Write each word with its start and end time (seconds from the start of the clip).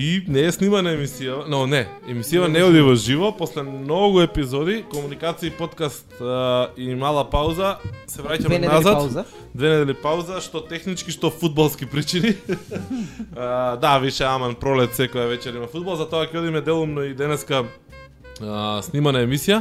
И 0.00 0.22
не 0.32 0.46
е 0.48 0.52
снимана 0.54 0.94
емисија, 0.96 1.42
но 1.52 1.66
не, 1.68 1.82
емисија 2.08 2.46
не 2.48 2.62
оди 2.64 2.80
во 2.80 2.94
живо, 2.96 3.28
после 3.36 3.60
многу 3.66 4.22
епизоди, 4.24 4.78
комуникација 4.88 5.50
и 5.50 5.52
подкаст 5.52 6.14
а, 6.24 6.70
и 6.80 6.94
мала 6.96 7.26
пауза, 7.28 7.74
се 8.08 8.24
враќаме 8.24 8.62
назад. 8.64 8.96
пауза. 8.96 9.24
Две 9.52 9.74
недели 9.74 9.92
пауза, 9.92 10.40
што 10.40 10.62
технички, 10.64 11.12
што 11.12 11.28
фудбалски 11.28 11.84
причини. 11.84 12.32
а, 13.36 13.76
да, 13.76 13.98
више 14.00 14.24
аман 14.24 14.56
пролет 14.56 14.96
секоја 14.96 15.28
вечер 15.28 15.60
има 15.60 15.68
фудбал, 15.68 16.00
затоа 16.00 16.24
ќе 16.24 16.40
одиме 16.40 16.64
делумно 16.64 17.04
и 17.04 17.12
денеска 17.12 17.66
а, 18.40 18.80
снимана 18.80 19.26
емисија. 19.28 19.60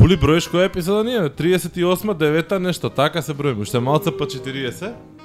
Були 0.00 0.16
броеш 0.16 0.48
која 0.48 0.72
епизода 0.72 1.04
ние? 1.04 1.28
38 1.28 2.16
9 2.24 2.58
нешто, 2.58 2.88
така 2.88 3.20
се 3.20 3.36
броиме, 3.36 3.68
уште 3.68 3.84
малце 3.84 4.16
па 4.16 4.24
40. 4.24 5.17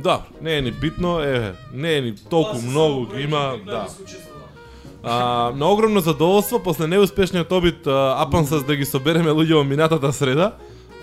Да, 0.00 0.22
не 0.40 0.56
е 0.58 0.62
ни 0.62 0.72
битно, 0.72 1.20
е, 1.20 1.54
не 1.72 1.96
е 1.96 2.00
ни 2.00 2.14
толку 2.16 2.58
многу 2.62 3.06
ги 3.06 3.22
има, 3.22 3.56
да. 3.66 3.86
А, 5.02 5.52
на 5.56 5.66
огромно 5.72 6.00
задоволство, 6.00 6.62
после 6.62 6.86
неуспешниот 6.86 7.52
обид 7.52 7.86
а, 7.86 8.14
Апансас 8.18 8.64
да 8.64 8.76
ги 8.76 8.84
собереме 8.84 9.32
луѓе 9.32 9.56
во 9.56 9.64
минатата 9.64 10.12
среда, 10.12 10.52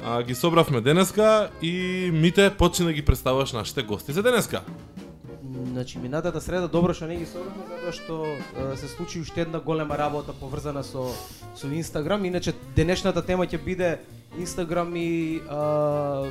а, 0.06 0.22
ги 0.22 0.36
собравме 0.36 0.81
денеска 0.81 1.50
и 1.62 2.09
Мите 2.14 2.54
почни 2.58 2.86
да 2.86 2.94
ги 2.94 3.06
представуваш 3.06 3.54
нашите 3.54 3.84
гости 3.84 4.12
за 4.12 4.23
денеска. 4.23 4.62
Значи, 5.72 5.98
минатата 5.98 6.42
среда 6.42 6.67
добро 6.67 6.94
што 6.94 7.06
не 7.09 7.17
ги 7.17 7.26
собравме 7.26 7.66
затоа 7.70 7.94
што 7.94 8.16
е, 8.26 8.78
се 8.78 8.88
случи 8.88 9.22
уште 9.22 9.42
една 9.42 9.59
голема 9.59 9.98
работа 9.98 10.34
поврзана 10.34 10.84
со 10.84 11.09
со 11.56 11.67
Инстаграм. 11.67 12.26
Иначе 12.26 12.54
денешната 12.76 13.22
тема 13.22 13.45
ќе 13.45 13.58
биде 13.61 14.00
Инстаграм 14.38 14.89
и 14.95 15.42
а, 15.50 16.30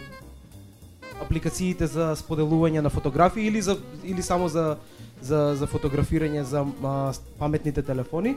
апликациите 1.20 1.86
за 1.86 2.14
споделување 2.16 2.80
на 2.80 2.90
фотографии 2.90 3.46
или 3.46 3.60
за 3.60 3.76
или 4.04 4.22
само 4.22 4.48
за 4.48 4.76
за 5.22 5.54
за 5.56 5.66
фотографирање 5.66 6.42
за 6.42 6.64
а, 6.84 7.12
паметните 7.38 7.82
телефони. 7.82 8.36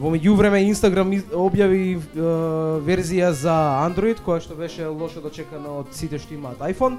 Во 0.00 0.08
меѓувреме 0.08 0.62
Инстаграм 0.64 1.10
објави 1.12 1.82
е, 1.92 2.00
верзија 2.86 3.30
за 3.36 3.54
Android 3.84 4.22
која 4.24 4.40
што 4.40 4.56
беше 4.56 4.86
лошо 4.88 5.20
да 5.20 5.28
дочекана 5.28 5.80
од 5.82 5.92
сите 5.92 6.18
што 6.18 6.34
имаат 6.34 6.58
iPhone. 6.64 6.96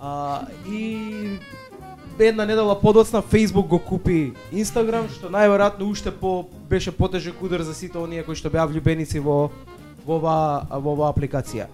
А, 0.00 0.46
и 0.70 1.36
една 2.18 2.46
недела 2.46 2.80
подоцна 2.80 3.22
Facebook 3.22 3.66
го 3.66 3.78
купи 3.78 4.32
Instagram, 4.52 5.08
што 5.10 5.28
најверојатно 5.28 5.90
уште 5.90 6.10
по 6.10 6.46
беше 6.70 6.92
потежок 6.92 7.42
удар 7.42 7.62
за 7.62 7.74
сите 7.74 7.98
оние 7.98 8.22
кои 8.22 8.36
што 8.36 8.50
беа 8.50 8.66
влюбеници 8.66 9.18
во 9.18 9.50
во 10.06 10.16
оваа 10.16 10.80
во 10.80 10.94
оваа 10.94 11.12
апликација. 11.12 11.66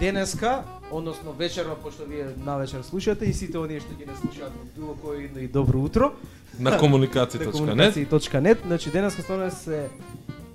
Денеска, 0.00 0.62
односно 0.90 1.32
вечерва, 1.32 1.74
пошто 1.74 2.04
вие 2.04 2.26
навечер 2.36 2.82
слушате 2.82 3.24
и 3.24 3.32
сите 3.32 3.58
оние 3.58 3.80
што 3.80 3.94
ги 3.94 4.06
не 4.06 4.16
слушаат 4.20 4.52
било 4.76 4.96
кој 5.02 5.38
и 5.38 5.48
добро 5.48 5.78
утро. 5.78 6.12
На 6.58 6.70
на 6.74 6.78
комуникација.нет. 6.78 7.52
комуникација.нет. 7.54 8.58
Значи 8.66 8.90
денеска 8.90 9.22
со 9.22 9.36
нас 9.36 9.66
е 9.66 9.88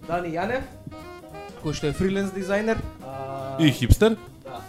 Дани 0.08 0.36
Јанев, 0.36 0.64
кој 1.64 1.74
што 1.74 1.88
е 1.88 1.94
фриленс 1.94 2.32
дизајнер, 2.32 2.78
а, 3.04 3.58
И 3.60 3.72
хипстер, 3.72 4.18
да. 4.44 4.60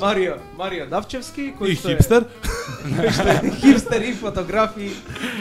Марио, 0.00 0.36
Марио 0.56 0.86
Давчевски, 0.86 1.52
кој 1.58 1.68
и 1.68 1.76
што 1.76 1.90
е 1.90 1.96
хипстер. 1.96 2.24
кој 2.96 3.12
што 3.12 3.28
е 3.28 3.52
хипстер 3.60 4.02
и 4.02 4.12
фотографи, 4.16 4.90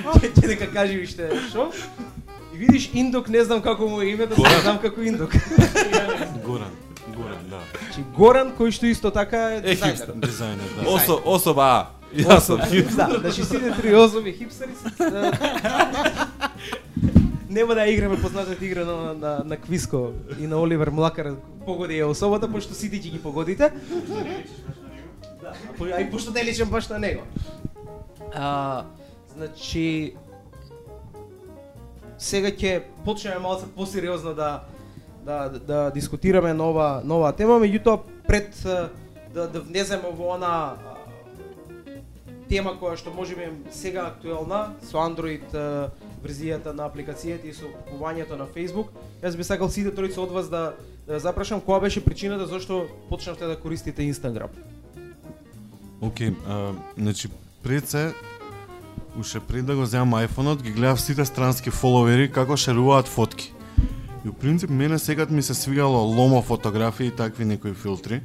ќе 0.03 0.33
ќе 0.35 0.47
дека 0.47 0.67
кажи 0.73 0.99
уште 1.03 1.31
што. 1.49 1.71
И 2.53 2.57
видиш 2.57 2.89
Индок, 2.93 3.29
не 3.29 3.43
знам 3.43 3.61
како 3.61 3.87
му 3.87 4.01
е 4.01 4.11
името, 4.11 4.35
Горан. 4.35 4.61
знам 4.61 4.79
како 4.83 5.01
Индок. 5.01 5.31
Горан. 6.43 6.88
Горан, 7.49 7.61
да. 7.73 7.79
Значи 7.83 8.03
Горан 8.15 8.51
кој 8.51 8.71
што 8.71 8.85
исто 8.85 9.11
така 9.11 9.37
е 9.49 9.57
Е 9.57 9.61
дизајнер. 9.61 9.89
хипстер. 9.89 10.13
Дизајнер, 10.15 10.69
да. 10.75 10.89
Осо, 10.89 11.21
особа 11.25 11.63
А. 11.63 11.87
Јас 12.13 12.39
сум 12.41 12.61
хипстер. 12.61 13.07
Да, 13.07 13.19
значи 13.19 13.43
сите 13.43 13.71
три 13.71 13.95
особи 13.95 14.33
хипстери 14.33 14.71
се. 14.73 15.05
е, 15.05 15.31
Нема 17.49 17.75
да 17.75 17.87
играме 17.87 18.21
познатата 18.21 18.65
игра 18.65 18.85
на, 18.85 19.13
на, 19.13 19.41
на 19.45 19.57
Квиско 19.57 20.09
и 20.39 20.47
на 20.47 20.57
Оливер 20.57 20.89
Млакар 20.89 21.35
погоди 21.65 21.93
ја 21.93 22.05
особата, 22.05 22.47
пошто 22.47 22.73
сите 22.73 22.97
ќе 22.97 23.11
ги 23.11 23.19
погодите. 23.19 23.71
Да, 25.41 25.53
а 25.93 26.01
и 26.01 26.11
пошто 26.11 26.31
не 26.31 26.43
личам 26.43 26.69
баш 26.69 26.87
на 26.87 26.99
него. 26.99 27.21
А, 28.33 28.83
значи, 29.27 30.13
сега 32.17 32.49
ќе 32.49 32.83
почнеме 33.05 33.39
малце 33.39 33.65
посериозно 33.67 34.33
да 34.33 34.63
да 35.29 35.59
да 35.59 35.91
дискутираме 35.91 36.53
нова 36.53 37.01
нова 37.05 37.31
тема, 37.31 37.59
меѓутоа 37.61 37.99
пред 38.27 38.55
да 39.33 39.47
да 39.47 39.61
внеземе 39.61 40.09
во 40.17 40.33
она 40.35 40.75
тема 42.49 42.73
која 42.81 42.97
што 42.97 43.13
можеби 43.13 43.51
сега 43.71 44.07
актуелна 44.09 44.73
со 44.81 44.97
Android 45.05 45.45
верзијата 46.23 46.73
на 46.73 46.89
апликацијата 46.89 47.47
и 47.47 47.53
со 47.53 47.69
купувањето 47.69 48.37
на 48.39 48.47
Facebook. 48.49 48.89
Јас 49.21 49.37
би 49.37 49.45
сакал 49.45 49.69
сите 49.69 49.93
тројца 49.95 50.23
од 50.25 50.33
вас 50.33 50.49
да, 50.49 50.73
да 51.07 51.19
запрашам 51.19 51.61
која 51.61 51.81
беше 51.85 52.03
причината 52.03 52.47
зашто 52.47 52.87
почнавте 53.09 53.45
да 53.45 53.55
користите 53.59 54.01
Instagram. 54.01 54.49
Океј, 56.01 56.33
okay, 56.33 56.75
значи 56.97 57.29
пред 57.63 57.87
се 57.89 58.13
уште 59.19 59.39
пред 59.39 59.65
да 59.65 59.75
го 59.75 59.85
земам 59.85 60.19
iPhone-от, 60.19 60.61
ги 60.63 60.71
гледав 60.71 61.01
сите 61.01 61.25
странски 61.25 61.69
фоловери 61.69 62.31
како 62.31 62.57
шеруваат 62.57 63.07
фотки. 63.07 63.53
И 64.25 64.29
у 64.29 64.33
принцип 64.33 64.69
мене 64.69 64.99
секад 64.99 65.31
ми 65.31 65.41
се 65.41 65.53
свигало 65.53 65.97
ломо 65.97 66.41
фотографии 66.41 67.07
и 67.07 67.11
такви 67.11 67.45
некои 67.45 67.73
филтри. 67.73 68.21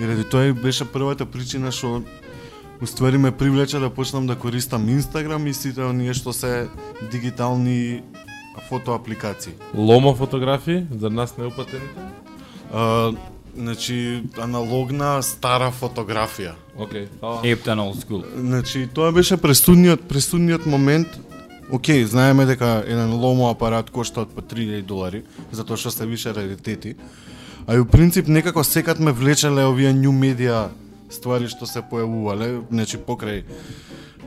И 0.00 0.08
ради 0.08 0.24
тоа 0.24 0.44
и 0.44 0.52
беше 0.52 0.84
првата 0.84 1.26
причина 1.26 1.72
што 1.72 2.02
уствари 2.82 3.18
ме 3.18 3.30
привлече 3.30 3.78
да 3.78 3.90
почнам 3.90 4.26
да 4.26 4.36
користам 4.36 4.86
Instagram 4.86 5.48
и 5.48 5.54
сите 5.54 5.82
оние 5.82 6.14
што 6.14 6.32
се 6.32 6.68
дигитални 7.10 8.02
фотоапликации. 8.68 9.52
Ломо 9.74 10.14
фотографии 10.14 10.84
за 10.90 11.10
нас 11.10 11.36
неупатените. 11.38 12.00
А, 12.72 13.12
значи 13.56 14.22
аналогна 14.38 15.22
стара 15.22 15.72
фотографија. 15.72 16.54
Океј, 16.78 17.08
фала. 17.20 17.40
Ептан 17.42 17.80
old 17.80 17.98
school. 18.04 18.22
Значи, 18.36 18.86
тоа 18.94 19.12
беше 19.12 19.36
пресудниот, 19.36 20.08
пресудниот 20.08 20.66
момент. 20.66 21.08
Океј, 21.68 22.04
знаеме 22.08 22.46
дека 22.48 22.82
еден 22.86 23.12
ломо 23.20 23.50
апарат 23.50 23.90
кошта 23.92 24.22
од 24.24 24.30
па 24.32 24.40
по 24.40 24.54
3000 24.54 24.86
долари, 24.88 25.22
затоа 25.52 25.76
што 25.76 25.90
се 25.92 26.06
више 26.06 26.32
раритети. 26.32 26.96
А 27.66 27.76
и 27.76 27.78
у 27.78 27.84
принцип 27.84 28.28
некако 28.28 28.64
секад 28.64 28.98
ме 28.98 29.12
влечеле 29.12 29.66
овие 29.68 29.92
new 29.92 30.12
медиа 30.12 30.70
ствари 31.10 31.48
што 31.48 31.66
се 31.66 31.82
појавувале, 31.84 32.64
значи 32.70 32.96
покрај 32.96 33.44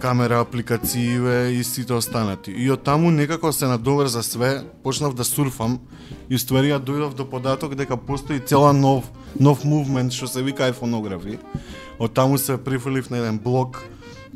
камера, 0.01 0.41
апликацииве 0.41 1.53
и 1.53 1.63
сите 1.63 1.93
останати. 1.93 2.51
И 2.51 2.69
од 2.69 2.83
таму 2.83 3.11
некако 3.11 3.51
се 3.53 3.65
надовр 3.65 4.07
за 4.07 4.23
све, 4.23 4.61
почнав 4.83 5.13
да 5.15 5.23
сурфам 5.23 5.79
и 6.29 6.37
ствари 6.37 6.69
ја 6.69 6.77
дојдов 6.77 7.15
до 7.17 7.25
податок 7.25 7.75
дека 7.75 7.97
постои 7.97 8.39
цела 8.39 8.73
нов 8.73 9.09
нов 9.39 9.65
мувмент 9.65 10.13
што 10.13 10.27
се 10.27 10.43
вика 10.45 10.69
iPhoneography. 10.69 11.39
Од 11.99 12.13
таму 12.13 12.37
се 12.37 12.57
прифрлив 12.57 13.09
на 13.09 13.17
еден 13.17 13.39
блог 13.39 13.81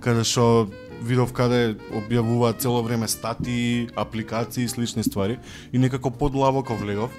каде 0.01 0.23
што 0.23 0.69
видов 1.01 1.33
каде 1.33 1.75
објавуваат 1.93 2.59
цело 2.59 2.83
време 2.83 3.07
статии, 3.07 3.89
апликации 3.95 4.63
и 4.63 4.69
слични 4.69 5.03
ствари 5.03 5.37
и 5.73 5.77
некако 5.77 6.11
подлабоко 6.11 6.75
влегов 6.75 7.11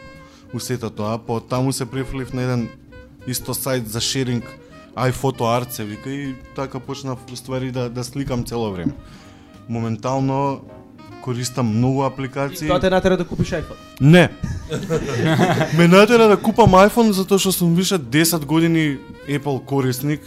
у 0.55 0.61
сето 0.61 0.91
тоа, 0.91 1.19
по 1.19 1.41
таму 1.41 1.73
се 1.73 1.87
прифрлив 1.87 2.33
на 2.33 2.43
еден 2.43 2.69
исто 3.27 3.55
сајт 3.55 3.87
за 3.87 4.01
шеринг 4.01 4.45
iPhoto 4.97 5.45
Art 5.45 5.71
се 5.71 5.85
вика 5.85 6.11
и 6.11 6.35
така 6.57 6.81
почнав 6.81 7.19
ствари 7.35 7.71
да 7.71 7.91
да 7.91 8.05
сликам 8.05 8.45
цело 8.45 8.73
време. 8.73 8.93
Моментално 9.69 10.61
користам 11.23 11.67
многу 11.67 12.03
И 12.03 12.07
апликации. 12.07 12.69
тоа 12.69 12.81
те 12.81 12.91
натера 12.91 13.17
да 13.17 13.25
купиш 13.25 13.51
iPhone. 13.51 13.77
Не. 14.01 14.29
Ме 15.79 15.89
натера 15.89 16.29
да 16.29 16.37
купам 16.37 16.71
iPhone 16.71 17.11
затоа 17.11 17.39
што 17.39 17.53
сум 17.53 17.75
више 17.75 17.99
10 17.99 18.45
години 18.45 18.99
Apple 19.29 19.65
корисник 19.65 20.23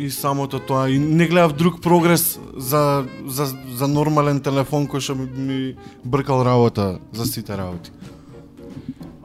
и 0.00 0.10
самото 0.10 0.58
тоа 0.58 0.88
и 0.90 0.98
не 0.98 1.26
гледав 1.26 1.52
друг 1.52 1.80
прогрес 1.80 2.38
за 2.56 3.04
за 3.26 3.46
за 3.76 3.88
нормален 3.88 4.40
телефон 4.40 4.88
кој 4.88 5.04
што 5.04 5.14
ми, 5.14 5.26
ми 5.36 5.58
бркал 6.04 6.44
работа 6.44 6.98
за 7.12 7.26
сите 7.26 7.56
работи. 7.56 7.92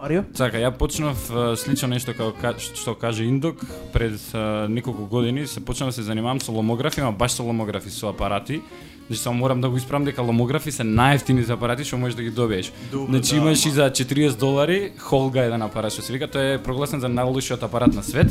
Марио? 0.06 0.22
Така, 0.38 0.60
ја 0.62 0.69
почнав 0.69 1.18
слично 1.57 1.88
нешто 1.90 2.13
како 2.13 2.30
ка- 2.38 2.54
што 2.62 2.94
каже 2.94 3.25
Индок 3.25 3.57
пред 3.94 4.22
неколку 4.69 5.06
години 5.10 5.48
се 5.48 5.66
почнав 5.66 5.90
да 5.90 5.94
се 5.94 6.04
занимавам 6.06 6.42
со 6.42 6.52
ломографи, 6.52 7.02
ама 7.02 7.12
баш 7.12 7.31
со 7.31 7.44
ломографи 7.44 7.90
со 7.90 8.10
апарати. 8.10 8.62
Значи 9.07 9.22
само 9.22 9.38
морам 9.40 9.62
да 9.62 9.69
го 9.69 9.78
исправам 9.78 10.06
дека 10.06 10.22
ломографи 10.22 10.72
се 10.72 10.84
најефтините 10.84 11.50
апарати 11.50 11.84
што 11.84 11.98
можеш 11.98 12.16
да 12.16 12.24
ги 12.24 12.30
добиеш. 12.30 12.72
Добро, 12.92 13.06
значи 13.10 13.34
да, 13.34 13.38
имаш 13.38 13.66
и 13.66 13.69
за 13.69 13.90
40 13.90 14.38
долари 14.38 14.92
холга 15.00 15.42
еден 15.42 15.62
апарат 15.62 15.94
што 15.94 16.02
се 16.02 16.13
вика, 16.13 16.30
тој 16.30 16.56
е 16.56 16.63
прогласен 16.63 17.01
за 17.01 17.10
најлошиот 17.10 17.63
апарат 17.66 17.94
на 17.94 18.04
свет. 18.04 18.30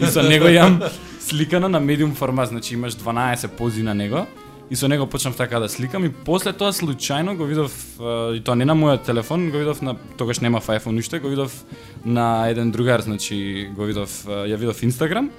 и 0.00 0.04
со 0.04 0.20
него 0.22 0.52
јам 0.52 0.84
сликано 1.20 1.68
на 1.68 1.80
медиум 1.80 2.14
формат, 2.14 2.48
значи 2.48 2.74
имаш 2.74 2.92
12 2.92 3.48
пози 3.56 3.82
на 3.82 3.94
него. 3.94 4.26
И 4.70 4.74
со 4.74 4.88
него 4.88 5.06
почнав 5.06 5.36
така 5.36 5.60
да 5.60 5.68
сликам 5.68 6.04
и 6.04 6.10
после 6.10 6.52
тоа 6.52 6.72
случајно 6.72 7.36
го 7.36 7.44
видов 7.44 7.72
и 8.34 8.40
тоа 8.42 8.56
не 8.56 8.64
на 8.64 8.74
мојот 8.74 9.04
телефон, 9.06 9.50
го 9.50 9.58
видов 9.58 9.82
на 9.82 9.94
тогаш 10.18 10.40
нема 10.40 10.60
iPhone 10.60 10.98
уште, 10.98 11.18
го 11.18 11.28
видов 11.28 11.64
на 12.04 12.48
еден 12.48 12.70
другар, 12.70 13.00
значи 13.00 13.70
го 13.76 13.84
видов 13.84 14.24
ја 14.26 14.56
видов 14.56 14.82
Инстаграм 14.82 15.30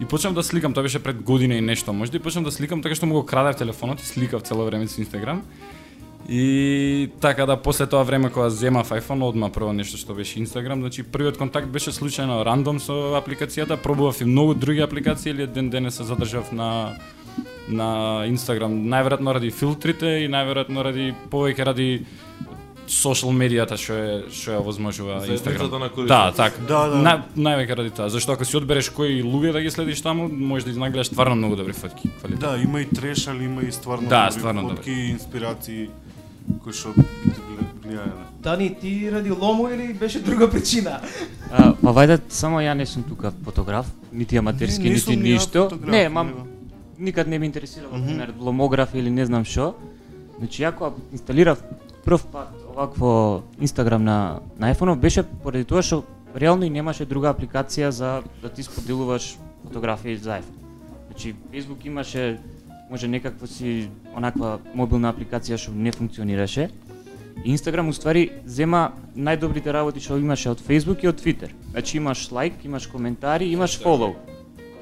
И 0.00 0.04
почнав 0.04 0.34
да 0.34 0.42
сликам, 0.42 0.74
тоа 0.74 0.82
беше 0.82 1.02
пред 1.02 1.22
година 1.22 1.54
и 1.54 1.60
нешто, 1.60 1.92
може 1.92 2.14
и 2.14 2.18
почнав 2.18 2.44
да 2.44 2.52
сликам 2.52 2.82
така 2.82 2.94
што 2.94 3.06
му 3.06 3.18
го 3.18 3.26
крадев 3.26 3.58
телефонот 3.58 4.00
и 4.00 4.06
сликав 4.06 4.42
цело 4.42 4.64
време 4.64 4.86
со 4.86 5.00
Инстаграм. 5.00 5.42
И 6.28 7.10
така 7.20 7.46
да 7.46 7.56
после 7.56 7.86
тоа 7.86 8.04
време 8.04 8.30
кога 8.30 8.50
земав 8.50 8.90
iPhone, 8.90 9.24
одма 9.24 9.50
прво 9.50 9.72
нешто 9.72 9.98
што 9.98 10.14
беше 10.14 10.38
Инстаграм, 10.38 10.78
значи 10.78 11.02
првиот 11.02 11.38
контакт 11.38 11.66
беше 11.66 11.90
случајно 11.90 12.44
рандом 12.44 12.78
со 12.78 13.18
апликацијата, 13.18 13.76
пробував 13.76 14.20
и 14.20 14.24
многу 14.24 14.54
други 14.54 14.80
апликации, 14.80 15.30
или 15.30 15.46
ден 15.46 15.70
денес 15.70 15.96
се 15.96 16.04
задржав 16.04 16.52
на 16.52 16.94
на 17.68 18.24
Инстаграм, 18.28 18.72
најверојатно 18.88 19.34
ради 19.36 19.50
филтрите 19.50 20.24
и 20.24 20.30
најверојатно 20.32 20.84
ради 20.84 21.12
повеќе 21.30 21.66
ради 21.68 21.88
social 22.88 23.32
медијата 23.36 23.76
што 23.76 23.94
е 23.94 24.12
што 24.32 24.54
ја 24.54 24.62
овозможува 24.62 25.20
Инстаграм. 25.28 25.68
Да, 26.08 26.32
така. 26.32 26.64
Да, 26.68 26.80
да. 26.88 27.02
На, 27.04 27.14
највеќе 27.36 27.76
ради 27.76 27.92
тоа, 27.94 28.08
зашто 28.08 28.32
ако 28.32 28.48
си 28.48 28.56
одбереш 28.56 28.88
кои 28.88 29.20
луѓе 29.22 29.52
да 29.52 29.62
ги 29.62 29.70
следиш 29.70 30.00
таму, 30.02 30.28
можеш 30.28 30.64
да 30.64 30.70
изнагледаш 30.70 31.12
стварно 31.12 31.36
многу 31.36 31.56
добри 31.56 31.72
фотки, 31.72 32.08
квалитет. 32.20 32.40
Да, 32.40 32.56
има 32.56 32.80
и 32.80 32.88
треш, 32.88 33.28
али 33.28 33.44
има 33.44 33.62
и 33.62 33.72
стварно 33.72 34.08
Да, 34.08 34.26
добри 34.28 34.40
стварно 34.40 34.68
фотки 34.70 34.90
и 34.90 35.10
инспирации 35.12 35.88
кои 36.64 36.72
што 36.72 36.94
влијаат. 37.84 38.24
Дани, 38.40 38.74
ти 38.80 39.10
ради 39.12 39.30
лому 39.30 39.68
или 39.68 39.92
беше 39.92 40.20
друга 40.20 40.48
причина? 40.50 41.00
А, 41.52 41.74
па 41.82 41.92
вајде 41.92 42.20
само 42.28 42.62
ја 42.64 42.72
не 42.74 42.86
сум 42.86 43.02
тука 43.02 43.32
фотограф, 43.44 43.86
нити 44.12 44.38
аматерски, 44.38 44.82
Не, 44.82 44.88
не 44.88 44.94
нити 44.94 45.16
ништо. 45.16 45.70
Не, 45.84 46.08
мам. 46.08 46.47
Никад 46.98 47.26
не 47.26 47.38
ме 47.38 47.46
интересирало, 47.46 47.94
mm 47.94 48.06
пример, 48.06 48.34
ломограф 48.40 48.94
или 48.94 49.10
не 49.10 49.26
знам 49.26 49.44
што. 49.44 49.74
Значи, 50.38 50.62
ја 50.62 50.72
кога 50.72 50.96
инсталирав 51.12 51.62
прв 52.04 52.26
пат 52.32 52.54
овакво 52.70 53.42
Инстаграм 53.60 54.04
на, 54.04 54.40
на 54.58 54.74
iPhone, 54.74 54.96
беше 54.96 55.22
поради 55.22 55.64
тоа 55.64 55.82
што 55.82 56.04
реално 56.36 56.64
и 56.64 56.70
немаше 56.70 57.04
друга 57.04 57.34
апликација 57.34 57.88
за 57.88 58.22
да 58.42 58.48
ти 58.48 58.62
споделуваш 58.62 59.38
фотографии 59.66 60.16
за 60.16 60.38
iPhone. 60.38 60.58
Значи, 61.06 61.34
Facebook 61.52 61.86
имаше 61.86 62.38
може 62.90 63.08
некаква 63.08 63.46
си 63.46 63.88
онаква 64.16 64.58
мобилна 64.74 65.12
апликација 65.12 65.56
што 65.56 65.72
не 65.74 65.92
функционираше. 65.92 66.70
И 67.44 67.50
Инстаграм 67.50 67.88
уствари 67.88 68.30
зема 68.46 68.92
најдобрите 69.14 69.72
работи 69.72 70.00
што 70.00 70.18
имаше 70.18 70.50
од 70.50 70.62
Facebook 70.62 71.04
и 71.04 71.08
од 71.08 71.20
Twitter. 71.20 71.52
Значи 71.70 71.96
имаш 71.96 72.30
лайк, 72.30 72.64
имаш 72.64 72.86
коментари, 72.86 73.52
имаш 73.52 73.78
фолоу. 73.82 74.16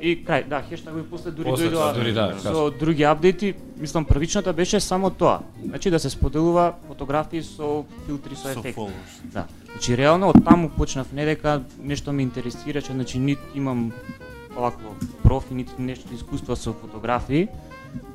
И 0.06 0.12
крај, 0.23 0.44
да, 0.47 0.61
хештагови 0.62 1.03
после 1.11 1.31
дури 1.35 1.49
После 1.50 1.67
дојдоа 1.67 1.94
дури 1.94 2.12
да, 2.14 2.26
со 2.38 2.70
други 2.70 3.03
апдејти, 3.03 3.55
мислам 3.76 4.05
првичната 4.06 4.53
беше 4.53 4.79
само 4.81 5.11
тоа. 5.11 5.41
Значи 5.64 5.91
да 5.91 5.99
се 5.99 6.11
споделува 6.11 6.75
фотографии 6.87 7.43
со 7.43 7.82
филтри 8.06 8.37
со 8.37 8.53
Со 8.53 8.61
ефект. 8.61 8.79
followers. 8.79 9.14
Да. 9.25 9.47
Значи 9.73 9.97
реално 9.97 10.29
од 10.29 10.44
таму 10.44 10.70
почнав 10.70 11.11
не 11.12 11.25
дека 11.25 11.56
нешто 11.82 12.12
ме 12.12 12.23
интересираше, 12.23 12.93
значи 12.93 13.19
нит 13.19 13.38
имам 13.55 13.91
овакво 14.56 14.94
профи, 15.23 15.55
нити 15.55 15.75
нешто 15.79 16.14
искуство 16.14 16.56
со 16.56 16.73
фотографии. 16.73 17.49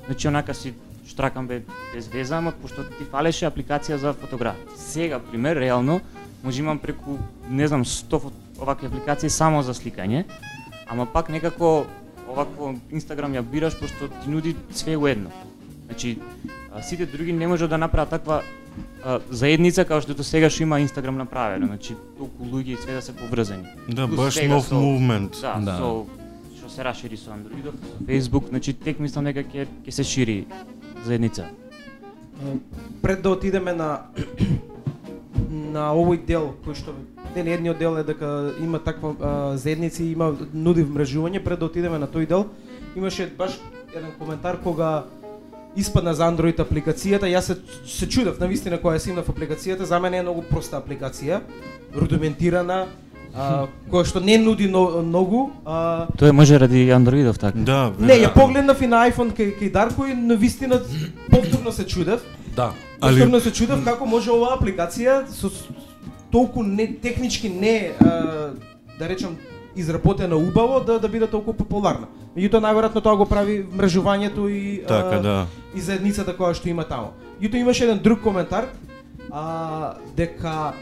Значи 0.05 0.27
онака 0.27 0.53
си 0.53 0.73
штракам 1.07 1.47
бе 1.47 1.63
без 1.95 2.07
веза, 2.07 2.37
ама 2.37 2.51
пошто 2.53 2.83
ти 2.87 3.03
фалеше 3.03 3.45
апликација 3.45 3.95
за 3.95 4.13
фотографии. 4.13 4.63
Сега 4.77 5.19
пример 5.19 5.55
реално 5.55 5.99
може 6.43 6.61
имам 6.61 6.79
преку 6.79 7.17
не 7.49 7.67
знам 7.67 7.85
100 7.85 8.19
фот- 8.19 8.61
овакви 8.61 8.87
апликации 8.87 9.29
само 9.29 9.61
за 9.61 9.73
сликање, 9.73 10.23
ама 10.91 11.05
пак 11.05 11.29
некако 11.29 11.85
овакво 12.29 12.75
Инстаграм 12.91 13.31
ја 13.33 13.41
бираш 13.41 13.79
пошто 13.79 14.07
ти 14.23 14.29
нуди 14.29 14.55
све 14.71 14.97
уедно. 14.97 15.31
Значи 15.85 16.17
а, 16.73 16.81
сите 16.81 17.05
други 17.05 17.33
не 17.33 17.47
можат 17.47 17.69
да 17.69 17.77
направат 17.77 18.09
таква 18.09 18.41
а, 19.03 19.19
заедница 19.29 19.85
како 19.85 20.01
што 20.01 20.13
до 20.13 20.23
сега 20.23 20.49
што 20.49 20.63
има 20.63 20.79
Инстаграм 20.79 21.17
направено, 21.17 21.67
значи 21.67 21.95
толку 22.17 22.43
луѓе 22.45 22.75
и 22.75 22.77
све 22.77 22.93
да 22.93 23.01
се 23.01 23.15
поврзани. 23.15 23.65
Да, 23.89 24.07
Плюс 24.07 24.17
баш 24.17 24.41
нов 24.47 24.67
со- 24.67 24.75
мувмент. 24.75 25.37
Да, 25.41 25.59
Да. 25.59 25.77
со 25.77 26.05
што 26.57 26.69
се 26.69 26.83
расшири 26.83 27.17
со 27.17 27.31
Androidов, 27.31 27.75
со 27.75 28.03
Facebook, 28.03 28.49
значи 28.49 28.73
тек 28.73 28.99
мислам 28.99 29.25
дека 29.25 29.43
ќе 29.43 29.67
ќе 29.87 29.91
се 29.91 30.03
шири 30.03 30.45
заедница. 31.05 31.47
Пред 33.01 33.21
да 33.21 33.29
отидеме 33.29 33.73
на 33.73 34.01
на 35.75 35.91
овој 35.93 36.25
дел 36.25 36.53
кој 36.65 36.75
што 36.75 36.93
не 37.35 37.43
не 37.43 37.53
едниот 37.53 37.77
дел 37.77 37.97
е 37.97 38.03
дека 38.03 38.53
има 38.63 38.79
таква 38.79 39.15
а, 39.21 39.57
заедници, 39.57 40.03
има 40.05 40.33
нуди 40.53 40.83
вмрежување, 40.83 41.43
пред 41.43 41.59
да 41.59 41.65
отидеме 41.65 41.99
на 41.99 42.07
тој 42.07 42.27
дел, 42.27 42.45
имаше 42.95 43.27
баш 43.37 43.59
еден 43.95 44.11
коментар 44.19 44.57
кога 44.57 45.03
испадна 45.75 46.13
за 46.13 46.23
Android 46.23 46.59
апликацијата, 46.59 47.23
јас 47.25 47.41
се 47.41 47.55
се 47.85 48.09
чудев 48.09 48.39
на 48.39 48.47
вистина 48.47 48.77
кога 48.77 48.95
ја 48.95 48.99
симнав 48.99 49.27
апликацијата, 49.27 49.83
за 49.83 49.99
мене 49.99 50.17
е 50.17 50.23
многу 50.23 50.41
проста 50.41 50.77
апликација, 50.77 51.39
рудиментирана, 51.95 52.85
а, 53.35 53.67
која 53.89 54.05
што 54.05 54.19
не 54.19 54.37
нуди 54.37 54.67
но, 54.67 55.01
многу, 55.01 55.51
а, 55.65 56.07
Тоа 56.17 56.33
може 56.33 56.59
ради 56.59 56.89
Androidов 56.89 57.37
така. 57.39 57.57
Да, 57.57 57.91
Не, 57.99 58.13
ја 58.19 58.33
погледнав 58.33 58.81
и 58.81 58.87
на 58.87 59.07
iPhone 59.07 59.31
кај 59.31 59.59
кај 59.59 59.71
Дарко 59.71 60.05
и 60.05 60.13
на 60.13 60.35
вистина 60.35 60.81
повторно 61.29 61.71
се 61.71 61.85
чудев. 61.87 62.19
Да. 62.55 62.71
Али- 63.01 63.19
Повторно 63.19 63.39
се 63.39 63.51
чудев 63.51 63.83
како 63.85 64.05
може 64.05 64.31
оваа 64.31 64.57
апликација 64.59 65.27
со 65.27 65.49
толку 66.31 66.63
не 66.63 66.87
технички 66.95 67.49
не 67.49 67.91
а, 67.99 68.05
да 68.99 69.09
речам 69.09 69.37
изработена 69.75 70.35
убаво 70.35 70.79
да 70.79 70.99
да 70.99 71.07
биде 71.07 71.27
толку 71.27 71.53
популарна. 71.53 72.07
Меѓутоа 72.35 72.61
најверојатно 72.63 73.01
тоа 73.03 73.15
го 73.15 73.25
прави 73.25 73.65
мрежувањето 73.75 74.47
и 74.49 74.83
Така, 74.87 75.19
да. 75.19 75.47
и 75.75 75.81
заедницата 75.81 76.31
која 76.37 76.53
што 76.53 76.69
има 76.69 76.83
таму. 76.83 77.11
Јуто 77.41 77.55
имаше 77.59 77.83
еден 77.83 77.99
друг 77.99 78.21
коментар 78.21 78.67
а, 79.31 79.95
дека 80.15 80.73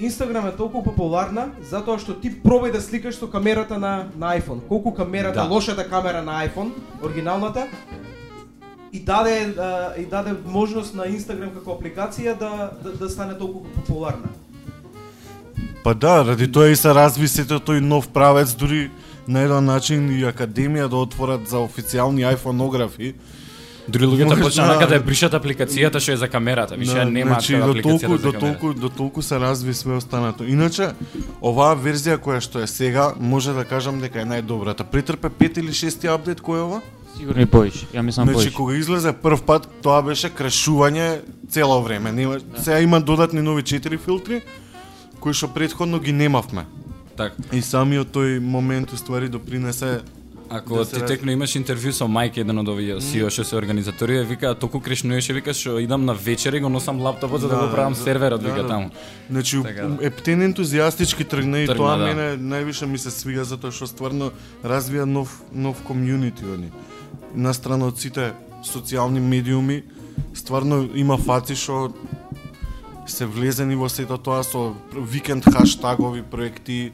Инстаграм 0.00 0.46
е 0.46 0.52
толку 0.56 0.82
популарна 0.82 1.48
затоа 1.62 1.98
што 1.98 2.14
ти 2.18 2.30
пробај 2.30 2.72
да 2.72 2.80
сликаш 2.80 3.14
со 3.14 3.26
камерата 3.30 3.78
на 3.78 4.10
на 4.16 4.34
iPhone. 4.38 4.60
Колку 4.68 4.94
камерата, 4.94 5.42
Да. 5.42 5.48
лошата 5.48 5.88
камера 5.88 6.22
на 6.22 6.46
iPhone, 6.46 6.70
оригиналната, 7.02 7.66
и 8.92 9.00
даде 9.00 9.54
а, 9.58 9.94
и 9.98 10.06
даде 10.06 10.34
можност 10.46 10.94
на 10.94 11.06
Инстаграм 11.06 11.50
како 11.50 11.78
апликација 11.78 12.38
да 12.38 12.70
да, 12.82 12.92
да 12.92 13.08
стане 13.10 13.38
толку 13.38 13.62
популарна. 13.74 14.28
Па 15.84 15.94
да, 15.94 16.24
ради 16.24 16.48
тоа 16.48 16.70
и 16.72 16.76
се 16.80 16.94
разви 16.96 17.28
сето 17.28 17.58
тој 17.60 17.82
нов 17.84 18.08
правец, 18.08 18.54
дури 18.56 18.88
на 19.28 19.42
еден 19.44 19.66
начин 19.68 20.06
и 20.08 20.22
академија 20.24 20.88
да 20.88 20.96
отворат 20.96 21.44
за 21.44 21.60
официјални 21.60 22.24
iPhoneографи. 22.24 23.12
Дури 23.88 24.08
луѓето 24.08 24.38
почнаа 24.40 24.78
да. 24.80 24.86
да 24.88 24.96
ја 24.96 25.04
бришат 25.04 25.36
апликацијата 25.36 26.00
што 26.00 26.14
е 26.14 26.16
за 26.16 26.28
камерата, 26.32 26.78
више 26.80 26.96
Да, 26.96 27.04
нема 27.04 27.36
значи, 27.36 27.60
до 27.60 27.74
толку, 27.84 28.16
за 28.16 28.22
до 28.22 28.32
толку, 28.32 28.72
до 28.72 28.88
толку 28.88 29.22
се 29.22 29.36
разви 29.40 29.74
све 29.74 30.00
останато. 30.00 30.48
Иначе, 30.48 30.94
оваа 31.44 31.76
верзија 31.76 32.16
која 32.16 32.40
што 32.40 32.64
е 32.64 32.66
сега, 32.66 33.12
може 33.20 33.52
да 33.52 33.68
кажам 33.68 34.00
дека 34.00 34.24
е 34.24 34.24
најдобрата. 34.24 34.88
Претрпе 34.88 35.28
пет 35.28 35.60
или 35.60 35.76
шести 35.76 36.08
апдейт 36.08 36.40
кој 36.40 36.64
е 36.64 36.64
ова? 36.64 36.82
Сигурно 37.18 37.44
и 37.44 37.46
повеќе. 37.46 37.92
Ја 37.92 38.00
мислам 38.00 38.32
Значи, 38.32 38.48
повеќе. 38.48 38.56
кога 38.56 38.80
излезе 38.80 39.12
прв 39.12 39.44
пат, 39.44 39.68
тоа 39.84 40.00
беше 40.02 40.32
крашување 40.32 41.20
цело 41.52 41.82
време. 41.84 42.12
Нема, 42.12 42.40
Сега 42.56 42.80
има 42.80 43.04
додатни 43.04 43.42
нови 43.42 43.62
четири 43.62 43.98
филтри, 44.00 44.40
кои 45.24 45.32
што 45.32 45.48
предходно 45.48 45.98
ги 45.98 46.12
немавме. 46.12 46.66
Така. 47.16 47.34
И 47.52 47.62
самиот 47.62 48.12
тој 48.12 48.40
момент 48.44 48.92
уствари 48.92 49.28
допринесе 49.32 50.02
Ако 50.50 50.76
Да 50.76 50.84
ти 50.84 51.00
раз- 51.00 51.08
текно 51.08 51.32
имаш 51.32 51.54
интервју 51.56 51.90
со 51.90 52.04
Мајк, 52.04 52.36
еден 52.36 52.58
од 52.60 52.68
овие 52.68 53.00
CEO 53.00 53.30
што 53.32 53.44
се 53.44 53.56
организатори, 53.56 54.20
вика 54.28 54.52
толку 54.54 54.78
крешнуеше, 54.80 55.32
вика 55.32 55.54
што 55.54 55.78
идам 55.80 56.04
на 56.04 56.12
вечер 56.14 56.52
и 56.52 56.60
го 56.60 56.68
носам 56.68 57.00
лаптопот 57.00 57.40
за 57.40 57.48
да, 57.48 57.56
Да, 57.56 57.66
го 57.66 57.72
правам 57.72 57.92
да, 57.92 57.98
серверот, 57.98 58.42
да, 58.42 58.48
вика 58.48 58.62
да. 58.62 58.68
таму. 58.68 58.90
Значи, 59.30 59.62
Така 59.62 59.88
да. 59.88 60.06
ептен 60.06 60.42
ентузијастички 60.44 61.24
тргна 61.24 61.58
и 61.64 61.66
Тргна, 61.66 61.76
тоа 61.76 61.96
да. 61.96 62.04
мене 62.04 62.36
највише 62.38 62.84
ми 62.86 62.98
се 62.98 63.10
свига 63.10 63.44
затоа 63.44 63.72
што 63.72 63.86
стварно 63.88 64.30
развија 64.62 65.04
нов 65.08 65.32
нов 65.52 65.80
комјунити 65.88 66.44
они. 66.44 66.68
Настрана 67.34 67.86
од 67.88 67.98
сите 67.98 68.32
социјални 68.62 69.20
медиуми, 69.24 69.82
стварно 70.34 70.84
има 70.94 71.16
фаци 71.16 71.56
што 71.56 71.94
се 73.06 73.26
влезени 73.26 73.74
во 73.76 73.88
сето 73.88 74.18
тоа 74.18 74.42
со 74.44 74.74
викенд 74.92 75.44
хаштагови 75.44 76.22
проекти, 76.22 76.92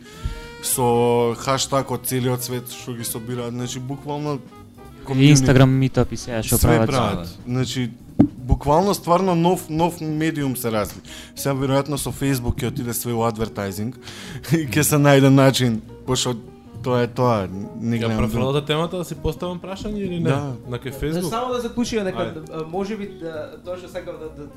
со 0.63 1.35
хаштаг 1.39 1.91
од 1.91 2.07
целиот 2.07 2.43
свет 2.43 2.69
што 2.71 2.93
ги 2.95 3.05
собираат, 3.05 3.53
значи 3.55 3.79
буквално 3.81 4.41
И 5.17 5.31
Инстаграм 5.31 5.71
митап 5.71 6.13
и 6.13 6.17
сега 6.17 6.43
што 6.43 6.59
прават. 6.59 6.87
прават. 6.91 7.39
Значи 7.47 7.91
буквално 8.39 8.95
стварно 8.95 9.35
нов 9.35 9.71
нов 9.71 10.01
медиум 10.01 10.57
се 10.57 10.71
разви. 10.71 11.01
Сега 11.35 11.55
веројатно 11.55 11.97
со 11.97 12.11
Facebook 12.13 12.61
ќе 12.61 12.69
отиде 12.69 12.95
све 12.95 13.13
у 13.13 13.25
адвертайзинг 13.25 13.97
и 14.53 14.69
ќе 14.69 14.83
се 14.83 14.97
најде 14.97 15.31
начин, 15.33 15.81
пошто 16.07 16.37
тоа 16.85 17.03
е 17.03 17.09
тоа, 17.09 17.49
не 17.81 17.99
Ја 17.99 18.17
префрлата 18.17 18.65
темата 18.67 18.99
да 18.99 19.05
си 19.05 19.15
поставам 19.15 19.59
прашање 19.61 19.99
или 19.99 20.21
не? 20.21 20.29
Да. 20.31 20.55
На 20.69 20.79
кај 20.79 20.93
Да, 20.93 20.99
Facebook? 21.01 21.31
само 21.31 21.55
да 21.55 21.61
заклучиме 21.61 22.05
нека 22.05 22.19
Ајде. 22.19 22.41
да, 22.47 22.65
може 22.69 22.97
би 22.97 23.07
да, 23.21 23.57
тоа 23.65 23.77
што 23.77 23.89
сакав 23.89 24.21
да 24.21 24.29
да 24.37 24.49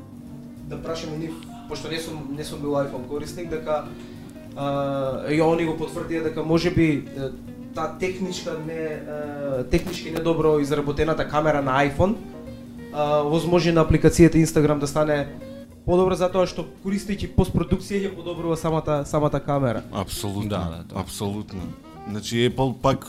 да 0.75 0.81
прашам 0.83 1.13
и 1.15 1.17
нив, 1.17 1.33
пошто 1.69 1.91
не 1.91 1.99
сум 1.99 2.35
не 2.37 2.43
сум 2.43 2.61
бил 2.61 2.75
iPhone 2.81 3.07
корисник, 3.07 3.49
дека 3.49 3.85
а, 4.55 5.29
и 5.29 5.41
они 5.41 5.65
го 5.65 5.77
потврдија 5.77 6.23
дека 6.29 6.43
може 6.43 6.71
би 6.71 6.89
е, 7.05 7.29
таа 7.75 7.97
техничка 7.99 8.57
не 8.67 8.83
е, 8.83 9.63
технички 9.71 10.11
недобро 10.11 10.59
изработената 10.59 11.27
камера 11.29 11.61
на 11.61 11.79
iPhone 11.89 12.15
а, 12.93 13.21
возможи 13.21 13.71
на 13.71 13.85
апликацијата 13.85 14.37
Instagram 14.37 14.79
да 14.79 14.87
стане 14.87 15.27
подобро 15.85 16.15
затоа 16.15 16.47
што 16.47 16.65
користејќи 16.85 17.33
постпродукција 17.35 18.07
ќе 18.07 18.15
подобрува 18.15 18.57
самата 18.57 19.03
самата 19.05 19.39
камера. 19.39 19.83
Апсолутно. 19.91 20.49
Да, 20.49 20.63
да, 20.71 20.83
тоа. 20.89 21.01
апсолутно. 21.01 21.61
Значи 22.09 22.49
Apple 22.49 22.73
пак 22.81 23.07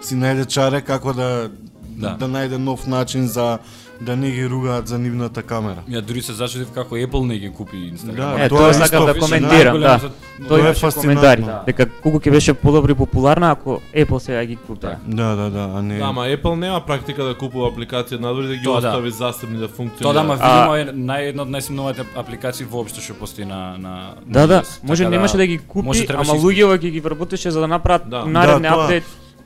си 0.00 0.14
најде 0.14 0.46
чаре 0.48 0.80
како 0.80 1.12
да 1.12 1.50
Да. 1.98 2.14
да, 2.14 2.26
најде 2.30 2.58
нов 2.62 2.86
начин 2.86 3.26
за 3.26 3.58
да 4.00 4.16
не 4.16 4.30
ги 4.30 4.48
ругаат 4.48 4.88
за 4.88 4.98
нивната 4.98 5.42
камера. 5.42 5.82
Ја 5.88 6.00
дури 6.00 6.22
се 6.22 6.32
зачудив 6.32 6.70
како 6.70 6.94
Apple 6.96 7.26
не 7.26 7.38
ги 7.38 7.50
купи 7.50 7.76
Instagram. 7.76 8.36
Да, 8.36 8.44
Е, 8.44 8.48
тоа 8.48 8.74
сакам 8.74 9.06
да 9.06 9.18
коментирам, 9.18 9.80
да. 9.80 10.00
Тоа 10.48 10.68
е 10.68 10.74
фасцинантно. 10.74 11.46
Да. 11.46 11.62
дека 11.66 11.86
колку 12.02 12.18
ќе 12.18 12.30
беше 12.30 12.54
подобро 12.54 12.90
и 12.90 12.94
популарна 12.94 13.50
ако 13.50 13.80
Apple 13.94 14.18
сега 14.18 14.44
ги 14.44 14.56
купи. 14.56 14.80
Да. 14.80 14.96
Да, 15.06 15.36
да, 15.36 15.50
да, 15.50 15.70
а 15.74 15.82
не. 15.82 15.98
Да, 15.98 16.04
ама 16.04 16.20
Apple 16.22 16.54
нема 16.54 16.80
практика 16.80 17.24
да 17.24 17.34
купува 17.34 17.70
апликација 17.70 18.20
надвор 18.20 18.42
и 18.42 18.46
да 18.46 18.56
ги 18.56 18.64
Тоа 18.64 18.80
да. 18.80 18.88
остави 18.88 19.10
засебни 19.10 19.58
да 19.58 19.68
функционираат. 19.68 20.02
Тоа 20.04 20.12
да, 20.12 20.22
ма 20.24 20.36
А- 20.40 20.48
видимо 20.48 20.74
е 20.76 20.84
наједно 20.94 21.40
од 21.40 21.48
најсилновите 21.48 22.04
апликации 22.16 22.66
воопшто 22.66 23.00
што 23.00 23.14
постои 23.14 23.44
на 23.44 23.74
на 23.78 24.14
Да, 24.26 24.46
да, 24.46 24.62
може 24.82 25.02
Така 25.02 25.10
немаше 25.10 25.36
да 25.36 25.46
ги 25.46 25.58
купи, 25.58 25.86
може 25.86 26.06
ама 26.08 26.32
луѓето 26.34 26.78
ќе 26.78 26.90
ги 26.90 27.00
вработеше 27.00 27.50
за 27.50 27.60
да 27.60 27.68
направат 27.68 28.08
Да. 28.08 28.24
наредни 28.24 28.62
Да, 28.62 28.68
апдейт. 28.68 29.04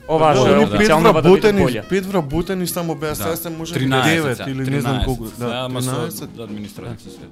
Ова 0.08 0.34
Да, 0.34 0.40
што 0.40 0.46
е 0.46 0.54
да. 0.54 0.66
официјално 0.66 1.12
да 1.12 1.22
биде 1.22 1.28
вработени, 1.28 1.62
болја. 1.62 1.88
пет 1.88 2.06
вработени 2.06 2.66
само 2.66 2.94
беа, 2.94 3.14
сега 3.14 3.36
се 3.36 3.50
може 3.50 3.74
13 3.74 4.34
9 4.34 4.50
или 4.50 4.70
не 4.70 4.80
знам 4.80 4.96
13, 5.00 5.04
колку. 5.04 5.24
Да, 5.38 5.64
ама 5.64 5.82
со 5.82 5.90
13. 5.90 6.26
администрација 6.38 7.10
све. 7.10 7.26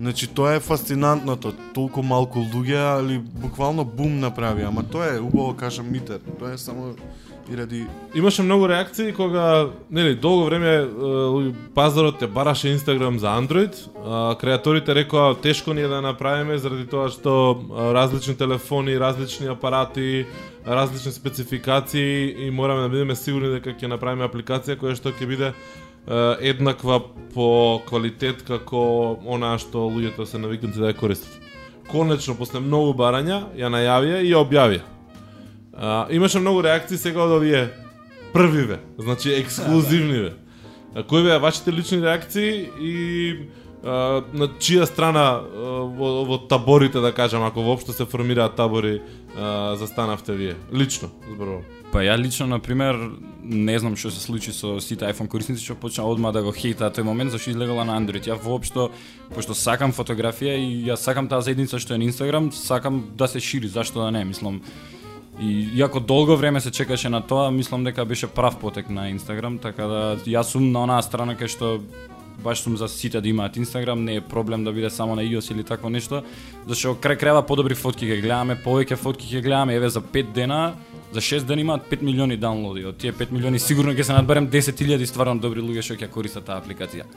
Значи 0.00 0.26
тоа 0.26 0.54
е 0.54 0.60
фасцинантното, 0.60 1.52
толку 1.74 2.02
малку 2.02 2.38
луѓе, 2.38 2.98
али 2.98 3.18
буквално 3.18 3.84
бум 3.84 4.20
направи, 4.20 4.62
ама 4.62 4.82
тоа 4.82 5.14
е 5.16 5.20
убаво 5.20 5.54
кажам 5.56 5.90
митер. 5.92 6.20
Тоа 6.38 6.52
е 6.52 6.58
само 6.58 6.94
и 7.50 7.56
ради 7.56 7.86
Имаше 8.14 8.42
многу 8.42 8.68
реакции 8.68 9.12
кога, 9.12 9.70
нели, 9.90 10.14
долго 10.14 10.44
време 10.44 10.68
е, 10.68 10.86
пазарот 11.74 12.18
те 12.18 12.26
бараше 12.26 12.68
Инстаграм 12.68 13.18
за 13.18 13.26
Android. 13.26 13.74
А, 14.06 14.38
креаторите 14.38 14.94
рекоа 14.94 15.34
тешко 15.40 15.74
ни 15.74 15.80
е 15.80 15.88
да 15.88 16.02
направиме 16.02 16.58
заради 16.58 16.86
тоа 16.86 17.08
што 17.08 17.58
а, 17.58 17.94
различни 17.94 18.36
телефони, 18.36 19.00
различни 19.00 19.46
апарати, 19.46 20.26
различни 20.66 21.12
спецификации 21.12 22.46
и 22.46 22.50
мораме 22.50 22.82
да 22.82 22.88
бидеме 22.88 23.14
сигурни 23.14 23.50
дека 23.58 23.74
ќе 23.74 23.86
направиме 23.86 24.26
апликација 24.28 24.78
која 24.78 24.94
што 24.94 25.10
ќе 25.10 25.26
биде 25.26 25.52
еднаква 26.40 27.00
по 27.34 27.82
квалитет 27.86 28.42
како 28.42 29.18
она 29.26 29.58
што 29.58 29.86
луѓето 29.90 30.24
се 30.26 30.38
навикнати 30.38 30.78
да 30.78 30.90
ја 30.90 30.96
користат. 30.96 31.38
Конечно, 31.90 32.34
после 32.38 32.60
многу 32.60 32.94
барања, 32.94 33.50
ја 33.58 33.68
најавија 33.70 34.22
и 34.22 34.30
ја 34.32 34.42
објавија. 34.42 34.99
А, 35.80 36.06
имаше 36.10 36.38
многу 36.38 36.62
реакции 36.62 36.98
сега 37.00 37.24
од 37.24 37.32
овие 37.32 37.70
првиве, 38.34 38.80
значи 38.98 39.32
ексклузивниве. 39.32 40.34
А, 40.94 41.02
кои 41.02 41.22
беа 41.24 41.38
вашите 41.40 41.72
лични 41.72 42.02
реакции 42.04 42.68
и 42.76 43.48
а, 43.80 44.20
на 44.36 44.50
чија 44.60 44.84
страна 44.84 45.40
а, 45.40 45.70
во, 45.88 46.26
во 46.28 46.36
таборите, 46.36 47.00
да 47.00 47.14
кажам, 47.16 47.48
ако 47.48 47.64
воопшто 47.64 47.96
се 47.96 48.04
формираат 48.04 48.60
табори, 48.60 49.00
а, 49.32 49.76
застанавте 49.80 50.36
вие? 50.36 50.56
Лично, 50.68 51.08
зборувам. 51.32 51.64
Па 51.92 52.04
ја 52.04 52.20
лично 52.20 52.46
на 52.46 52.60
пример 52.60 53.00
не 53.42 53.78
знам 53.80 53.96
што 53.96 54.12
се 54.12 54.20
случи 54.20 54.52
со 54.52 54.76
сите 54.84 55.08
iPhone 55.08 55.32
корисници 55.32 55.64
што 55.64 55.80
почна 55.80 56.04
одма 56.04 56.28
да 56.28 56.44
го 56.44 56.52
хейтаат 56.52 57.00
тој 57.00 57.08
момент 57.08 57.32
зашто 57.32 57.56
излегала 57.56 57.88
на 57.88 57.96
Android. 57.96 58.28
Ја 58.28 58.36
воопшто 58.36 58.90
пошто 59.32 59.56
сакам 59.56 59.96
фотографија 59.96 60.60
и 60.60 60.84
ја 60.92 61.00
сакам 61.00 61.24
таа 61.24 61.40
заедница 61.40 61.80
што 61.80 61.96
е 61.96 62.04
на 62.04 62.04
Instagram, 62.04 62.52
сакам 62.52 63.16
да 63.16 63.32
се 63.32 63.40
шири, 63.40 63.72
зашто 63.72 64.04
да 64.04 64.10
не, 64.12 64.28
мислам. 64.28 64.60
И 65.40 65.68
иако 65.74 66.00
долго 66.00 66.36
време 66.36 66.60
се 66.60 66.70
чекаше 66.70 67.08
на 67.08 67.20
тоа, 67.26 67.50
мислам 67.50 67.84
дека 67.84 68.04
беше 68.04 68.26
прав 68.26 68.58
потек 68.58 68.90
на 68.90 69.08
Инстаграм, 69.08 69.58
така 69.58 69.86
да 69.88 70.00
јас 70.26 70.52
сум 70.52 70.72
на 70.72 70.82
онаа 70.84 71.00
страна 71.02 71.32
кај 71.32 71.48
што 71.48 71.80
баш 72.44 72.60
сум 72.60 72.76
за 72.76 72.88
сите 72.88 73.20
да 73.20 73.28
имаат 73.28 73.56
Инстаграм, 73.56 74.04
не 74.04 74.16
е 74.16 74.20
проблем 74.20 74.64
да 74.64 74.72
биде 74.72 74.90
само 74.90 75.16
на 75.16 75.22
iOS 75.22 75.52
или 75.52 75.64
такво 75.64 75.88
нешто, 75.88 76.22
зашто 76.68 76.92
крај 76.92 77.16
крајва 77.20 77.46
подобри 77.46 77.74
фотки 77.74 78.04
ќе 78.04 78.20
гледаме, 78.20 78.56
повеќе 78.60 78.96
фотки 78.96 79.28
ќе 79.28 79.40
гледаме, 79.40 79.74
еве 79.80 79.88
за 79.88 80.00
5 80.00 80.32
дена, 80.32 80.74
за 81.12 81.20
6 81.20 81.48
дена 81.48 81.60
имаат 81.60 81.88
5 81.90 82.02
милиони 82.02 82.36
даунлоди. 82.36 82.84
Од 82.84 82.98
тие 82.98 83.12
5 83.12 83.32
милиони 83.32 83.58
сигурно 83.58 83.92
ќе 83.92 84.02
се 84.02 84.12
надберем 84.12 84.48
10.000 84.48 85.04
стварно 85.04 85.40
добри 85.40 85.60
луѓе 85.60 85.82
што 85.82 85.96
ќе 85.96 86.08
користат 86.08 86.44
таа 86.44 86.60
апликација. 86.60 87.08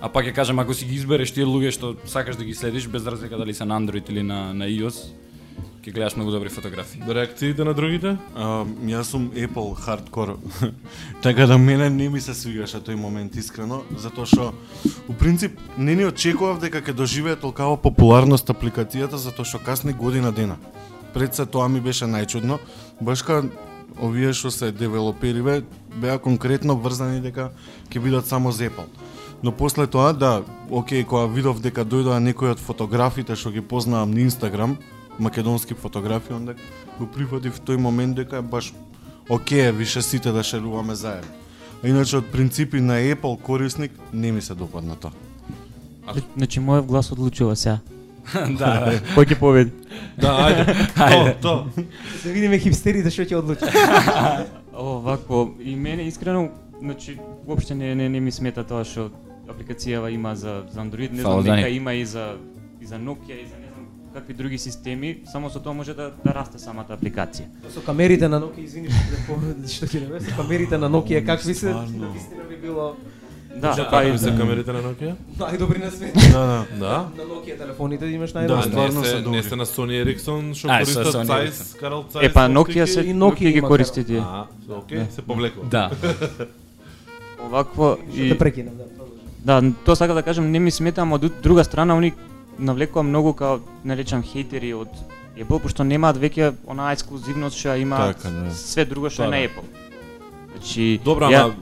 А 0.00 0.08
пак 0.08 0.26
ќе 0.26 0.34
кажам, 0.34 0.58
ако 0.58 0.74
си 0.74 0.86
ги 0.86 0.94
избереш 0.94 1.34
тие 1.34 1.46
луѓе 1.46 1.74
што 1.74 1.96
сакаш 2.06 2.38
да 2.38 2.44
ги 2.44 2.54
следиш, 2.54 2.86
без 2.86 3.06
разлика 3.06 3.38
дали 3.38 3.54
се 3.54 3.64
на 3.64 3.80
Android 3.80 4.10
или 4.10 4.22
на, 4.22 4.54
на 4.54 4.70
iOS, 4.70 5.10
ќе 5.88 5.94
гледаш 5.94 6.16
многу 6.16 6.30
добри 6.30 6.48
фотографии. 6.48 7.00
Реакциите 7.08 7.64
на 7.64 7.72
другите? 7.74 8.16
А, 8.36 8.64
јас 8.84 9.08
сум 9.08 9.30
Apple 9.32 9.74
хардкор. 9.74 10.36
така 11.22 11.46
да 11.46 11.58
мене 11.58 11.90
не 11.90 12.08
ми 12.08 12.20
се 12.20 12.34
свигаше 12.34 12.82
тој 12.84 12.96
момент 13.00 13.36
искрено, 13.36 13.82
затоа 13.96 14.26
што 14.28 14.52
у 15.08 15.16
принцип 15.16 15.56
не 15.78 15.96
ни 15.96 16.04
очекував 16.04 16.60
дека 16.60 16.82
ќе 16.84 16.92
доживее 16.92 17.36
толкава 17.40 17.76
популярност 17.80 18.50
апликацијата 18.52 19.16
затоа 19.16 19.48
што 19.48 19.62
касни 19.64 19.92
година 19.92 20.32
дена. 20.32 20.58
Пред 21.14 21.34
се 21.34 21.46
тоа 21.46 21.68
ми 21.68 21.80
беше 21.80 22.04
најчудно, 22.04 22.60
башка 23.00 23.48
овие 23.96 24.32
што 24.36 24.50
се 24.50 24.72
девелопериве 24.72 25.62
беа 25.96 26.18
конкретно 26.18 26.76
врзани 26.76 27.24
дека 27.24 27.48
ќе 27.88 28.04
бидат 28.04 28.26
само 28.26 28.52
за 28.52 28.68
Apple. 28.68 28.86
Но 29.42 29.52
после 29.52 29.86
тоа, 29.86 30.12
да, 30.12 30.42
окей, 30.70 31.04
кога 31.04 31.24
видов 31.30 31.62
дека 31.62 31.86
дојдоа 31.86 32.18
некои 32.18 32.50
од 32.50 32.60
фотографите 32.60 33.36
што 33.38 33.54
ги 33.54 33.62
познавам 33.62 34.10
на 34.10 34.26
Инстаграм, 34.26 34.76
македонски 35.18 35.74
фотографии, 35.74 36.34
онда 36.34 36.54
го 36.98 37.06
прифатив 37.06 37.60
тој 37.60 37.76
момент 37.76 38.16
дека 38.16 38.38
е 38.38 38.42
баш 38.42 38.72
окей, 39.28 39.70
више 39.72 40.02
сите 40.02 40.32
да 40.32 40.42
шеруваме 40.42 40.94
заедно. 40.94 41.30
А 41.82 41.88
иначе 41.88 42.16
од 42.16 42.26
принципи 42.32 42.80
на 42.80 42.98
Apple 42.98 43.40
корисник 43.40 43.92
не 44.12 44.32
ми 44.32 44.42
се 44.42 44.54
допадна 44.54 44.96
тоа. 44.96 45.12
Значи 46.36 46.60
мојот 46.60 46.86
глас 46.86 47.12
одлучува 47.12 47.56
сега. 47.56 47.78
да, 48.58 48.92
Кој 49.16 49.24
ќе 49.24 49.38
победи? 49.38 49.70
Да, 50.18 50.32
ајде. 50.48 50.64
Ајде. 51.06 51.34
То, 51.40 51.66
то. 51.76 51.84
Да 52.24 52.32
видиме 52.32 52.58
хипстерите 52.58 53.10
што 53.10 53.24
ќе 53.24 53.38
одлучат. 53.38 53.70
Овако, 54.74 55.54
и 55.60 55.76
мене 55.76 56.08
искрено, 56.08 56.50
значи, 56.80 57.18
уопште 57.46 57.74
не, 57.74 57.94
не, 57.94 58.08
не 58.08 58.20
ми 58.20 58.32
смета 58.32 58.64
тоа 58.64 58.84
што 58.84 59.10
апликацијава 59.48 60.12
има 60.12 60.34
за, 60.36 60.64
за 60.70 60.80
Android, 60.80 61.12
не 61.12 61.22
знам, 61.22 61.42
Дани. 61.42 61.56
нека 61.56 61.68
има 61.68 61.94
и 61.94 62.04
за, 62.04 62.36
и 62.80 62.86
за 62.86 62.98
Nokia, 63.00 63.38
и 63.38 63.46
за 63.48 63.56
не 63.58 63.67
какви 64.18 64.34
други 64.34 64.58
системи, 64.58 65.18
само 65.32 65.50
со 65.50 65.60
тоа 65.60 65.72
може 65.74 65.94
да, 65.94 66.10
да 66.24 66.34
расте 66.34 66.58
самата 66.58 66.92
апликација. 66.96 67.46
Со 67.70 67.80
камерите 67.80 68.28
на 68.28 68.40
Nokia, 68.40 68.64
извини 68.64 68.88
што 68.88 69.86
што 69.86 69.86
ќе 69.86 70.00
не 70.04 70.20
со 70.20 70.36
камерите 70.36 70.78
на 70.78 70.90
Nokia, 70.90 71.24
какви 71.26 71.54
се, 71.54 71.70
Стварно. 71.70 72.12
вистина 72.12 72.42
би 72.48 72.56
било 72.56 72.96
Да, 73.58 73.74
Да, 73.74 73.88
па 73.90 74.04
и 74.04 74.18
се 74.18 74.30
камерите 74.30 74.72
на 74.72 74.82
Nokia? 74.82 75.14
најдобри 75.38 75.80
на 75.80 75.90
свет. 75.90 76.14
Да, 76.14 76.46
да. 76.46 76.66
Да. 76.78 76.96
На 77.16 77.24
Nokia 77.24 77.58
телефоните 77.58 78.04
да 78.04 78.10
имаш 78.10 78.32
Да, 78.32 78.38
најдобри. 78.40 78.68
стварно 78.68 79.00
не 79.00 79.06
се 79.06 79.20
не 79.20 79.42
се 79.42 79.56
на 79.56 79.66
Sony 79.66 79.96
Ericsson 80.04 80.54
што 80.54 80.68
користат 80.68 81.26
Zeiss. 81.26 81.58
Carl 81.80 82.04
Zeiss. 82.12 82.22
Е, 82.22 82.32
па 82.32 82.40
Nokia 82.48 82.84
се 82.84 83.00
и 83.00 83.14
Nokia 83.14 83.50
ги 83.50 83.60
користи 83.62 84.04
тие. 84.04 84.20
А, 84.20 84.46
окей, 84.70 85.02
се 85.10 85.22
повлекува. 85.22 85.66
да. 85.66 85.90
Овакво 87.40 87.98
Што 88.12 88.20
и 88.20 88.28
те 88.28 88.38
прекинав, 88.38 88.74
да. 88.74 88.84
Да, 89.60 89.72
тоа 89.84 89.96
сакам 89.96 90.16
да 90.16 90.22
кажам, 90.22 90.50
не 90.50 90.58
ми 90.58 90.70
смета, 90.70 91.02
ама 91.02 91.14
од 91.16 91.32
друга 91.42 91.64
страна, 91.64 91.94
они 91.94 92.12
навлекува 92.58 93.02
многу 93.02 93.32
као, 93.34 93.60
наречам, 93.84 94.22
хейтери 94.22 94.74
од 94.74 94.88
Apple, 95.38 95.60
пошто 95.62 95.84
немаат 95.84 96.16
веќе 96.18 96.54
онаа 96.66 96.92
ексклузивност 96.92 97.56
што 97.58 97.76
имаат 97.78 98.16
Така, 98.16 98.30
да. 98.34 98.50
све 98.54 98.84
друго 98.84 99.10
што 99.10 99.22
Да, 99.22 99.28
е 99.28 99.30
на. 99.30 99.48
Apple. 99.48 99.66
Значи, 100.56 101.00
Добра, 101.04 101.28
ја- 101.30 101.44
ама 101.44 101.54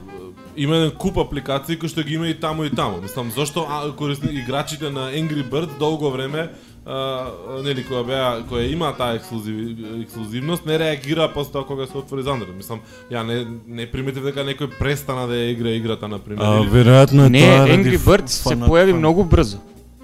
има 0.57 0.75
еден 0.75 0.91
куп 0.97 1.17
апликации 1.17 1.77
кои 1.77 1.89
што 1.89 2.01
ги 2.03 2.15
има 2.15 2.27
и 2.27 2.33
таму 2.33 2.63
и 2.63 2.69
таму. 2.69 3.01
Мислам, 3.01 3.31
зошто 3.31 3.67
а, 3.69 3.91
корисни 3.91 4.33
играчите 4.33 4.89
на 4.89 5.11
Angry 5.13 5.43
Bird 5.45 5.77
долго 5.79 6.09
време 6.09 6.49
а, 6.85 7.29
нели 7.63 7.85
која 7.85 8.03
беа 8.07 8.41
која 8.49 8.71
има 8.71 8.89
таа 8.97 9.13
ексклузив, 9.15 9.77
ексклузивност 10.01 10.65
не 10.65 10.79
реагира 10.79 11.29
после 11.33 11.51
тоа 11.51 11.65
кога 11.65 11.85
се 11.85 11.97
отвори 11.97 12.23
за 12.23 12.29
Android. 12.29 12.55
Мислам, 12.57 12.79
ја 13.11 13.21
не 13.23 13.45
не 13.67 13.85
приметив 13.85 14.23
дека 14.23 14.41
некој 14.41 14.73
престана 14.79 15.27
да 15.27 15.33
ја 15.33 15.51
игра 15.51 15.69
играта 15.69 16.07
на 16.07 16.17
пример. 16.19 16.41
А, 16.41 16.65
веројатно 16.65 17.25
е 17.25 17.29
Не, 17.29 17.41
тоа 17.41 17.67
ради 17.67 17.77
Angry 17.77 17.97
Birds 17.97 18.27
се 18.27 18.55
појави 18.55 18.93
многу 18.97 19.23
брзо. 19.23 19.57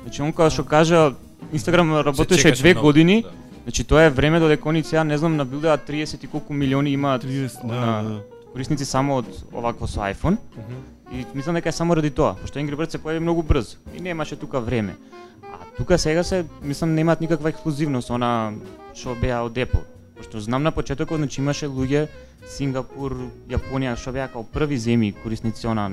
Значи, 0.03 0.21
он 0.21 0.33
кога 0.33 0.49
што 0.49 0.63
кажа, 0.63 1.13
Инстаграм 1.51 2.01
работеше 2.01 2.51
две 2.51 2.73
години, 2.73 3.21
да. 3.23 3.29
значи 3.63 3.83
тоа 3.83 4.03
е 4.03 4.09
време 4.09 4.39
додека 4.39 4.69
они 4.69 4.83
сега, 4.83 5.03
не 5.03 5.17
знам, 5.17 5.37
набилдаат 5.37 5.89
30 5.89 6.23
и 6.23 6.27
колку 6.27 6.53
милиони 6.53 6.91
имаат 6.91 7.23
30, 7.23 7.67
да, 7.67 7.75
на 7.75 8.03
да. 8.03 8.21
корисници 8.53 8.85
само 8.85 9.17
од 9.17 9.27
овакво 9.53 9.87
со 9.87 9.99
iPhone. 9.99 10.37
И 11.13 11.25
мислам 11.35 11.55
дека 11.55 11.69
е 11.69 11.71
само 11.71 11.95
ради 11.95 12.09
тоа, 12.09 12.35
пошто 12.41 12.59
Angry 12.59 12.75
Birds 12.75 12.91
се 12.91 12.97
појави 12.97 13.19
многу 13.19 13.43
брзо 13.43 13.77
и 13.93 14.01
немаше 14.01 14.35
тука 14.35 14.59
време. 14.59 14.95
А 15.43 15.57
тука 15.77 15.97
сега 15.97 16.23
се, 16.23 16.45
мислам, 16.61 16.95
немаат 16.95 17.21
никаква 17.21 17.49
ексклузивност, 17.49 18.09
она 18.09 18.53
што 18.93 19.15
беа 19.15 19.43
од 19.45 19.53
Apple. 19.53 19.85
Пошто 20.17 20.39
знам 20.39 20.63
на 20.63 20.71
почетокот, 20.71 21.17
значи 21.17 21.41
имаше 21.41 21.67
луѓе 21.67 22.07
Сингапур, 22.49 23.29
Јапонија 23.49 23.95
што 23.95 24.11
беа 24.11 24.27
као 24.27 24.43
први 24.43 24.77
земји 24.77 25.13
корисници 25.23 25.67
она 25.67 25.91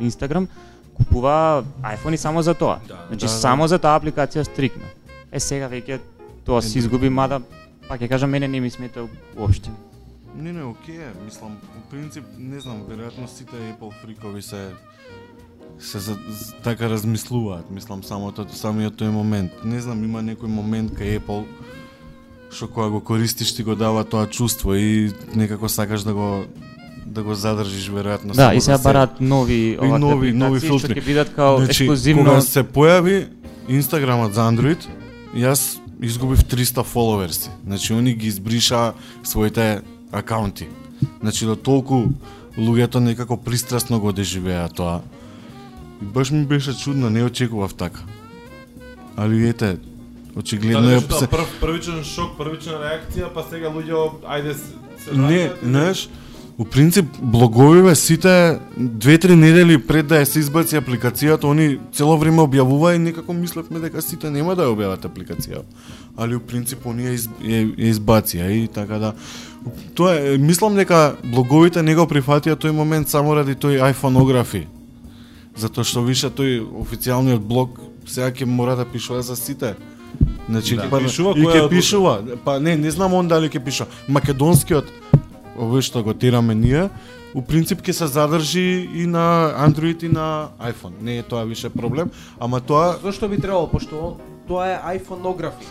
Instagram, 0.00 0.48
купува 0.94 1.64
iPhone 1.82 2.16
само 2.16 2.42
за 2.42 2.54
тоа. 2.54 2.78
Да, 2.88 3.04
значи 3.08 3.26
да, 3.26 3.32
да. 3.32 3.38
само 3.38 3.68
за 3.68 3.78
таа 3.78 4.00
апликација 4.00 4.42
стрикно. 4.44 4.84
Е 5.32 5.40
сега 5.40 5.68
веќе 5.68 6.00
тоа 6.44 6.62
се 6.62 6.78
изгуби, 6.78 7.08
мада 7.08 7.40
пак 7.88 8.00
ќе 8.00 8.08
кажам 8.08 8.30
мене 8.30 8.48
не 8.48 8.60
ми 8.60 8.70
смета 8.70 9.06
уопште. 9.36 9.70
Не, 10.36 10.52
не, 10.52 10.64
окей. 10.64 10.98
Мислам, 11.24 11.56
по 11.60 11.90
принцип, 11.90 12.24
не 12.38 12.60
знам, 12.60 12.82
веројатно 12.88 13.26
сите 13.26 13.56
Apple 13.72 13.92
фрикови 14.02 14.42
се 14.42 14.70
се 15.78 15.98
за, 15.98 16.14
з- 16.28 16.54
така 16.62 16.90
размислуваат, 16.90 17.70
мислам, 17.70 18.02
самото 18.04 18.46
самиот 18.48 18.94
тој 18.94 19.08
момент. 19.08 19.52
Не 19.64 19.80
знам, 19.80 20.04
има 20.04 20.22
некој 20.22 20.46
момент 20.46 20.92
кај 20.92 21.18
Apple 21.20 21.44
што 22.52 22.68
кога 22.68 22.88
го 22.88 23.00
користиш 23.00 23.54
ти 23.56 23.62
го 23.62 23.74
дава 23.74 24.04
тоа 24.04 24.26
чувство 24.26 24.74
и 24.74 25.12
некако 25.34 25.68
сакаш 25.68 26.02
да 26.02 26.14
го 26.14 26.44
да 27.12 27.22
го 27.22 27.34
задржиш 27.34 27.90
веројатно 27.90 28.32
Да, 28.32 28.54
и 28.54 28.60
сега 28.60 28.76
за 28.76 28.82
себе. 28.82 28.88
бараат 28.88 29.20
нови 29.22 29.76
овакви 29.78 29.98
нови- 30.00 30.32
нови 30.34 30.60
филтри. 30.60 30.94
ќе 30.94 31.04
бидат 31.04 31.28
као 31.30 31.58
Значи, 31.58 31.84
ексклузивно. 31.84 32.24
кога 32.24 32.40
се 32.42 32.64
појави 32.64 33.26
Инстаграмот 33.68 34.34
за 34.34 34.40
Android, 34.42 34.80
јас 35.34 35.60
изгубив 36.02 36.40
300 36.40 36.82
фоловерси. 36.84 37.50
Значи, 37.66 37.92
они 37.92 38.14
ги 38.14 38.26
избриша 38.26 38.92
своите 39.22 39.80
акаунти. 40.12 40.66
Значи, 41.20 41.44
до 41.44 41.56
толку 41.56 42.04
луѓето 42.58 42.96
некако 42.96 43.36
пристрасно 43.38 44.00
го 44.00 44.12
доживеа 44.12 44.68
тоа. 44.68 45.00
И 46.02 46.06
баш 46.06 46.30
ми 46.30 46.44
беше 46.44 46.72
чудно, 46.74 47.10
не 47.10 47.24
очекував 47.24 47.74
така. 47.74 48.00
Али 49.16 49.48
ете, 49.48 49.76
очигледно 50.36 50.80
Дали 50.80 50.92
е... 50.92 50.96
беше 50.96 51.08
тоа 51.08 51.18
се- 51.18 51.26
прв, 51.26 51.46
првичен 51.60 52.04
шок, 52.04 52.36
првична 52.38 52.72
реакција, 52.74 53.28
па 53.28 53.44
сега 53.44 53.68
луѓе 53.68 53.94
ајде 54.24 54.52
се, 54.54 55.12
Не, 55.12 55.50
знаеш, 55.62 56.08
у 56.58 56.64
принцип 56.64 57.06
блоговиве 57.20 57.94
сите 57.94 58.58
две-три 58.76 59.36
недели 59.36 59.78
пред 59.78 60.06
да 60.06 60.20
ја 60.20 60.24
се 60.24 60.38
избаци 60.40 60.76
апликацијата, 60.76 61.44
они 61.48 61.78
цело 61.92 62.16
време 62.16 62.42
објавува 62.44 62.94
и 62.94 62.98
некако 62.98 63.32
мислевме 63.32 63.80
дека 63.80 64.02
сите 64.02 64.30
нема 64.30 64.54
да 64.54 64.66
ја 64.68 64.74
објават 64.76 65.06
апликација. 65.08 65.62
Али 66.16 66.36
у 66.36 66.40
принцип 66.40 66.86
они 66.86 67.02
ја, 67.08 67.14
из, 67.14 67.28
ја, 67.40 67.62
ја 67.76 67.90
избација 67.94 68.50
и 68.52 68.68
така 68.68 68.98
да 68.98 69.14
Тоа 69.94 70.14
е, 70.18 70.38
мислам 70.38 70.74
дека 70.74 71.14
блоговите 71.24 71.82
не 71.82 71.94
го 71.94 72.02
прифатија 72.06 72.56
тој 72.58 72.72
момент 72.74 73.08
само 73.08 73.34
ради 73.34 73.54
тој 73.54 73.78
айфонографи. 73.80 74.66
Затоа 75.56 75.84
што 75.84 76.02
више 76.02 76.30
тој 76.34 76.66
официјалниот 76.82 77.40
блог 77.40 77.78
сега 78.06 78.30
ќе 78.30 78.44
мора 78.44 78.74
да 78.76 78.84
пишува 78.84 79.22
за 79.22 79.36
сите. 79.36 79.74
Значи, 80.48 80.76
Да. 80.76 80.90
па, 80.90 80.98
Пишува 80.98 81.32
и 81.38 81.42
ќе 81.46 81.62
одлука? 81.62 81.68
пишува. 81.68 82.22
Па 82.44 82.58
не, 82.60 82.76
не 82.76 82.90
знам 82.90 83.14
он 83.14 83.28
дали 83.28 83.48
ќе 83.48 83.64
пишува. 83.64 83.88
Македонскиот 84.08 84.84
овој 85.58 85.82
што 85.82 86.02
го 86.02 86.14
тираме 86.14 86.54
ние, 86.54 86.88
у 87.34 87.42
принцип 87.42 87.80
ќе 87.80 87.92
се 87.92 88.06
задржи 88.06 88.88
и 88.94 89.06
на 89.06 89.52
Android 89.64 90.04
и 90.04 90.08
на 90.08 90.52
iPhone. 90.60 91.00
Не 91.00 91.18
е 91.18 91.22
тоа 91.22 91.44
више 91.44 91.70
проблем, 91.70 92.10
ама 92.40 92.60
тоа 92.60 92.98
Зошто 93.02 93.28
би 93.28 93.40
требало 93.40 93.70
пошто 93.70 94.16
тоа 94.48 94.66
е 94.68 94.98
iPhoneографи. 94.98 95.64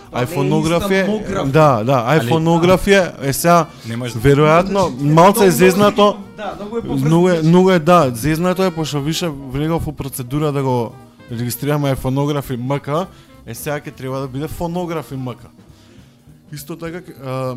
Инстантографи. 1.02 1.52
да, 1.52 1.84
да, 1.84 1.98
iPhoneографија 2.18 3.14
е 3.22 3.34
сега 3.34 3.66
може 3.98 4.20
веројатно 4.20 4.90
малце 5.02 5.46
е 5.46 5.52
зезнато, 5.52 6.18
Да, 6.38 6.56
многу 6.60 6.78
е 6.78 6.82
Многу 6.82 7.30
е, 7.30 7.42
многу 7.44 7.72
е 7.72 7.80
да, 7.80 8.12
зезнато 8.16 8.64
е 8.64 8.72
пошто 8.72 9.02
више 9.02 9.28
влегов 9.30 9.88
у 9.88 9.94
процедура 9.94 10.52
да 10.52 10.64
го 10.64 10.92
регистрираме 11.32 11.96
фонографи 11.96 12.58
МК, 12.58 13.08
е 13.46 13.56
сега 13.56 13.80
ќе 13.80 13.92
треба 13.96 14.20
да 14.20 14.28
биде 14.28 14.48
фонографи 14.48 15.16
МК. 15.16 15.46
Исто 16.54 16.76
така 16.76 17.02
а, 17.24 17.56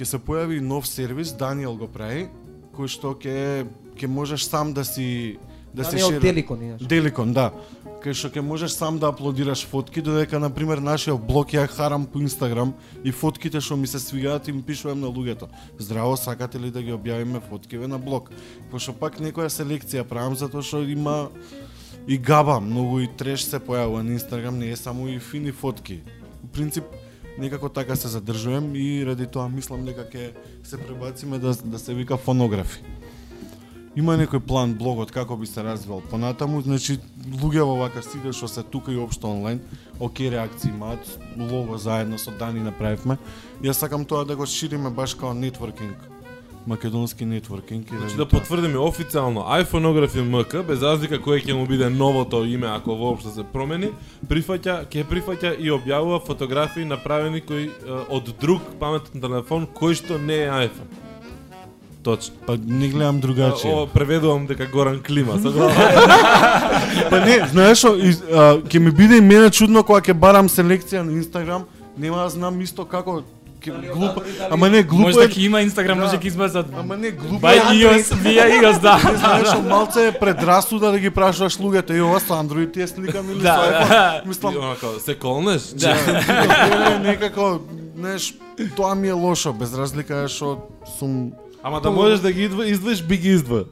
ќе 0.00 0.06
се 0.08 0.18
појави 0.18 0.60
нов 0.64 0.86
сервис, 0.88 1.34
Даниел 1.36 1.76
го 1.76 1.84
прави, 1.88 2.28
кој 2.72 2.88
што 2.88 3.12
ќе 3.20 3.66
ќе 4.00 4.08
можеш 4.08 4.46
сам 4.48 4.72
да 4.72 4.84
си 4.84 5.36
да 5.74 5.84
се 5.84 5.90
Даниел 5.96 6.08
шира- 6.10 6.20
Деликон, 6.20 6.62
иначе. 6.62 6.84
Деликон, 6.88 7.32
да. 7.32 7.52
Кај 8.00 8.16
што 8.16 8.30
ќе 8.32 8.40
можеш 8.40 8.72
сам 8.72 8.98
да 8.98 9.12
аплодираш 9.12 9.66
фотки, 9.68 10.00
додека 10.00 10.40
на 10.40 10.48
пример 10.50 10.80
нашиот 10.80 11.20
блог 11.20 11.52
ја 11.52 11.68
харам 11.68 12.06
по 12.06 12.18
Инстаграм 12.18 12.72
и 13.04 13.12
фотките 13.12 13.60
што 13.60 13.76
ми 13.76 13.86
се 13.86 14.00
свигаат 14.00 14.48
им 14.48 14.62
пишувам 14.62 15.00
на 15.00 15.06
луѓето. 15.06 15.48
Здраво, 15.78 16.16
сакате 16.16 16.58
ли 16.58 16.70
да 16.70 16.82
ги 16.82 16.96
објавиме 16.96 17.40
фоткиве 17.50 17.86
на 17.86 17.98
блог? 17.98 18.30
Пошто 18.70 18.92
пак 18.96 19.20
некоја 19.20 19.52
селекција 19.52 20.04
правам 20.04 20.34
затоа 20.34 20.62
што 20.62 20.80
има 20.80 21.28
и 22.08 22.16
габа, 22.16 22.60
многу 22.60 23.00
и 23.04 23.06
треш 23.06 23.44
се 23.44 23.60
појавува 23.60 24.00
на 24.02 24.16
Инстаграм, 24.16 24.58
не 24.58 24.70
е 24.72 24.76
само 24.76 25.08
и 25.08 25.20
фини 25.20 25.52
фотки. 25.52 26.00
У 26.42 26.48
принцип 26.48 26.84
некако 27.38 27.68
така 27.68 27.96
се 27.96 28.08
задржувам 28.08 28.74
и 28.74 29.06
ради 29.06 29.26
тоа 29.26 29.48
мислам 29.48 29.84
дека 29.84 30.06
ќе 30.08 30.32
се 30.64 30.78
пребациме 30.78 31.38
да 31.38 31.54
да 31.54 31.78
се 31.78 31.94
вика 31.94 32.16
фонографи. 32.16 32.80
Има 33.98 34.14
некој 34.14 34.38
план 34.46 34.76
блогот 34.78 35.10
како 35.10 35.36
би 35.36 35.46
се 35.50 35.64
развивал 35.66 36.02
понатаму, 36.10 36.60
значи 36.62 37.00
луѓе 37.26 37.64
во 37.66 37.74
вака 37.80 38.02
сите 38.06 38.30
што 38.32 38.46
се 38.48 38.62
тука 38.62 38.92
и 38.94 38.96
општо 38.96 39.26
онлайн, 39.26 39.60
оке 39.98 40.30
реакции 40.30 40.70
имаат, 40.70 41.02
лого 41.36 41.78
заедно 41.78 42.18
со 42.18 42.30
Дани 42.30 42.62
направивме. 42.62 43.18
Јас 43.62 43.82
сакам 43.82 44.04
тоа 44.04 44.24
да 44.24 44.36
го 44.36 44.46
шириме 44.46 44.90
баш 44.90 45.14
као 45.14 45.34
нетворкинг, 45.34 45.98
македонски 46.66 47.24
нетворкинг 47.24 47.92
и 47.92 47.96
Значи 47.98 48.16
да 48.16 48.24
тоа. 48.28 48.38
потврдиме 48.40 48.76
официјално 48.76 49.44
iPhoneографи 49.62 50.20
МК 50.20 50.62
без 50.62 50.82
разлика 50.82 51.18
кој 51.18 51.44
ќе 51.44 51.52
му 51.52 51.66
биде 51.66 51.90
новото 51.90 52.44
име 52.44 52.66
ако 52.66 52.94
воопшто 52.94 53.30
се 53.30 53.42
промени, 53.42 53.90
прифаќа 54.28 54.86
ќе 54.90 55.04
прифаќа 55.04 55.56
и 55.58 55.70
објавува 55.70 56.26
фотографии 56.26 56.84
направени 56.84 57.40
кои 57.40 57.70
од 58.08 58.34
друг 58.40 58.62
паметен 58.78 59.20
телефон 59.20 59.66
кој 59.74 59.94
што 59.94 60.18
не 60.18 60.36
е 60.44 60.50
iPhone. 60.68 60.90
Точно. 62.02 62.34
Па 62.46 62.56
не 62.66 62.88
гледам 62.88 63.20
другачие. 63.20 63.72
Ово 63.72 63.86
преведувам 63.86 64.46
дека 64.46 64.66
Горан 64.66 65.02
Клима, 65.02 65.32
Па 67.10 67.20
не, 67.20 67.44
знаеш 67.52 67.78
што, 67.78 67.92
ќе 68.64 68.78
ми 68.78 68.90
биде 68.90 69.18
и 69.18 69.20
мене 69.20 69.50
чудно 69.50 69.82
кога 69.84 70.00
ќе 70.00 70.16
барам 70.16 70.48
селекција 70.48 71.02
на 71.04 71.12
Инстаграм, 71.12 71.66
нема 71.98 72.22
да 72.24 72.28
знам 72.28 72.60
исто 72.60 72.84
како 72.88 73.22
глупо, 73.62 74.22
ама 74.50 74.68
не 74.68 74.82
глупо 74.82 75.02
Може 75.02 75.16
да 75.16 75.28
ќе 75.28 75.38
има 75.38 75.60
Инстаграм, 75.60 75.98
Да. 75.98 76.04
може 76.04 76.16
ќе 76.16 76.26
избацат. 76.26 76.66
Ама 76.74 76.96
не 76.96 77.10
глупо 77.10 77.46
Бај 77.46 77.60
iOS, 77.72 78.12
вија 78.16 78.44
iOS, 78.54 78.80
да. 78.80 78.94
Знаеш 79.18 79.48
што 79.48 79.62
малце 79.62 80.06
е 80.06 80.12
предрасуда 80.12 80.90
да 80.90 80.98
ги 80.98 81.10
прашуваш 81.10 81.56
луѓето, 81.56 81.92
и 81.92 82.00
ова 82.00 82.20
со 82.20 82.34
Android 82.34 82.72
ти 82.72 82.82
е 82.82 82.86
сликам 82.86 83.30
или 83.30 83.40
Да, 83.40 83.54
со 83.54 83.62
iPhone. 83.62 83.88
да. 83.88 84.22
Мислам, 84.26 84.54
се 85.00 85.14
колнеш? 85.14 85.62
Да. 85.62 85.96
Некако, 86.98 87.60
знаеш, 87.96 88.34
тоа 88.76 88.94
ми 88.94 89.08
е 89.08 89.12
лошо, 89.14 89.52
без 89.52 89.74
разлика 89.74 90.28
што 90.28 90.58
сум 90.98 91.32
Ама 91.62 91.80
да 91.80 91.90
можеш 91.90 92.20
да 92.20 92.32
ги 92.32 92.42
издвоиш, 92.64 93.02
би 93.02 93.16
ги 93.16 93.28
издвоил. 93.30 93.64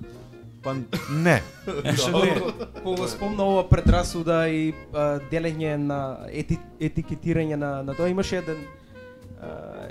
па 0.62 0.74
не. 1.11 1.42
Више 1.85 2.11
не. 2.11 2.40
Кога 2.83 3.09
спомна 3.09 3.44
ова 3.44 3.62
предрасуда 3.62 4.48
и 4.48 4.74
а, 4.92 5.20
делење 5.31 5.77
на 5.77 5.98
ети, 6.29 6.59
етикетирање 6.81 7.57
на 7.57 7.83
на 7.83 7.94
тоа 7.94 8.09
имаше 8.09 8.37
еден 8.37 8.57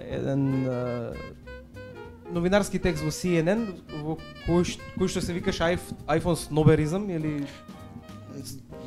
еден 0.01 0.67
а, 0.67 1.13
новинарски 2.31 2.79
текст 2.79 3.03
во 3.03 3.09
CNN 3.09 3.67
во 3.97 4.17
кој 4.45 4.63
кој 4.97 5.07
што 5.07 5.21
се 5.21 5.33
викаше 5.33 5.63
iP- 5.65 5.95
iPhone 6.09 6.35
сноберизм 6.37 7.09
или 7.09 7.45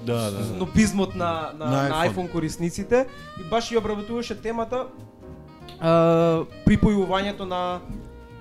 Да, 0.00 0.30
да, 0.30 0.38
да. 0.38 0.44
снобизмот 0.46 1.14
на 1.14 1.52
на, 1.52 1.64
На 1.66 1.70
на, 1.70 1.88
iPhone. 1.90 2.08
iPhone 2.08 2.30
корисниците 2.30 3.06
и 3.36 3.44
баш 3.44 3.70
ја 3.70 3.78
обработуваше 3.78 4.34
темата 4.36 4.86
а, 5.80 6.44
припојувањето 6.66 7.44
на 7.44 7.80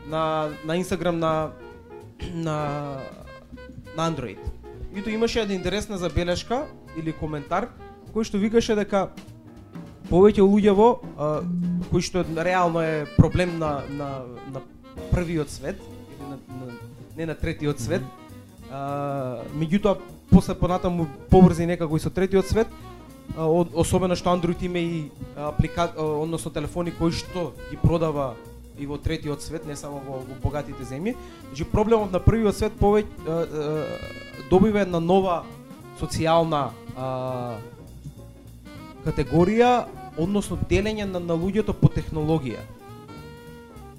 на 0.08 0.24
на 0.66 0.74
Instagram 0.76 1.12
на 1.14 1.52
на 2.34 2.58
на 3.96 4.04
Android. 4.06 4.38
И 4.96 5.02
тоа 5.02 5.12
имаше 5.12 5.40
една 5.40 5.54
интересна 5.54 5.98
забелешка 5.98 6.66
или 6.98 7.12
коментар 7.14 7.70
кој 8.14 8.24
што 8.24 8.38
викаше 8.38 8.76
дека 8.76 9.10
повеќе 10.10 10.42
луѓево 10.44 10.88
а, 11.18 11.30
кој 11.92 12.02
што 12.02 12.26
реално 12.44 12.82
е 12.82 13.06
проблем 13.18 13.58
на 13.60 13.84
на 13.90 14.10
на 14.54 14.62
првиот 15.12 15.50
свет 15.50 15.80
или 15.80 16.30
на, 16.30 16.38
на 16.38 16.74
не 17.18 17.26
на 17.26 17.36
третиот 17.36 17.80
свет. 17.80 18.02
А, 18.72 19.44
меѓутоа 19.56 19.98
после 20.30 20.56
понатаму 20.56 21.08
побрзи 21.30 21.66
некако 21.66 21.98
и 21.98 22.00
со 22.00 22.10
третиот 22.10 22.48
свет, 22.48 22.68
а, 23.38 23.46
од- 23.46 23.74
особено 23.74 24.16
што 24.16 24.30
Android 24.30 24.62
има 24.66 24.78
и 24.78 25.12
аплика, 25.36 25.92
а, 25.96 26.04
односно 26.22 26.52
телефони 26.52 26.92
кои 26.92 27.12
што 27.12 27.54
ги 27.72 27.78
продава 27.78 28.36
и 28.78 28.86
во 28.86 28.98
третиот 28.98 29.42
свет, 29.44 29.66
не 29.66 29.76
само 29.76 30.00
во, 30.08 30.20
во 30.24 30.36
богатите 30.44 30.84
земји. 30.84 31.16
Значи 31.50 31.66
проблемот 31.66 32.12
на 32.12 32.20
првиот 32.20 32.56
свет 32.56 32.74
повеќе 32.80 33.08
добива 34.50 34.82
една 34.82 35.00
нова 35.00 35.44
социјална 36.00 36.70
а, 36.96 37.58
категорија, 39.06 39.86
односно 40.20 40.58
делење 40.70 41.06
на, 41.06 41.20
на 41.20 41.34
луѓето 41.34 41.74
по 41.74 41.88
технологија. 41.88 42.60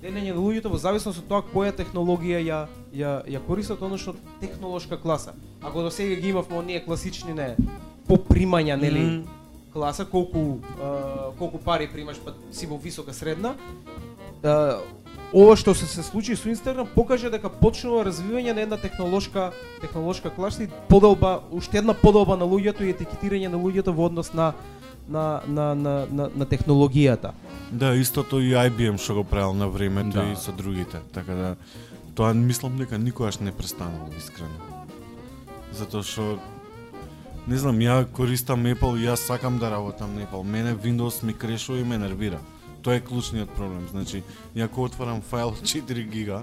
Делење 0.00 0.32
на 0.32 0.40
луѓето 0.40 0.70
во 0.72 0.78
зависност 0.80 1.20
од 1.20 1.26
тоа 1.28 1.42
која 1.44 1.72
технологија 1.76 2.40
ја 2.40 2.60
ја 2.96 3.10
ја 3.28 3.40
користат, 3.46 3.82
односно 3.82 4.14
технолошка 4.40 4.96
класа. 5.00 5.34
Ако 5.62 5.82
до 5.82 5.90
сега 5.90 6.14
ги 6.20 6.28
имавме 6.28 6.56
оние 6.56 6.84
класични 6.84 7.34
не 7.34 7.56
по 8.08 8.16
примања, 8.16 8.76
нели, 8.80 9.00
Мгм. 9.00 9.28
класа, 9.72 10.04
колку 10.04 10.58
а, 10.82 11.30
колку 11.38 11.58
пари 11.58 11.88
примаш, 11.92 12.16
па 12.24 12.32
си 12.50 12.66
во 12.66 12.78
висока 12.78 13.12
средна. 13.14 13.54
А, 14.42 14.80
ова 15.32 15.56
што 15.56 15.74
се, 15.74 15.86
се 15.86 16.02
случи 16.02 16.34
со 16.36 16.48
Инстаграм 16.48 16.88
покажа 16.94 17.30
дека 17.30 17.48
почнува 17.50 18.04
развивање 18.04 18.54
на 18.54 18.60
една 18.60 18.76
технолошка 18.76 19.52
технолошка 19.80 20.30
класа 20.30 20.64
и 20.64 20.68
поделба, 20.88 21.42
уште 21.52 21.78
една 21.78 21.94
поделба 21.94 22.36
на 22.36 22.44
луѓето 22.44 22.82
и 22.82 22.94
етикетирање 22.94 23.48
на 23.48 23.58
луѓето 23.60 23.92
во 23.94 24.06
однос 24.08 24.32
на 24.32 24.54
на 25.10 25.40
на 25.46 25.74
на 25.74 26.06
на, 26.10 26.30
на 26.36 26.46
технологијата. 26.46 27.30
Да, 27.72 27.94
истото 27.94 28.40
и 28.40 28.52
IBM 28.54 28.98
што 28.98 29.14
го 29.14 29.24
правил 29.24 29.52
на 29.54 29.68
времето 29.68 30.10
Да. 30.18 30.32
и 30.32 30.36
со 30.36 30.52
другите. 30.52 31.00
Така 31.12 31.34
да 31.34 31.56
тоа 32.14 32.34
мислам 32.34 32.76
дека 32.78 32.98
никогаш 32.98 33.38
не 33.38 33.52
престанало 33.52 34.08
искрено. 34.18 34.86
Затоа 35.72 36.02
што 36.02 36.38
не 37.46 37.56
знам, 37.56 37.78
ја 37.80 38.04
користам 38.06 38.64
Apple 38.66 38.98
и 38.98 39.06
јас 39.06 39.26
сакам 39.26 39.58
да 39.58 39.70
работам 39.70 40.14
на 40.14 40.26
Apple. 40.26 40.42
Мене 40.44 40.74
Windows 40.76 41.22
ми 41.24 41.34
крешува 41.34 41.78
и 41.78 41.84
ме 41.84 41.98
нервира. 41.98 42.38
Тоа 42.82 42.94
е 42.94 43.00
клучниот 43.00 43.50
проблем. 43.56 43.86
Значи, 43.90 44.22
ја 44.56 44.64
ако 44.64 44.84
отварам 44.84 45.20
файл 45.20 45.50
4 45.62 46.02
гига, 46.10 46.42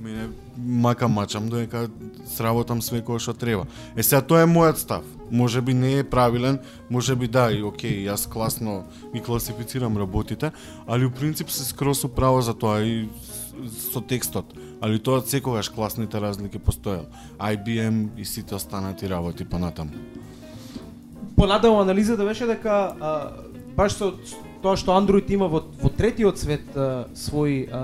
мене 0.00 0.28
мака 0.66 1.08
мачам 1.08 1.48
да 1.48 1.56
додека 1.56 1.88
сработам 2.26 2.82
све 2.82 3.02
кое 3.02 3.18
што 3.18 3.34
треба. 3.34 3.66
Е 3.96 4.02
сега 4.02 4.20
тоа 4.20 4.42
е 4.42 4.48
мојот 4.48 4.80
став. 4.80 5.04
Може 5.30 5.60
би 5.60 5.74
не 5.74 5.98
е 5.98 6.04
правилен, 6.04 6.58
може 6.90 7.16
би 7.16 7.28
да, 7.28 7.50
и 7.52 7.62
окей, 7.62 8.06
јас 8.06 8.26
класно 8.28 8.84
ги 9.14 9.20
класифицирам 9.20 9.96
работите, 9.96 10.52
али 10.86 11.04
у 11.04 11.10
принцип 11.10 11.50
се 11.50 11.64
скрос 11.64 12.04
управо 12.04 12.42
за 12.42 12.54
тоа 12.54 12.82
и 12.82 13.08
со 13.92 14.00
текстот. 14.00 14.54
Али 14.80 14.98
тоа 14.98 15.20
секогаш 15.20 15.68
класните 15.68 16.20
разлики 16.20 16.58
постоел. 16.58 17.06
IBM 17.38 18.08
и 18.16 18.24
сите 18.24 18.54
останати 18.54 19.08
работи 19.08 19.44
понатаму. 19.44 19.90
понатаму 21.36 21.80
анализата 21.80 22.24
беше 22.24 22.46
дека 22.46 22.92
а, 23.00 23.32
баш 23.76 23.96
со 23.96 24.12
тоа 24.62 24.76
што 24.76 24.92
Android 24.92 25.30
има 25.32 25.48
во, 25.48 25.62
во 25.80 25.88
третиот 25.88 26.36
свет 26.36 26.76
а, 26.76 27.06
свој 27.16 27.64
а, 27.72 27.82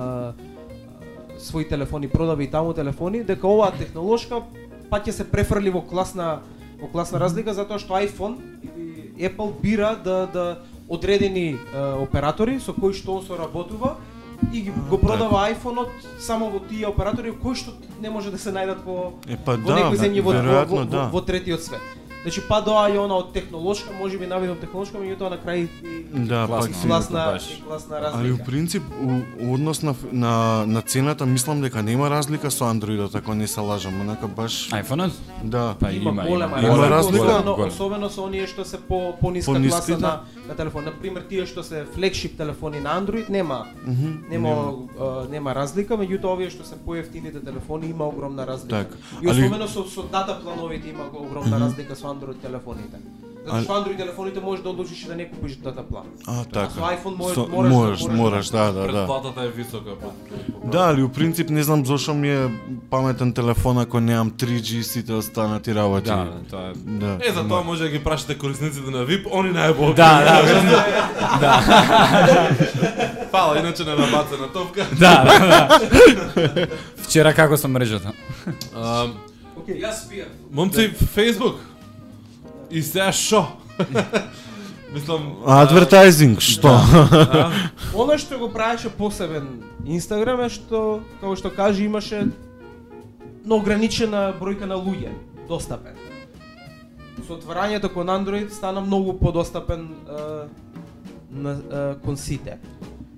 свои 1.39 1.69
телефони 1.69 2.09
продави 2.09 2.45
и 2.45 2.51
таму 2.51 2.75
телефони, 2.75 3.23
дека 3.23 3.47
оваа 3.49 3.73
технолошка 3.73 4.43
па 4.91 5.01
ќе 5.01 5.13
се 5.13 5.25
префрли 5.25 5.71
во 5.71 5.83
класна 5.83 6.41
во 6.81 6.89
класна 6.93 7.19
разлика 7.19 7.55
затоа 7.55 7.79
што 7.79 7.99
iPhone 7.99 8.39
и 9.17 9.27
Apple 9.27 9.53
бира 9.63 9.97
да 10.05 10.27
да 10.33 10.47
одредени 10.89 11.57
а, 11.75 11.97
оператори 12.03 12.61
со 12.61 12.73
кои 12.73 12.93
што 12.95 13.17
он 13.17 13.25
соработува 13.27 13.97
и 14.53 14.61
ги, 14.61 14.73
го 14.91 14.99
продава 14.99 15.49
iPhone-от 15.51 15.89
само 16.21 16.51
во 16.51 16.61
тие 16.61 16.87
оператори 16.87 17.33
кои 17.33 17.55
што 17.55 17.73
не 18.01 18.11
може 18.11 18.31
да 18.31 18.39
се 18.39 18.53
најдат 18.53 18.85
во 18.85 19.15
Е 19.27 19.37
па 19.37 19.57
во 19.57 19.73
да, 19.73 19.81
некои 19.81 19.99
земји 19.99 20.21
во, 20.21 20.33
во, 20.33 20.39
веројатно 20.39 20.83
во, 20.83 20.85
да. 20.85 21.07
во, 21.07 21.19
во 21.19 21.25
третиот 21.27 21.63
свет. 21.63 22.06
Значи 22.27 22.43
па 22.49 22.57
доаѓа 22.59 22.99
она 22.99 23.15
од 23.15 23.29
технолошка, 23.33 23.93
може 23.95 24.19
би 24.19 24.27
навидом 24.27 24.57
технолошка, 24.59 24.99
меѓутоа 24.99 25.31
на 25.31 25.39
крај 25.39 25.69
и 25.83 26.27
Да, 26.27 26.47
класна, 26.47 27.23
баш. 27.25 27.51
и 27.53 27.63
класна 27.63 27.97
Али 27.97 28.03
у 28.03 28.35
разлика. 28.35 28.45
принцип 28.45 28.83
у, 28.99 29.11
у 29.41 29.55
однос 29.55 29.83
на, 29.83 29.95
на 30.13 30.33
на 30.67 30.83
цената 30.83 31.27
мислам 31.27 31.61
дека 31.61 31.83
нема 31.83 32.11
разлика 32.11 32.51
со 32.51 32.65
Androidот 32.65 33.15
ако 33.15 33.35
не 33.35 33.47
се 33.47 33.61
лажам, 33.61 34.01
онака 34.01 34.27
баш 34.29 34.71
iPhone-от? 34.71 35.13
да. 35.45 35.77
Па 35.81 35.93
Има, 35.93 36.11
има, 36.11 36.25
голема 36.25 36.59
има 36.59 36.69
разлика, 36.69 36.91
разлика? 36.91 37.25
особено, 37.25 37.55
Голема. 37.55 37.69
особено 37.69 38.11
со 38.11 38.23
оние 38.23 38.47
што 38.47 38.65
се 38.65 38.79
по 38.79 39.15
пониска 39.21 39.53
По-ниски, 39.53 39.71
класа 39.71 39.97
да. 39.97 40.07
на 40.09 40.21
на 40.49 40.55
телефон. 40.57 40.85
На 40.85 40.93
пример, 40.93 41.23
тие 41.23 41.47
што 41.47 41.63
се 41.63 41.85
флекшип 41.87 42.37
телефони 42.37 42.81
на 42.81 43.01
Android 43.01 43.31
нема 43.31 43.67
Мгм, 43.87 44.27
нема 44.29 44.73
а, 44.99 45.27
нема 45.31 45.55
разлика, 45.55 45.95
меѓутоа 45.95 46.25
овие 46.27 46.51
што 46.51 46.65
се 46.65 46.75
поевтините 46.77 47.39
телефони 47.41 47.87
има 47.87 48.05
огромна 48.05 48.47
разлика. 48.47 48.77
Така. 48.79 48.97
И 49.23 49.27
Али- 49.27 49.43
особено 49.43 49.69
со 49.69 49.85
со 49.85 50.03
дата 50.03 50.41
плановите 50.43 50.89
има 50.89 51.05
огромна 51.15 51.61
разлика 51.61 51.97
со 51.97 52.16
Android 52.17 52.41
телефоните. 52.41 52.97
Затоа 53.47 53.63
што 53.63 53.73
Android 53.75 53.97
телефоните 53.97 54.41
можеш 54.41 54.63
да 54.65 54.71
одлучиш 54.71 55.03
и 55.03 55.09
да 55.09 55.17
не 55.17 55.25
купиш 55.27 55.57
дата 55.57 55.83
план. 55.83 56.07
А, 56.27 56.45
така. 56.47 56.71
со 56.71 56.81
iPhone 56.81 57.17
можеш- 57.17 57.35
Со- 57.35 57.47
мораш 57.47 57.63
да- 57.63 57.75
можеш, 57.75 58.01
мораш 58.01 58.03
да- 58.03 58.13
мораш, 58.13 58.47
да, 58.49 58.65
да, 58.67 58.81
да. 58.83 58.87
Предплатата 58.89 59.43
е 59.43 59.49
висока. 59.49 59.91
Да, 60.65 60.79
али 60.81 61.03
у 61.03 61.09
принцип 61.09 61.51
не 61.51 61.63
знам 61.63 61.87
зошто 61.87 62.15
ми 62.15 62.31
е 62.31 62.49
паметен 62.91 63.33
телефон 63.33 63.79
ако 63.79 64.01
немам 64.01 64.31
3G 64.33 64.83
сите 64.83 65.13
останати 65.13 65.75
работи. 65.75 66.07
Да, 66.07 66.29
тоа 66.51 66.61
е. 66.61 66.73
Да. 66.77 67.19
Е, 67.23 67.33
за 67.33 67.49
тоа 67.49 67.63
може 67.63 67.83
да 67.83 67.89
ги 67.89 68.05
прашате 68.05 68.35
корисниците 68.35 68.91
на 68.91 68.99
VIP, 68.99 69.27
они 69.29 69.51
најбо. 69.51 69.95
Да, 69.95 70.21
да, 71.41 71.63
Фала, 73.31 73.59
иначе 73.59 73.85
не 73.85 73.91
набацена 73.93 74.49
топка. 74.49 74.87
да, 74.99 75.25
да, 75.25 75.39
да. 75.39 76.67
Вчера 76.99 77.35
како 77.35 77.57
со 77.57 77.69
мрежата? 77.69 78.13
Океј. 79.57 79.79
Јас 79.79 80.03
спијам. 80.03 80.31
Момци, 80.51 80.91
Facebook. 81.17 81.55
И 82.71 82.83
сега 82.83 83.13
шо? 83.13 83.47
Мислам... 84.95 85.43
Адвертайзинг, 85.47 86.41
што? 86.41 86.69
а, 86.73 87.51
Оно 87.95 88.17
што 88.19 88.39
го 88.39 88.49
правеше 88.49 88.89
посебен 88.89 89.63
Инстаграм 89.85 90.41
е 90.41 90.49
што, 90.49 91.03
како 91.21 91.37
што 91.37 91.51
кажи, 91.51 91.85
имаше 91.85 92.27
неограничена 93.45 94.33
бројка 94.41 94.67
на 94.67 94.79
луѓе 94.81 95.13
достапен. 95.49 95.99
Со 97.27 97.37
отварањето 97.37 97.91
кон 97.93 98.11
Android 98.11 98.51
стана 98.55 98.81
многу 98.81 99.15
подостапен 99.19 99.89
е, 99.91 100.25
на, 101.31 101.53
е, 101.53 101.95
кон 102.03 102.17
сите. 102.17 102.59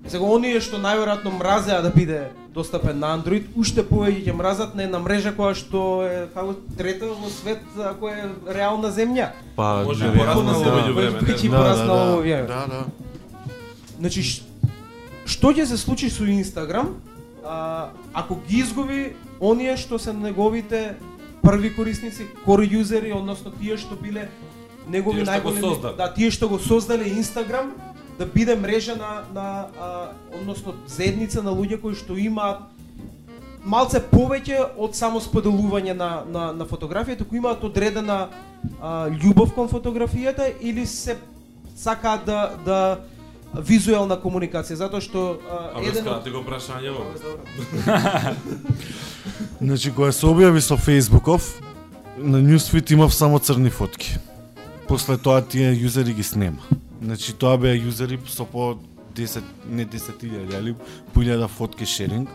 Сега 0.08 0.24
оние 0.24 0.60
што 0.64 0.80
најверојатно 0.80 1.32
мразеа 1.36 1.82
да 1.84 1.90
биде 1.92 2.30
достапен 2.54 2.98
на 2.98 3.12
Android, 3.16 3.44
уште 3.56 3.84
повеќе 3.84 4.24
ќе 4.26 4.34
мразат 4.36 4.74
на 4.74 4.86
една 4.86 4.98
мрежа 5.04 5.34
која 5.36 5.54
што 5.58 5.82
е 6.08 6.22
како 6.34 6.54
трета 6.78 7.10
во 7.12 7.30
свет 7.32 7.60
ако 7.76 8.08
е 8.08 8.24
реална 8.48 8.90
земја. 8.94 9.30
Па, 9.56 9.84
Може 9.84 10.08
да, 10.08 10.16
пораснало 10.16 10.64
да, 10.64 10.72
меѓу 10.78 10.94
да. 10.94 11.00
време, 11.00 11.20
Причи 11.20 11.48
не? 11.48 11.56
Да, 11.56 11.76
да, 11.76 11.86
да, 11.86 12.16
време. 12.16 12.46
да, 12.48 12.66
да. 12.66 12.84
Значи, 13.98 14.24
што 15.26 15.52
ќе 15.52 15.68
се 15.68 15.76
случи 15.76 16.10
со 16.10 16.24
Инстаграм 16.24 16.96
а, 17.44 17.90
ако 18.12 18.40
ги 18.48 18.64
изгуби 18.64 19.12
оние 19.40 19.76
што 19.76 19.98
се 19.98 20.12
неговите 20.12 20.96
први 21.42 21.74
корисници, 21.74 22.26
кор 22.44 22.64
юзери, 22.64 23.12
односно 23.12 23.52
тие 23.52 23.76
што 23.76 23.96
биле 23.96 24.28
негови 24.88 25.22
најголеми, 25.22 25.96
да, 25.96 26.08
тие 26.14 26.30
што 26.30 26.48
го 26.48 26.58
создале 26.58 27.08
Инстаграм 27.12 27.72
да 28.18 28.26
биде 28.26 28.56
мрежа 28.56 28.96
на 28.96 29.22
на 29.34 29.66
а, 29.80 30.08
односно 30.40 30.74
заедница 30.86 31.42
на 31.42 31.50
луѓе 31.50 31.80
кои 31.80 31.94
што 31.94 32.18
имаат 32.18 32.58
малце 33.64 34.00
повеќе 34.00 34.66
од 34.76 34.96
само 34.96 35.20
споделување 35.20 35.94
на, 35.96 36.24
на, 36.24 36.52
на 36.56 36.66
фотографија, 36.66 37.18
туку 37.18 37.36
имаат 37.36 37.64
одредена 37.64 38.28
а, 38.80 39.08
љубов 39.12 39.54
кон 39.54 39.68
фотографијата 39.68 40.52
или 40.60 40.86
се 40.86 41.18
сакаат 41.76 42.24
да, 42.26 42.50
да 42.64 43.00
визуелна 43.54 44.16
комуникација, 44.20 44.74
затоа 44.82 45.00
што 45.04 45.38
а, 45.48 45.70
А 45.76 45.78
еден 45.82 46.04
без 46.04 46.12
од... 46.12 46.24
ти 46.24 46.30
го 46.34 46.42
прашање 46.46 46.90
во. 46.92 47.02
Значи, 49.64 49.92
кога 49.92 50.12
се 50.12 50.26
објави 50.26 50.60
со 50.62 50.76
Фейсбуков, 50.76 51.60
на 52.18 52.38
Newsfeed 52.42 52.92
имав 52.92 53.14
само 53.14 53.38
црни 53.38 53.70
фотки. 53.70 54.18
После 54.88 55.18
тоа 55.18 55.42
тие 55.42 55.74
јузери 55.74 56.14
ги 56.14 56.22
снема. 56.22 56.58
Значи, 57.02 57.32
тоа 57.32 57.56
беа 57.58 57.76
јузери 57.78 58.18
со 58.26 58.44
по 58.44 58.78
10, 59.14 59.42
не 59.70 59.86
10.000, 59.86 60.54
али 60.56 60.74
по 61.14 61.20
1000 61.20 61.48
фотки 61.48 61.86
шеринг. 61.86 62.28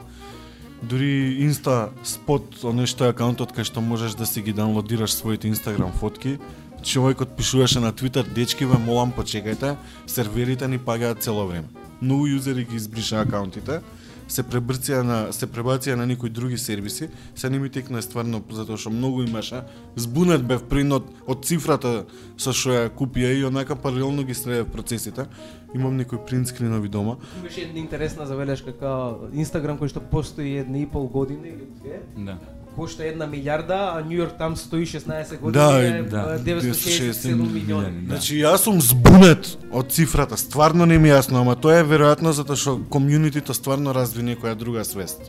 Дури 0.84 1.40
Инста 1.44 1.94
спот, 2.04 2.60
оној 2.64 2.88
што 2.92 3.08
е 3.08 3.14
акаунтот 3.14 3.54
кај 3.56 3.64
што 3.64 3.82
можеш 3.82 4.18
да 4.20 4.26
си 4.28 4.42
ги 4.44 4.52
даунлодираш 4.54 5.16
своите 5.16 5.48
Инстаграм 5.48 5.92
фотки, 5.92 6.40
човекот 6.84 7.38
пишуваше 7.38 7.80
на 7.80 7.94
Твитер, 7.96 8.28
дечки 8.28 8.66
ве 8.66 8.78
молам 8.78 9.14
почекајте, 9.16 9.78
серверите 10.08 10.68
ни 10.68 10.78
пагаат 10.78 11.24
цело 11.24 11.48
време. 11.48 11.68
Многу 12.02 12.28
јузери 12.28 12.68
ги 12.68 12.76
избриша 12.76 13.22
акаунтите, 13.22 13.80
се 14.28 14.44
пребрција 14.44 15.02
на 15.04 15.18
се 15.34 15.48
пребација 15.48 15.96
на 16.00 16.06
некои 16.08 16.30
други 16.30 16.58
сервиси, 16.58 17.10
се 17.36 17.50
не 17.50 17.60
ми 17.60 17.70
текна 17.70 18.02
стварно 18.02 18.42
затоа 18.52 18.78
што 18.78 18.90
многу 18.90 19.24
имаше. 19.24 19.64
Збунет 19.96 20.46
бев 20.48 20.64
принот 20.70 21.08
од 21.28 21.46
цифрата 21.46 22.06
со 22.38 22.54
што 22.54 22.74
ја 22.76 22.90
купија 22.90 23.34
и 23.36 23.46
онака 23.46 23.76
паралелно 23.76 24.24
ги 24.24 24.34
следев 24.34 24.72
процесите. 24.72 25.28
Имам 25.76 25.98
некои 25.98 26.20
принтскринови 26.28 26.90
дома. 26.90 27.18
Имаше 27.40 27.62
една 27.62 27.80
интересна 27.80 28.26
забелешка 28.26 28.74
као 28.74 29.30
Инстаграм 29.34 29.78
кој 29.78 29.90
што 29.90 30.00
постои 30.00 30.58
една 30.64 30.78
и 30.78 30.86
пол 30.86 31.08
година 31.08 31.48
или 31.48 31.68
две, 31.82 32.02
Да. 32.18 32.38
Кошта 32.76 33.06
една 33.06 33.28
милиарда, 33.28 33.94
а 33.94 34.02
Нью 34.02 34.18
Йорк 34.18 34.38
там 34.38 34.56
стои 34.56 34.86
16 34.86 35.40
години 35.40 35.52
Да, 35.56 35.80
е 35.80 36.02
да. 36.02 36.18
а, 36.18 36.40
967 36.40 37.36
милиони. 37.54 37.92
Да. 38.02 38.16
Значи 38.16 38.36
јас 38.36 38.58
сум 38.58 38.82
збунет 38.82 39.58
од 39.72 39.92
цифрата, 39.92 40.38
стварно 40.38 40.86
не 40.86 40.98
ми 40.98 41.10
е 41.10 41.14
јасно, 41.14 41.42
ама 41.42 41.56
тоа 41.56 41.80
е 41.80 41.84
веројатно 41.84 42.30
затоа 42.32 42.56
што 42.56 42.80
комјунитито 42.90 43.54
стварно 43.54 43.94
разви 43.94 44.24
некоја 44.24 44.56
друга 44.56 44.84
свест. 44.84 45.22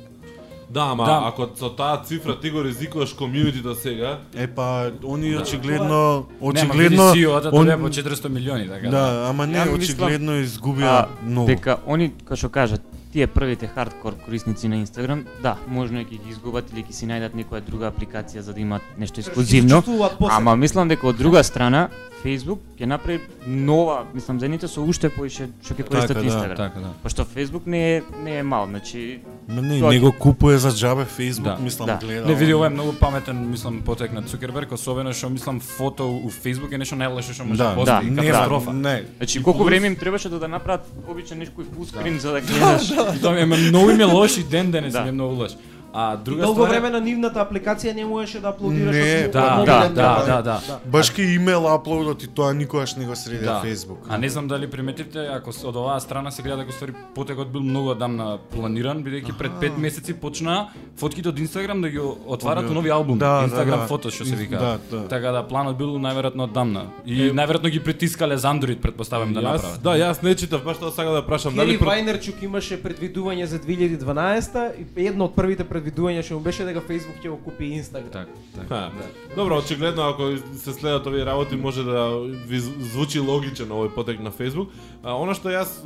Да, 0.71 0.81
ама 0.83 1.05
Да. 1.05 1.23
ако 1.25 1.49
со 1.57 1.69
таа 1.71 2.03
цифра 2.03 2.41
ти 2.41 2.51
го 2.51 2.65
ризикуваш 2.65 3.15
комјунитито 3.15 3.75
сега, 3.75 4.19
Е 4.35 4.47
па, 4.47 4.91
они 5.05 5.37
очигледно, 5.37 5.87
Нема, 5.87 6.25
очигледно, 6.41 7.11
види 7.11 7.21
CEO-та 7.21 7.51
он- 7.51 7.67
тоа 7.67 7.79
по 7.79 7.89
400 7.89 8.29
милиони, 8.29 8.69
така 8.69 8.89
да, 8.89 9.27
ама 9.29 9.47
не, 9.47 9.63
очигледно 9.65 10.33
изгубија 10.33 10.85
А, 10.85 11.09
многу. 11.23 11.47
дека 11.47 11.77
они, 11.87 12.11
како 12.19 12.37
што 12.37 12.49
кажат, 12.49 12.83
тие 13.15 13.27
првите 13.27 13.67
хардкор 13.67 14.15
корисници 14.17 14.69
на 14.69 14.77
Инстаграм, 14.77 15.25
да, 15.43 15.55
можно 15.69 16.01
е 16.01 16.05
ќе 16.05 16.19
ги 16.19 16.31
изгубат 16.31 16.73
или 16.73 16.83
ќе 16.83 16.93
си 16.93 17.07
најдат 17.07 17.31
некоја 17.33 17.61
друга 17.63 17.87
апликација 17.87 18.43
за 18.43 18.53
да 18.53 18.61
имаат 18.61 18.83
нешто 18.99 19.21
ексклузивно. 19.21 19.83
Ама 20.31 20.57
мислам 20.57 20.89
дека 20.89 21.07
од 21.07 21.17
друга 21.17 21.45
страна 21.45 21.89
Facebook 22.25 22.59
ќе 22.75 22.87
направи 22.87 23.21
нова, 23.47 24.03
мислам 24.15 24.41
заедница 24.41 24.67
со 24.67 24.83
уште 24.83 25.11
поише 25.11 25.47
што 25.63 25.75
ќе 25.75 25.85
користат 25.85 26.09
Така, 26.09 26.21
да, 26.21 26.27
Инстаграм. 26.27 26.57
Така, 26.59 26.81
да. 26.81 26.91
Пошто 27.03 27.23
Facebook 27.25 27.67
не 27.67 27.97
е 27.97 28.03
не 28.19 28.39
е 28.39 28.43
мал, 28.43 28.67
значи 28.67 29.21
Ма 29.49 29.61
не, 29.63 29.79
Тоа 29.79 29.91
не 29.93 29.97
ќе- 29.97 30.01
го 30.01 30.13
купува 30.15 30.59
за 30.59 30.71
џабе 30.73 31.05
Facebook, 31.05 31.45
Да. 31.45 31.59
мислам, 31.61 31.87
Да. 31.87 31.97
гледа. 31.97 32.27
Не 32.27 32.35
види 32.35 32.55
ова 32.55 32.67
е 32.67 32.71
многу 32.71 32.93
паметен, 32.95 33.51
мислам, 33.51 33.83
потек 33.83 34.13
на 34.13 34.23
Цукерберг, 34.23 34.73
особено 34.73 35.13
што 35.13 35.31
мислам 35.31 35.61
фото 35.61 36.09
у 36.09 36.31
Facebook 36.33 36.73
е 36.73 36.79
нешто 36.79 36.97
најлошо 36.97 37.33
што 37.33 37.45
може 37.45 37.59
да, 37.59 37.65
Да, 37.65 37.75
постои, 37.77 38.11
да, 38.11 38.23
не, 38.23 38.27
катастрофа. 38.27 38.73
Не, 38.73 39.05
Значи 39.19 39.43
колку 39.43 39.65
време 39.65 39.87
им 39.87 39.97
требаше 39.97 40.29
да 40.29 40.39
да 40.39 40.49
направат 40.49 40.89
обичен 41.07 41.39
некој 41.39 41.65
фулскрин 41.71 42.19
за 42.19 42.33
да 42.33 42.41
гледаш. 42.41 42.89
Тоа 43.23 43.33
ми 43.33 43.41
е 43.41 43.47
многу 43.47 43.93
ми 43.93 44.05
лош 44.05 44.37
и 44.39 44.43
ден 44.43 44.71
денес 44.71 44.93
Да. 44.93 45.03
ми 45.03 45.09
е 45.09 45.13
многу 45.13 45.35
лош. 45.35 45.51
А 45.97 46.17
друга 46.17 46.43
Долго 46.43 46.55
ствар 46.57 46.67
е- 46.67 46.71
време 46.73 46.91
на 46.91 47.01
нивната 47.01 47.39
апликација 47.41 47.95
не 47.95 48.05
можеше 48.05 48.41
да 48.41 48.49
аплодираш 48.49 48.95
Не, 48.95 49.25
од 49.25 49.31
Да, 49.33 49.57
мобилен 49.57 49.67
да, 49.85 50.03
телефон. 50.03 50.27
да, 50.27 50.43
да, 50.43 50.61
да. 50.61 50.79
Баш 50.87 51.11
ке 51.11 51.23
имейл 51.25 51.69
аплоудот 51.69 52.23
и 52.23 52.27
тоа 52.29 52.53
никогаш 52.53 52.97
не 52.97 53.05
го 53.05 53.15
среди 53.15 53.45
Да. 53.45 53.63
Facebook. 53.65 54.03
А 54.09 54.19
не 54.19 54.29
знам 54.29 54.49
дали 54.49 54.67
приметивте, 54.67 55.19
ако 55.29 55.51
од 55.65 55.77
оваа 55.77 56.01
страна 56.01 56.31
се 56.31 56.43
гледа 56.43 56.57
дека 56.57 56.73
ствари 56.73 56.93
потекот 57.15 57.49
бил 57.49 57.63
многу 57.63 57.91
одамна 57.91 58.27
планиран, 58.51 59.05
бидејќи 59.05 59.39
пред 59.39 59.53
5 59.55 59.79
месеци 59.79 60.15
почна 60.15 60.69
фотките 60.97 61.29
од 61.29 61.39
Инстаграм 61.39 61.81
да 61.81 61.89
ги 61.89 61.99
отварат 62.27 62.65
у 62.65 62.75
нови 62.75 62.91
албум, 62.91 63.19
Да, 63.19 63.39
да, 63.39 63.45
Инстаграм 63.45 63.81
да. 63.81 63.87
фото 63.87 64.11
што 64.11 64.25
се 64.25 64.35
вика. 64.37 64.59
да, 64.59 64.79
да. 64.91 65.09
Така 65.09 65.31
да 65.31 65.43
планот 65.45 65.79
бил 65.79 65.95
најверојатно 65.97 66.43
одамна. 66.43 66.87
И 67.07 67.31
најверојатно 67.31 67.71
ги 67.71 67.81
притискале 67.81 68.37
за 68.37 68.49
Android, 68.49 68.77
предпоставам 68.79 69.33
да 69.33 69.43
направат. 69.43 69.79
да, 69.81 69.91
јас 69.93 70.23
не 70.23 70.35
читав, 70.35 70.65
баш 70.65 70.77
тоа 70.79 70.91
сакам 70.91 71.13
да 71.13 71.23
прашам. 71.23 71.55
Дали 71.55 71.79
Вајнерчук 71.79 72.43
имаше 72.43 72.77
предвидување 72.77 73.45
за 73.45 73.59
2012 73.61 74.71
и 74.97 75.07
едно 75.07 75.25
од 75.27 75.35
првите 75.35 75.65
предвидувања 75.85 76.23
што 76.23 76.35
му 76.35 76.41
беше 76.41 76.65
дека 76.65 76.81
Facebook 76.81 77.21
ќе 77.23 77.31
го 77.31 77.37
купи 77.37 77.65
Instagram. 77.77 78.11
Так, 78.11 78.29
так. 78.57 78.69
Ха, 78.69 78.91
Добро, 79.37 79.59
очигледно 79.59 80.03
ако 80.03 80.23
се 80.57 80.73
следат 80.73 81.07
овие 81.07 81.27
работи 81.27 81.57
може 81.57 81.85
да 81.85 82.09
ви 82.47 82.59
зв- 82.59 82.81
звучи 82.81 83.21
логичен 83.21 83.69
овој 83.69 83.95
потек 83.95 84.21
на 84.21 84.31
Facebook. 84.31 84.69
А, 85.03 85.13
она 85.13 85.35
што 85.35 85.49
јас 85.49 85.85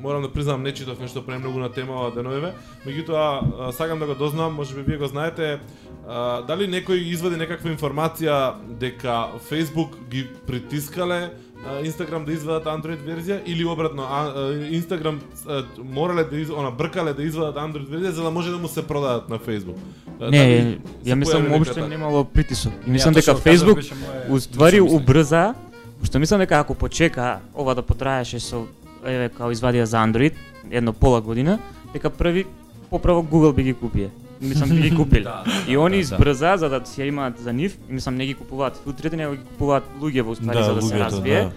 морам, 0.00 0.22
да 0.22 0.32
признам 0.32 0.62
не 0.62 0.72
читав 0.72 1.00
нешто 1.00 1.22
премногу 1.22 1.58
на 1.58 1.72
тема 1.72 1.92
ова 1.94 2.10
деновиве, 2.10 2.52
меѓутоа 2.86 3.70
сакам 3.72 3.98
да 3.98 4.06
го 4.06 4.14
дознам, 4.14 4.54
можеби 4.54 4.82
вие 4.82 4.98
го 4.98 5.06
знаете, 5.06 5.60
а, 6.08 6.42
дали 6.42 6.68
некој 6.68 7.00
извади 7.12 7.36
некаква 7.36 7.70
информација 7.70 8.54
дека 8.78 9.28
Facebook 9.50 9.96
ги 10.10 10.26
притискале 10.46 11.30
а, 11.66 11.82
Instagram 11.82 12.24
да 12.24 12.32
извадат 12.32 12.64
Android 12.64 13.00
верзија 13.02 13.40
или 13.46 13.64
обратно 13.64 14.02
а, 14.02 15.62
морале 15.78 16.24
да 16.24 16.36
из, 16.40 16.50
она 16.50 16.70
бркале 16.70 17.12
да 17.14 17.22
извадат 17.22 17.56
Android 17.56 17.88
верзија 17.88 18.10
за 18.10 18.22
да 18.22 18.30
може 18.30 18.50
да 18.50 18.58
му 18.58 18.68
се 18.68 18.86
продадат 18.86 19.28
на 19.28 19.38
Facebook. 19.38 19.76
Не, 20.20 20.78
ја 21.04 21.14
мислам 21.14 21.48
нека 21.48 21.88
немало 21.88 22.24
притисок. 22.24 22.72
И 22.86 22.90
Не, 22.90 22.92
мислам 22.92 23.14
дека 23.14 23.34
Facebook 23.34 23.82
уствари 24.30 24.80
убрза, 24.80 25.54
што 26.02 26.18
мислам 26.18 26.40
дека 26.40 26.60
ако 26.60 26.74
почека 26.74 27.40
ова 27.54 27.74
да 27.74 27.82
потраеше 27.82 28.40
со 28.40 28.66
еве 29.04 29.28
као 29.28 29.52
извадија 29.52 29.82
за 29.84 29.98
Android 29.98 30.34
едно 30.70 30.92
пола 30.92 31.20
година, 31.20 31.58
дека 31.92 32.10
први 32.10 32.46
поправо 32.90 33.22
Google 33.22 33.54
би 33.54 33.62
ги 33.62 33.74
купие. 33.74 34.10
Мислам 34.40 34.68
би 34.68 34.80
ги 34.90 34.96
купили. 34.96 35.24
Да, 35.24 35.42
да, 35.46 35.72
и 35.72 35.76
они 35.76 35.88
да, 35.88 35.90
да. 35.90 35.96
избрза 35.96 36.56
за 36.56 36.68
да 36.68 36.80
си 36.86 37.00
ја 37.00 37.08
имаат 37.08 37.38
за 37.38 37.52
нив, 37.52 37.78
и 37.88 37.92
мислам 37.92 38.14
не 38.16 38.26
ги 38.26 38.34
купуваат 38.34 38.76
филтрите, 38.84 39.16
него 39.16 39.34
ги 39.34 39.44
купуваат 39.44 39.84
луѓе 40.00 40.22
во 40.22 40.34
ствари 40.34 40.62
за 40.64 40.74
да 40.74 40.82
се 40.82 40.98
развие. 40.98 41.42
да. 41.42 41.52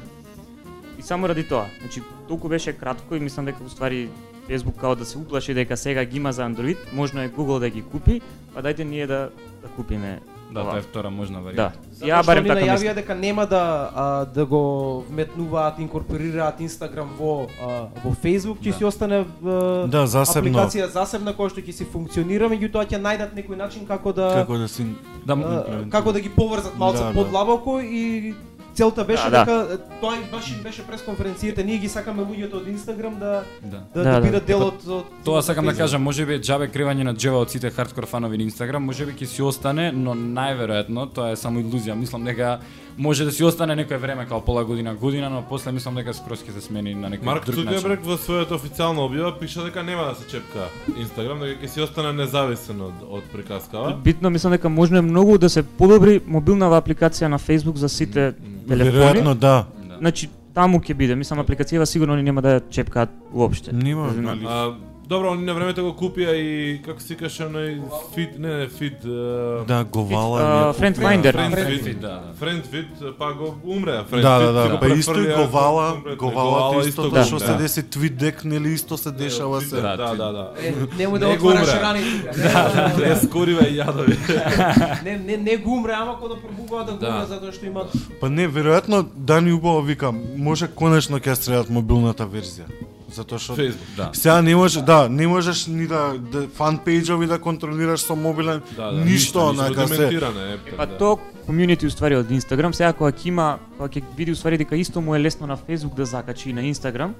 И 0.99 1.01
само 1.01 1.29
ради 1.29 1.43
тоа. 1.47 1.65
Значи, 1.81 2.01
толку 2.27 2.49
беше 2.49 2.73
кратко 2.73 3.15
и 3.15 3.19
мислам 3.19 3.45
дека 3.45 3.63
уствари 3.63 4.09
Facebook 4.49 4.79
као 4.79 4.95
да 4.95 5.05
се 5.05 5.17
уплаши 5.17 5.53
дека 5.53 5.77
сега 5.77 6.05
ги 6.05 6.17
има 6.17 6.33
за 6.33 6.41
Android, 6.41 6.77
можно 6.93 7.21
е 7.21 7.29
Google 7.29 7.59
да 7.59 7.69
ги 7.69 7.81
купи, 7.81 8.21
па 8.53 8.61
дајте 8.61 8.83
ние 8.83 9.07
да 9.07 9.29
да 9.61 9.67
купиме. 9.67 10.19
Да, 10.51 10.63
тоа 10.63 10.77
е 10.77 10.81
втора 10.81 11.09
можна 11.09 11.39
Да. 11.39 11.45
варијанта. 11.45 11.77
Затоа 11.91 12.09
Ја 12.09 12.25
барем 12.25 12.43
така 12.45 12.59
мислам. 12.73 12.95
дека 12.95 13.15
нема 13.15 13.45
да 13.45 13.61
а, 13.95 14.25
да 14.25 14.45
го 14.45 14.61
вметнуваат, 15.09 15.79
инкорпорираат 15.79 16.59
Instagram 16.59 17.07
во 17.17 17.47
а, 17.59 17.67
во 18.03 18.11
Facebook, 18.13 18.57
ќе 18.57 18.71
Да. 18.71 18.77
си 18.77 18.85
остане 18.85 19.15
а, 19.45 19.87
Да, 19.87 20.07
засебно. 20.07 20.49
апликација 20.51 20.85
засебна 20.87 21.33
која 21.33 21.49
што 21.49 21.61
ќе 21.61 21.71
си 21.71 21.85
функционира, 21.85 22.49
меѓутоа 22.49 22.85
ќе 22.85 22.97
најдат 22.97 23.33
некој 23.33 23.55
начин 23.57 23.85
како 23.85 24.11
да 24.11 24.33
Како 24.33 24.57
да 24.57 24.67
си 24.67 24.85
Да, 25.25 25.33
а, 25.35 25.89
како 25.89 26.11
да 26.11 26.19
ги 26.19 26.29
поврзат 26.29 26.77
малце 26.77 26.99
Да, 26.99 27.05
да. 27.05 27.13
подлабоко 27.13 27.79
и 27.81 28.33
целта 28.79 29.03
беше 29.03 29.23
Да, 29.23 29.29
да. 29.29 29.39
дека 29.45 29.77
тоа 30.01 30.15
и 30.15 30.23
баш 30.31 30.49
им 30.51 30.63
беше 30.63 30.83
прес 30.87 31.03
конференцијата, 31.03 31.63
ние 31.65 31.77
ги 31.77 31.89
сакаме 31.91 32.23
луѓето 32.23 32.61
од 32.61 32.67
Instagram 32.71 33.19
да 33.19 33.31
да. 33.61 33.69
да, 33.69 33.79
Да, 33.93 34.03
да, 34.03 34.11
да. 34.11 34.21
бидат 34.21 34.45
дел 34.47 34.63
од 34.63 34.87
од 34.87 35.05
Тоа 35.25 35.41
сакам 35.43 35.67
да 35.67 35.75
кажам, 35.75 36.03
можеби 36.07 36.39
џабе 36.39 36.69
кривање 36.71 37.03
на 37.03 37.13
джева 37.13 37.43
од 37.43 37.51
сите 37.51 37.71
хардкор 37.75 38.07
фанови 38.07 38.39
на 38.39 38.47
Инстаграм, 38.47 38.83
можеби 38.83 39.13
ќе 39.19 39.27
си 39.27 39.43
остане, 39.43 39.91
но 39.91 40.15
најверојатно 40.15 41.09
тоа 41.13 41.33
е 41.33 41.39
само 41.39 41.59
илузија. 41.59 41.97
Мислам 41.99 42.23
дека 42.23 42.59
може 42.99 43.25
да 43.25 43.31
си 43.31 43.43
остане 43.43 43.75
некое 43.75 43.97
време 43.97 44.25
као 44.25 44.41
пола 44.41 44.65
година, 44.65 44.95
година, 44.95 45.29
но 45.29 45.43
после 45.49 45.71
мислам 45.71 45.95
дека 45.95 46.13
скроз 46.13 46.43
ќе 46.43 46.51
се 46.51 46.61
смени 46.61 46.91
на 46.95 47.07
некој 47.07 47.25
Марк 47.25 47.45
друг 47.45 47.63
начин. 47.63 47.79
Цукерберг 47.79 48.03
во 48.03 48.17
својата 48.19 48.57
официјална 48.59 49.05
објава 49.07 49.31
пиша 49.39 49.63
дека 49.63 49.83
нема 49.83 50.09
да 50.11 50.15
се 50.19 50.27
чепка 50.27 50.67
Инстаграм, 50.99 51.39
дека 51.39 51.63
ќе 51.63 51.69
си 51.71 51.81
остане 51.85 52.11
независен 52.13 52.81
од 52.81 53.05
од 53.07 53.23
приказкава. 53.31 53.95
Битно 54.03 54.29
мислам 54.29 54.51
дека 54.51 54.69
можно 54.69 54.97
е 54.97 55.01
многу 55.01 55.37
да 55.37 55.49
се 55.49 55.63
подобри 55.63 56.19
мобилнава 56.27 56.81
апликација 56.81 57.31
на 57.31 57.39
Facebook 57.39 57.79
за 57.79 57.89
сите 57.89 58.33
телефони. 58.67 58.99
Веројатно 58.99 59.33
да. 59.33 59.65
Да. 59.87 59.97
Значи 59.99 60.29
таму 60.53 60.83
ќе 60.83 60.93
биде, 60.93 61.15
мислам 61.15 61.39
апликацијава 61.39 61.87
сигурно 61.87 62.19
они 62.19 62.23
нема 62.23 62.41
да 62.41 62.59
ја 62.59 62.63
чепкаат 62.69 63.15
уопште. 63.33 63.71
Нема? 63.71 64.11
А, 64.45 64.75
добро, 65.09 65.31
они 65.31 65.43
на 65.43 65.53
времето 65.53 65.83
го 65.83 65.91
купија 65.91 66.33
и 66.33 66.81
како 66.81 67.01
се 67.01 67.15
викаше 67.15 67.43
оној 67.43 67.81
фит, 68.13 68.37
не, 68.39 68.57
не, 68.57 68.67
фит, 68.69 69.01
uh, 69.03 69.65
Да, 69.65 69.83
говала. 69.83 70.39
Или- 70.39 70.73
Friend 70.75 70.95
Finder. 70.95 71.33
Friend 71.33 71.55
Friend 71.55 71.83
Fit, 71.83 71.93
да, 71.95 72.07
да. 72.07 72.33
Friend 72.39 72.63
Fit, 72.63 72.87
па 73.17 73.33
го 73.33 73.55
умреа 73.65 74.05
Friend 74.05 74.21
Да, 74.21 74.39
Fit, 74.39 74.45
да, 74.45 74.51
да. 74.53 74.69
го 74.69 74.79
Па 74.79 74.87
исто 74.89 75.19
и 75.19 75.27
говала, 75.27 75.97
говалата 76.17 76.89
исто 76.89 77.01
го 77.01 77.09
тоа 77.09 77.23
што 77.23 77.39
се 77.39 77.53
деси 77.53 77.83
твит 77.83 78.17
дек, 78.17 78.43
нели 78.45 78.69
исто 78.69 78.97
се 78.97 79.11
дешава 79.11 79.61
се. 79.61 79.75
Да, 79.75 79.97
да, 79.97 80.15
да, 80.15 80.31
да. 80.31 80.51
Е, 80.59 80.73
нема 80.97 81.19
да 81.19 81.27
Не 81.27 81.37
го 81.37 81.47
отвараш 81.47 81.69
умре. 81.69 81.81
рани 81.81 82.03
тука. 82.21 83.07
Не 83.09 83.15
скорива 83.15 83.67
и 83.67 83.73
јадови. 83.75 84.15
Не, 85.03 85.17
не, 85.17 85.37
не 85.37 85.57
го 85.57 85.71
умре, 85.71 85.93
ама 85.93 86.19
кога 86.19 86.35
да 86.35 86.41
пробуваат 86.41 86.85
да 86.85 86.93
го 86.93 86.97
Да. 86.99 87.07
умре 87.09 87.25
затоа 87.25 87.51
што 87.51 87.65
имаат 87.65 87.89
Па 88.21 88.29
не, 88.29 88.47
веројатно 88.47 89.05
Дани 89.15 89.53
убаво 89.53 89.81
вика, 89.81 90.11
може 90.37 90.67
конечно 90.67 91.17
ќе 91.17 91.29
ја 91.29 91.35
стреljат 91.35 91.69
мобилната 91.69 92.27
верзија. 92.27 92.69
Затоа 93.13 93.39
што 93.39 93.55
Facebook, 93.55 93.95
Да. 93.97 94.09
Сега 94.13 94.41
не 94.41 94.55
можеш, 94.55 94.81
да, 94.83 95.09
не 95.09 95.27
можеш 95.27 95.67
ни 95.67 95.87
да, 95.87 96.13
да 96.17 96.47
фан 96.47 96.79
пејџови 96.85 97.27
да 97.27 97.39
контролираш 97.39 98.05
со 98.05 98.15
мобилен, 98.15 98.61
Да, 98.75 98.91
да, 98.91 99.05
ништо, 99.05 99.39
онака 99.49 99.87
се. 99.87 100.07
е. 100.07 100.75
Па 100.77 100.85
да. 100.85 100.97
то 100.97 101.19
комјунити 101.47 101.87
уствари 101.87 102.15
од 102.15 102.31
Инстаграм, 102.31 102.73
сега 102.73 102.93
кога 102.93 103.11
ќе 103.11 103.27
има, 103.27 103.59
кога 103.77 103.89
ќе 103.89 104.03
види 104.17 104.31
уствари 104.31 104.57
дека 104.57 104.75
исто 104.75 105.01
му 105.01 105.15
е 105.15 105.19
лесно 105.19 105.47
на 105.47 105.57
Facebook 105.57 105.95
да 105.95 106.05
закачи 106.05 106.49
и 106.49 106.53
на 106.53 106.61
Инстаграм, 106.61 107.15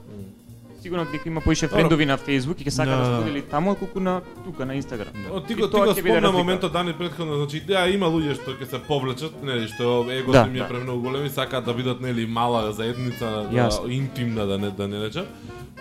сигурно 0.82 1.06
дека 1.12 1.30
има 1.30 1.42
поише 1.42 1.68
френдови 1.68 2.06
на 2.06 2.18
Facebook 2.18 2.62
и 2.62 2.66
ќе 2.66 2.70
сака 2.70 2.90
да, 2.90 2.98
Да. 2.98 3.16
сподели 3.22 3.42
таму 3.42 3.76
колку 3.76 4.00
на 4.00 4.22
тука 4.46 4.66
на 4.66 4.76
Инстаграм. 4.76 5.14
О, 5.34 5.40
ти 5.42 5.56
го, 5.56 5.68
ти 5.68 5.72
тоа 5.72 5.86
го 5.86 5.94
спомна 5.94 6.32
моментот 6.32 6.72
Дани 6.74 6.94
претходно, 6.94 7.36
значи 7.36 7.60
да 7.60 7.88
има 7.90 8.06
луѓе 8.08 8.36
што 8.42 8.52
ќе 8.52 8.66
се 8.70 8.80
повлечат, 8.80 9.44
нели, 9.44 9.68
што 9.68 10.06
егото 10.10 10.32
Да, 10.32 10.48
им 10.48 10.56
е 10.56 10.60
да. 10.60 10.68
премногу 10.68 11.02
големи, 11.02 11.30
сакаат 11.30 11.66
да 11.66 11.74
бидат 11.74 12.02
нели 12.02 12.26
мала 12.26 12.72
заедница, 12.72 13.48
да, 13.52 13.70
интимна 13.90 14.46
да 14.46 14.58
не 14.58 14.70
да 14.72 14.88
не 14.88 15.00
речам. 15.06 15.26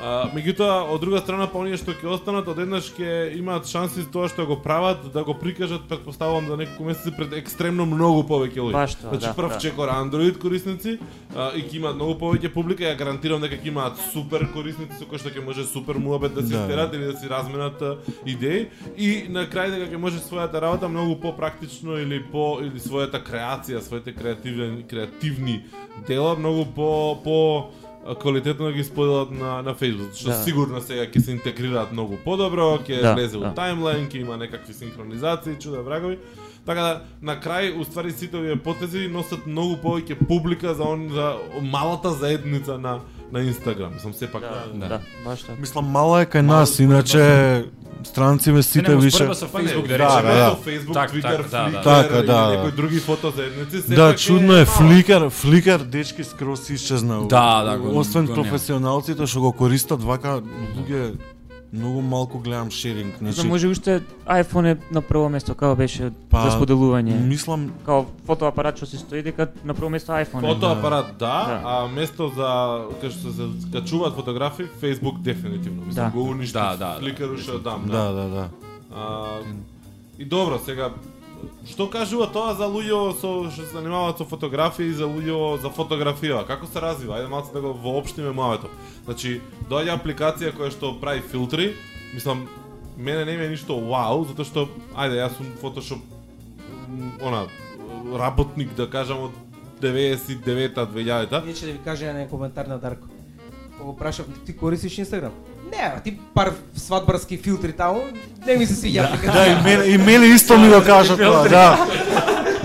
А, 0.01 0.31
меѓутоа, 0.31 0.87
од 0.95 1.01
друга 1.01 1.19
страна, 1.19 1.49
па 1.51 1.59
оние 1.59 1.75
што 1.77 1.91
ќе 1.91 2.07
останат, 2.07 2.47
одеднаш 2.47 2.93
ќе 2.95 3.35
имаат 3.35 3.67
шанси 3.67 4.05
за 4.05 4.11
тоа 4.15 4.29
што 4.31 4.47
го 4.47 4.55
прават, 4.63 5.09
да 5.13 5.25
го 5.27 5.35
прикажат, 5.35 5.89
предпоставувам, 5.91 6.47
за 6.47 6.57
неколку 6.57 6.85
месеци 6.85 7.11
пред 7.17 7.33
екстремно 7.35 7.83
многу 7.87 8.23
повеќе 8.23 8.63
луѓе. 8.63 8.73
Баш 8.79 8.95
тоа, 8.95 9.11
значи, 9.11 9.27
да, 9.27 9.35
прв 9.35 9.49
да. 9.49 9.59
чекор 9.59 9.89
Android 9.91 10.39
корисници 10.39 10.99
а, 11.35 11.51
и 11.51 11.65
ќе 11.67 11.77
имаат 11.83 11.97
многу 11.99 12.15
повеќе 12.15 12.53
публика, 12.55 12.85
ја 12.87 12.95
гарантирам 12.95 13.43
дека 13.43 13.59
ќе 13.59 13.69
имаат 13.75 13.99
супер 14.13 14.47
корисници 14.55 14.88
со 14.99 15.05
кои 15.05 15.19
што 15.19 15.29
ќе 15.29 15.45
може 15.45 15.65
супер 15.65 15.95
муабет 15.97 16.35
да 16.35 16.43
се 16.43 16.53
Да. 16.53 16.65
стерат 16.65 16.95
или 16.95 17.05
да 17.05 17.13
си 17.13 17.29
разменат 17.29 17.83
идеи 18.27 18.69
и 18.97 19.27
на 19.29 19.45
крај 19.45 19.71
дека 19.71 19.87
ќе 19.87 19.97
може 19.97 20.19
својата 20.19 20.61
работа 20.61 20.89
многу 20.89 21.17
попрактично 21.17 21.99
или 21.99 22.23
по 22.23 22.59
или 22.61 22.79
својата 22.79 23.21
креација, 23.21 23.81
своите 23.81 24.13
креативни 24.13 24.83
креативни 24.83 25.65
дела 26.07 26.37
многу 26.37 26.65
по 26.67 27.19
по 27.25 27.69
квалитетно 28.15 28.67
да 28.67 28.73
ги 28.73 28.85
споделат 28.85 29.31
на 29.31 29.63
на 29.63 29.75
Facebook, 29.75 30.15
што 30.15 30.31
Да. 30.31 30.43
сигурно 30.45 30.81
сега 30.81 31.03
ќе 31.05 31.21
се 31.21 31.33
интегрираат 31.33 31.93
многу 31.93 32.17
подобро, 32.17 32.79
ќе 32.79 33.03
Да, 33.03 33.15
влезе 33.15 33.39
да. 33.39 33.49
во 33.49 33.55
таймлайн, 33.55 34.09
ќе 34.09 34.21
има 34.21 34.37
некакви 34.37 34.75
синхронизации, 34.75 35.57
чуда 35.61 35.83
врагови. 35.83 36.19
Така 36.67 36.81
да 36.81 37.03
на 37.23 37.37
крај 37.37 37.81
уствари 37.81 38.13
сите 38.13 38.37
овие 38.37 38.57
потези 38.57 39.09
носат 39.09 39.47
многу 39.47 39.77
повеќе 39.77 40.27
публика 40.29 40.75
за 40.75 40.85
он 40.85 41.09
за 41.09 41.37
малата 41.63 42.11
заедница 42.11 42.79
на 42.79 43.01
на 43.33 43.41
Инстаграм. 43.43 43.95
Мислам 43.95 44.15
сепак 44.15 44.43
Да, 44.43 44.65
на- 44.75 44.89
да, 44.89 45.01
баш 45.25 45.41
така. 45.41 45.61
Мислам 45.61 45.85
мала 45.85 46.23
е 46.23 46.27
кај 46.27 46.41
нас, 46.41 46.79
иначе 46.79 47.65
странциве 48.05 48.63
сите 48.63 48.89
не, 48.91 48.97
више. 48.97 49.07
успореба 49.25 49.35
со 49.35 49.45
не, 49.45 49.51
Facebook 49.53 49.89
да 49.89 49.99
да, 49.99 49.99
речеме. 49.99 50.35
да. 50.35 50.51
со 50.51 50.71
Facebook, 50.71 50.93
Так, 50.93 51.11
Twitter, 51.13 51.23
так, 51.23 51.51
да, 51.51 51.71
да. 51.71 51.79
Flickr 51.81 51.85
Така, 52.09 52.23
да, 52.23 52.51
некои 52.51 52.71
да. 52.71 52.77
други 52.77 52.99
фотозаедници, 52.99 53.95
Да, 53.95 54.17
чудно 54.17 54.57
е. 54.57 54.65
Фликар, 54.65 55.31
Фликар 55.31 55.79
дечки 55.81 56.25
скроз 56.25 56.71
исчезна. 56.71 57.27
Да, 57.27 57.65
да, 57.65 57.79
го- 57.79 57.99
Освен 57.99 58.27
професионалците 58.29 59.27
што 59.27 59.41
го 59.41 59.53
користат 59.53 60.03
вака, 60.03 60.41
луѓе 60.79 61.13
многу 61.73 62.01
малку 62.01 62.39
гледам 62.39 62.71
шеринг, 62.71 63.15
За 63.15 63.33
значи 63.33 63.49
може 63.49 63.69
уште 63.69 64.01
iPhone 64.27 64.67
е 64.67 64.77
на 64.91 65.03
прво 65.03 65.29
место 65.29 65.55
како 65.55 65.77
беше 65.77 66.11
Па, 66.31 66.51
за 66.51 66.57
споделување. 66.57 67.27
мислам 67.27 67.73
Као 67.85 68.05
фотоапарат 68.27 68.77
што 68.77 68.87
се 68.87 68.99
стои 68.99 69.23
дека 69.23 69.49
на 69.65 69.75
прво 69.75 69.91
место 69.91 70.13
iPhone. 70.13 70.55
Фотоапарат 70.55 71.07
да, 71.19 71.45
Да. 71.45 71.61
а 71.65 71.89
место 71.89 72.29
за 72.29 72.49
кај 73.03 73.11
што 73.11 73.33
се 73.33 73.43
качуваат 73.73 74.15
фотографии, 74.15 74.67
Facebook 74.83 75.19
дефинитивно. 75.19 75.83
Мислам 75.87 76.05
Да. 76.07 76.11
го 76.11 76.23
уништи 76.23 76.53
Да, 76.53 76.77
да, 76.77 76.77
да. 76.77 77.01
Flickr 77.01 77.35
уште 77.35 77.51
одам. 77.53 77.85
да, 77.87 78.13
да, 78.13 78.29
да. 78.29 78.49
А, 78.95 79.27
и 80.19 80.25
добро, 80.25 80.59
сега 80.59 80.91
што 81.69 81.89
кажува 81.91 82.27
тоа 82.33 82.55
за 82.55 82.69
луѓе 82.69 83.15
со 83.21 83.33
што 83.51 83.65
се 83.65 83.73
занимаваат 83.73 84.19
со 84.19 84.27
фотографија 84.29 84.89
и 84.89 84.97
за 84.97 85.09
луѓе 85.09 85.61
за 85.63 85.71
фотографија? 85.71 86.45
Како 86.47 86.67
се 86.67 86.81
развива? 86.81 87.19
Ајде 87.19 87.29
малку 87.29 87.53
да 87.55 87.61
го 87.61 87.73
воопштиме 87.73 88.33
муавето. 88.33 88.71
Значи, 89.05 89.41
доаѓа 89.71 89.99
апликација 89.99 90.55
која 90.57 90.71
што 90.75 90.95
прави 91.01 91.21
филтри, 91.21 91.75
мислам 92.15 92.49
мене 92.97 93.25
не 93.25 93.37
ми 93.37 93.45
е 93.45 93.55
ништо 93.57 93.79
вау, 93.79 94.25
затоа 94.25 94.45
што 94.45 94.69
ајде 94.95 95.23
јас 95.23 95.37
сум 95.39 95.51
Photoshop 95.63 96.01
она 97.21 97.47
работник 98.19 98.75
да 98.75 98.91
кажам 98.91 99.23
од 99.29 99.31
99-та 99.81 100.87
2000-та. 100.87 101.43
Иначе 101.45 101.67
да 101.67 101.73
ви 101.73 101.79
кажа 101.85 102.07
еден 102.07 102.29
коментар 102.29 102.67
на 102.67 102.79
Дарко. 102.79 103.07
Кога 103.79 103.85
го 103.85 103.97
прашав, 103.97 104.27
ти 104.47 104.57
користиш 104.57 104.99
Инстаграм? 104.99 105.33
Не, 105.71 105.83
а 105.87 106.01
ти 106.01 106.19
пар 106.35 106.53
свадбарски 106.77 107.37
филтри 107.37 107.73
таму, 107.73 108.01
не 108.47 108.57
ми 108.57 108.67
се 108.67 108.75
свиѓа. 108.75 109.33
Да, 109.33 109.47
и 109.47 109.55
мене, 109.65 109.85
и 109.85 109.99
мене 109.99 110.27
исто 110.27 110.59
ми 110.59 110.69
го 110.69 110.83
кажа 110.83 111.17
тоа, 111.17 111.49
да. 111.49 111.87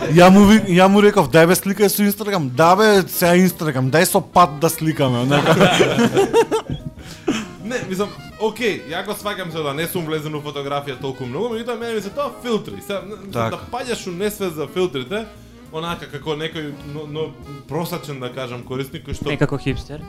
Ја 0.06 0.30
му, 0.30 0.40
ви- 0.42 0.62
ја 0.70 0.88
му 0.88 1.02
реков, 1.02 1.30
дај 1.30 1.48
бе 1.48 1.56
сликај 1.56 1.88
со 1.88 2.04
Инстаграм. 2.04 2.50
Да 2.50 2.76
бе, 2.76 3.04
сега 3.08 3.36
Инстаграм, 3.36 3.90
дај 3.90 4.04
со 4.06 4.22
пат 4.22 4.60
да 4.60 4.70
сликаме. 4.70 5.26
Не, 7.64 7.80
мислам, 7.90 8.10
окей, 8.40 8.82
ја 8.90 9.06
го 9.06 9.14
сваќам 9.14 9.52
се 9.52 9.58
да 9.60 9.74
не 9.74 9.88
сум 9.88 10.06
влезен 10.06 10.36
у 10.36 10.42
фотографија 10.42 11.00
толку 11.02 11.26
многу, 11.26 11.56
меѓутоа 11.56 11.80
мене 11.80 11.94
ми 11.96 12.02
се 12.02 12.10
тоа 12.10 12.32
филтри. 12.44 12.82
Се, 12.82 13.00
Така. 13.34 13.50
да 13.50 13.60
паѓаш 13.72 14.08
у 14.08 14.12
несвест 14.12 14.56
за 14.56 14.68
филтрите, 14.68 15.26
онака 15.74 16.08
како 16.12 16.38
некој 16.40 16.72
но, 16.94 17.08
но 17.08 17.28
просачен 17.68 18.20
да 18.20 18.30
кажам 18.34 18.64
корисник 18.64 19.08
кој 19.08 19.20
што 19.20 19.30
Некако 19.30 19.58
хипстер. 19.58 20.02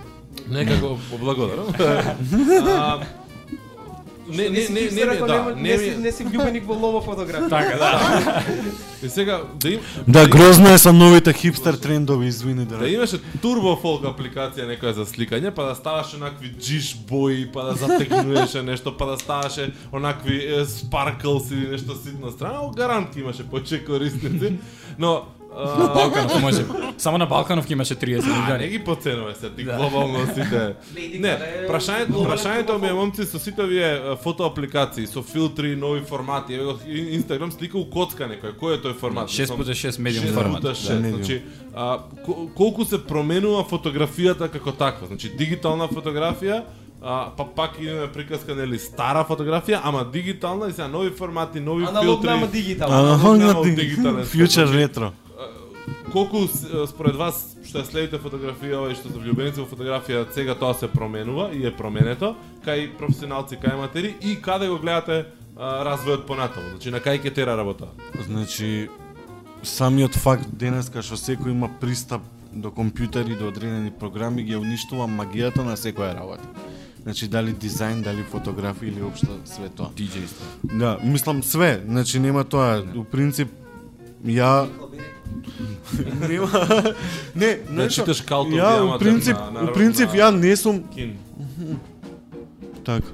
Некако 0.48 0.98
благодарам. 1.20 1.74
А, 2.64 3.00
Не, 4.28 4.48
не, 4.48 4.68
не, 4.68 4.80
не, 4.90 5.04
не, 5.04 5.16
да, 5.16 5.54
не, 5.56 5.76
не, 5.76 5.96
не 5.96 6.12
си 6.12 6.24
влюбеник 6.24 6.64
во 6.64 6.74
лово 6.74 7.02
фотографија. 7.04 7.48
Така, 7.50 7.76
да. 7.76 8.42
И 9.04 9.08
сега 9.08 9.42
да 9.60 9.68
им 9.68 9.80
Да, 10.06 10.26
грозно 10.28 10.70
е 10.72 10.78
со 10.78 10.92
новите 10.92 11.32
хипстер 11.32 11.74
трендови, 11.74 12.26
извини 12.26 12.64
да. 12.64 12.78
Да 12.78 12.88
имаше 12.88 13.20
турбо 13.42 13.76
фолк 13.76 14.06
апликација 14.08 14.64
некоја 14.64 14.94
за 14.96 15.04
сликање, 15.04 15.52
па 15.52 15.68
да 15.68 15.74
ставаше 15.76 16.16
онакви 16.16 16.54
джиш 16.56 16.94
бои, 17.08 17.44
па 17.52 17.68
да 17.68 17.74
затегнуеше 17.74 18.62
нешто, 18.62 18.96
па 18.96 19.12
да 19.12 19.18
ставаше 19.20 19.72
онакви 19.92 20.40
sparkles 20.64 21.52
или 21.52 21.68
нешто 21.76 21.92
ситно 21.94 22.32
страна, 22.32 22.64
гарант 22.76 23.16
имаше 23.16 23.44
повеќе 23.44 23.84
корисници, 23.84 24.56
но 24.98 25.26
а, 25.56 25.94
Балканов 25.94 26.40
може. 26.40 26.64
Само 26.98 27.18
на 27.18 27.26
Балканов 27.26 27.70
имаше 27.70 27.94
30 27.94 28.24
А, 28.24 28.26
не 28.28 28.42
милиони. 28.42 28.68
ги 28.68 28.84
поценуваме 28.84 29.34
се, 29.34 29.50
ти 29.50 29.64
глобално 29.64 30.26
сите. 30.26 30.74
Не, 31.18 31.38
прашањето, 31.68 32.12
прашањето 32.26 32.78
ми 32.78 32.88
е 32.88 32.92
момци 32.92 33.24
со 33.24 33.38
сите 33.38 33.62
овие 33.62 33.90
е, 33.92 34.16
фотоапликации, 34.16 35.06
со 35.06 35.22
филтри, 35.22 35.76
нови 35.76 36.00
формати. 36.00 36.54
Еве 36.54 36.72
Инстаграм 37.10 37.52
слика 37.52 37.78
у 37.78 37.84
коцка 37.84 38.24
некој. 38.24 38.54
Кој 38.54 38.74
е 38.74 38.82
тој 38.82 38.94
формат? 38.94 39.28
6 39.28 39.56
пута 39.56 39.70
6 39.72 39.98
медиум 40.00 40.24
6 40.24 40.34
формат. 40.34 40.62
пута 40.62 40.74
6. 40.74 41.00
Да, 41.00 41.10
значи, 41.10 41.42
колку 42.54 42.84
се 42.84 42.98
променува 42.98 43.64
фотографијата 43.64 44.48
како 44.48 44.72
таква. 44.72 45.06
Значи, 45.06 45.30
дигитална 45.30 45.88
фотографија, 45.88 46.62
а, 47.02 47.30
па 47.36 47.44
пак 47.46 47.70
имаме 47.80 48.06
приказка 48.08 48.54
нели 48.54 48.78
стара 48.78 49.24
фотографија, 49.24 49.80
ама 49.82 50.04
дигитална 50.04 50.68
и 50.68 50.72
сега 50.72 50.88
нови 50.88 51.10
формати, 51.10 51.60
нови 51.60 51.84
Аналог 51.84 52.04
филтри. 52.06 52.30
нама 52.30 52.46
дигитално. 52.46 52.94
Аналог 52.96 53.38
нема 53.38 53.50
Аналог 53.50 53.66
дигитален 53.66 54.26
свет, 54.26 54.48
Future 54.48 54.88
retro. 54.88 55.10
Колку 56.14 56.46
според 56.86 57.16
вас 57.18 57.56
што 57.66 57.82
ја 57.82 57.88
следите 57.90 58.20
фотографија 58.22 58.78
ова 58.78 58.92
и 58.92 58.98
што 58.98 59.10
се 59.10 59.18
влюбеници 59.18 59.58
во 59.58 59.66
фотографија 59.66 60.26
сега 60.34 60.54
тоа 60.54 60.74
се 60.78 60.86
променува 60.88 61.48
и 61.52 61.64
е 61.66 61.72
променето 61.74 62.36
кај 62.66 62.92
професионалци 62.98 63.58
кај 63.58 63.74
аматери 63.74 64.14
и 64.22 64.36
каде 64.38 64.68
го 64.70 64.78
гледате 64.78 65.26
а, 65.56 65.82
развојот 65.88 66.22
понатаму 66.28 66.70
значи 66.76 66.94
на 66.94 67.02
кај 67.02 67.18
ќе 67.24 67.34
тера 67.34 67.56
работа 67.58 67.90
Значи, 68.28 68.88
самиот 69.62 70.14
факт 70.14 70.54
денеска 70.54 71.02
што 71.02 71.18
секој 71.18 71.50
има 71.50 71.68
пристап 71.80 72.22
до 72.54 72.70
компјутери, 72.70 73.34
до 73.38 73.48
одредени 73.50 73.90
програми, 73.90 74.44
ги 74.46 74.56
уништува 74.56 75.08
магијата 75.10 75.64
на 75.66 75.74
секоја 75.76 76.14
работа. 76.14 76.46
Значи, 77.02 77.28
дали 77.28 77.52
дизајн, 77.52 78.04
дали 78.04 78.22
фотографија 78.30 78.88
или 78.88 79.02
општо 79.02 79.40
све 79.44 79.68
тоа. 79.68 79.90
DJ. 79.96 80.24
Да, 80.62 80.98
мислам 81.02 81.42
све, 81.42 81.82
значи 81.84 82.20
нема 82.20 82.44
тоа, 82.44 82.84
у 82.94 83.04
принцип 83.04 83.50
ја 84.24 84.68
нема 86.28 86.94
не, 87.34 87.58
Не 87.70 87.90
што, 87.90 88.02
читаш 88.04 88.22
the 88.24 88.56
Ја 88.56 88.96
у 88.96 88.98
принцип, 88.98 89.36
на- 89.36 89.50
на- 89.50 89.70
у 89.70 89.74
принцип 89.74 90.08
на- 90.08 90.18
ја 90.18 90.30
не 90.30 90.56
сум 90.56 90.82
кин 90.94 91.16
Така. 92.84 93.08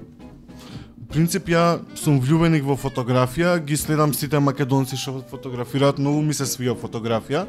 У 1.00 1.12
принцип 1.12 1.46
ја 1.48 1.80
сум 1.94 2.20
влюбеник 2.20 2.64
во 2.64 2.76
фотографија, 2.76 3.58
ги 3.64 3.76
следам 3.76 4.14
сите 4.14 4.38
македонци 4.38 4.96
што 4.96 5.22
фотографираат, 5.30 5.98
многу 5.98 6.22
ми 6.22 6.34
се 6.34 6.44
свија 6.44 6.74
фотографија. 6.74 7.46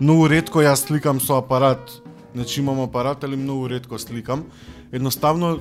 Многу 0.00 0.28
ретко 0.28 0.60
јас 0.60 0.86
сликам 0.86 1.20
со 1.20 1.38
апарат. 1.38 2.02
Значи 2.34 2.60
имам 2.60 2.80
апарат, 2.80 3.24
али 3.24 3.36
многу 3.36 3.68
ретко 3.68 3.98
сликам. 3.98 4.44
Едноставно 4.92 5.60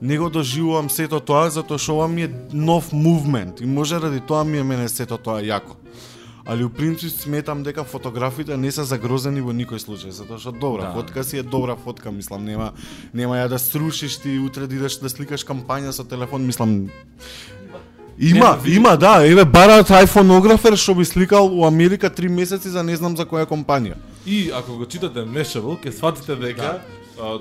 не 0.00 0.18
го 0.18 0.30
доживувам 0.30 0.90
сето 0.90 1.20
тоа 1.20 1.50
затоа 1.50 1.78
што 1.78 1.92
ова 1.94 2.08
ми 2.08 2.22
е 2.22 2.30
нов 2.52 2.92
мувмент 2.92 3.60
и 3.60 3.66
може 3.66 4.00
ради 4.00 4.20
тоа 4.20 4.44
ми 4.44 4.58
е 4.58 4.62
мене 4.62 4.88
сето 4.88 5.18
тоа 5.18 5.40
јако. 5.44 5.76
Али 6.50 6.64
у 6.64 6.70
принцип 6.70 7.12
сметам 7.14 7.62
дека 7.62 7.84
фотографите 7.84 8.56
не 8.56 8.72
се 8.74 8.82
загрозени 8.82 9.40
во 9.40 9.52
никој 9.54 9.78
случај, 9.78 10.10
затоа 10.10 10.38
што 10.38 10.50
добра 10.50 10.88
Да. 10.88 10.92
фотка 10.92 11.22
си 11.24 11.38
е 11.38 11.42
добра 11.42 11.76
фотка, 11.76 12.10
мислам, 12.10 12.44
нема 12.44 12.72
нема 13.14 13.36
ја 13.38 13.48
да 13.48 13.58
срушиш 13.58 14.16
ти 14.18 14.38
утре 14.38 14.66
да 14.66 14.74
идеш 14.74 14.98
да 14.98 15.08
сликаш 15.08 15.44
кампања 15.46 15.90
со 15.94 16.02
телефон, 16.04 16.42
мислам 16.46 16.90
Има, 18.18 18.58
Не, 18.64 18.74
има, 18.74 18.96
да, 18.96 19.24
еве 19.26 19.44
бараат 19.44 19.88
iPhoneографер 19.88 20.76
што 20.76 20.94
би 20.94 21.04
сликал 21.04 21.46
у 21.46 21.64
Америка 21.64 22.10
три 22.10 22.28
месеци 22.28 22.68
за 22.68 22.82
не 22.82 22.96
знам 22.96 23.16
за 23.16 23.24
која 23.24 23.46
компанија. 23.46 23.94
и 24.26 24.50
ако 24.54 24.76
го 24.76 24.86
читате 24.86 25.20
Mashable 25.24 25.78
ќе 25.80 25.90
сватите 25.90 26.36
дека 26.36 26.62
а, 26.62 26.80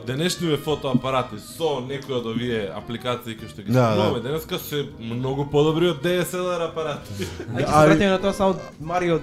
денешниве 0.08 0.58
фотоапарати 0.58 1.40
со 1.40 1.80
некои 1.80 2.16
од 2.20 2.26
овие 2.26 2.68
апликации 2.76 3.36
кои 3.36 3.48
што 3.50 3.62
ги 3.62 3.72
Да, 3.72 3.92
спомнуваме 3.94 4.24
денеска 4.24 4.60
се 4.60 4.86
многу 5.00 5.46
подобри 5.52 5.90
од 5.90 6.04
DSLR 6.04 6.70
апарати. 6.70 7.28
Ајде 7.54 7.68
се 7.68 7.86
вратиме 7.88 8.10
на 8.10 8.20
тоа 8.20 8.34
само 8.34 8.56
Марио 8.80 9.20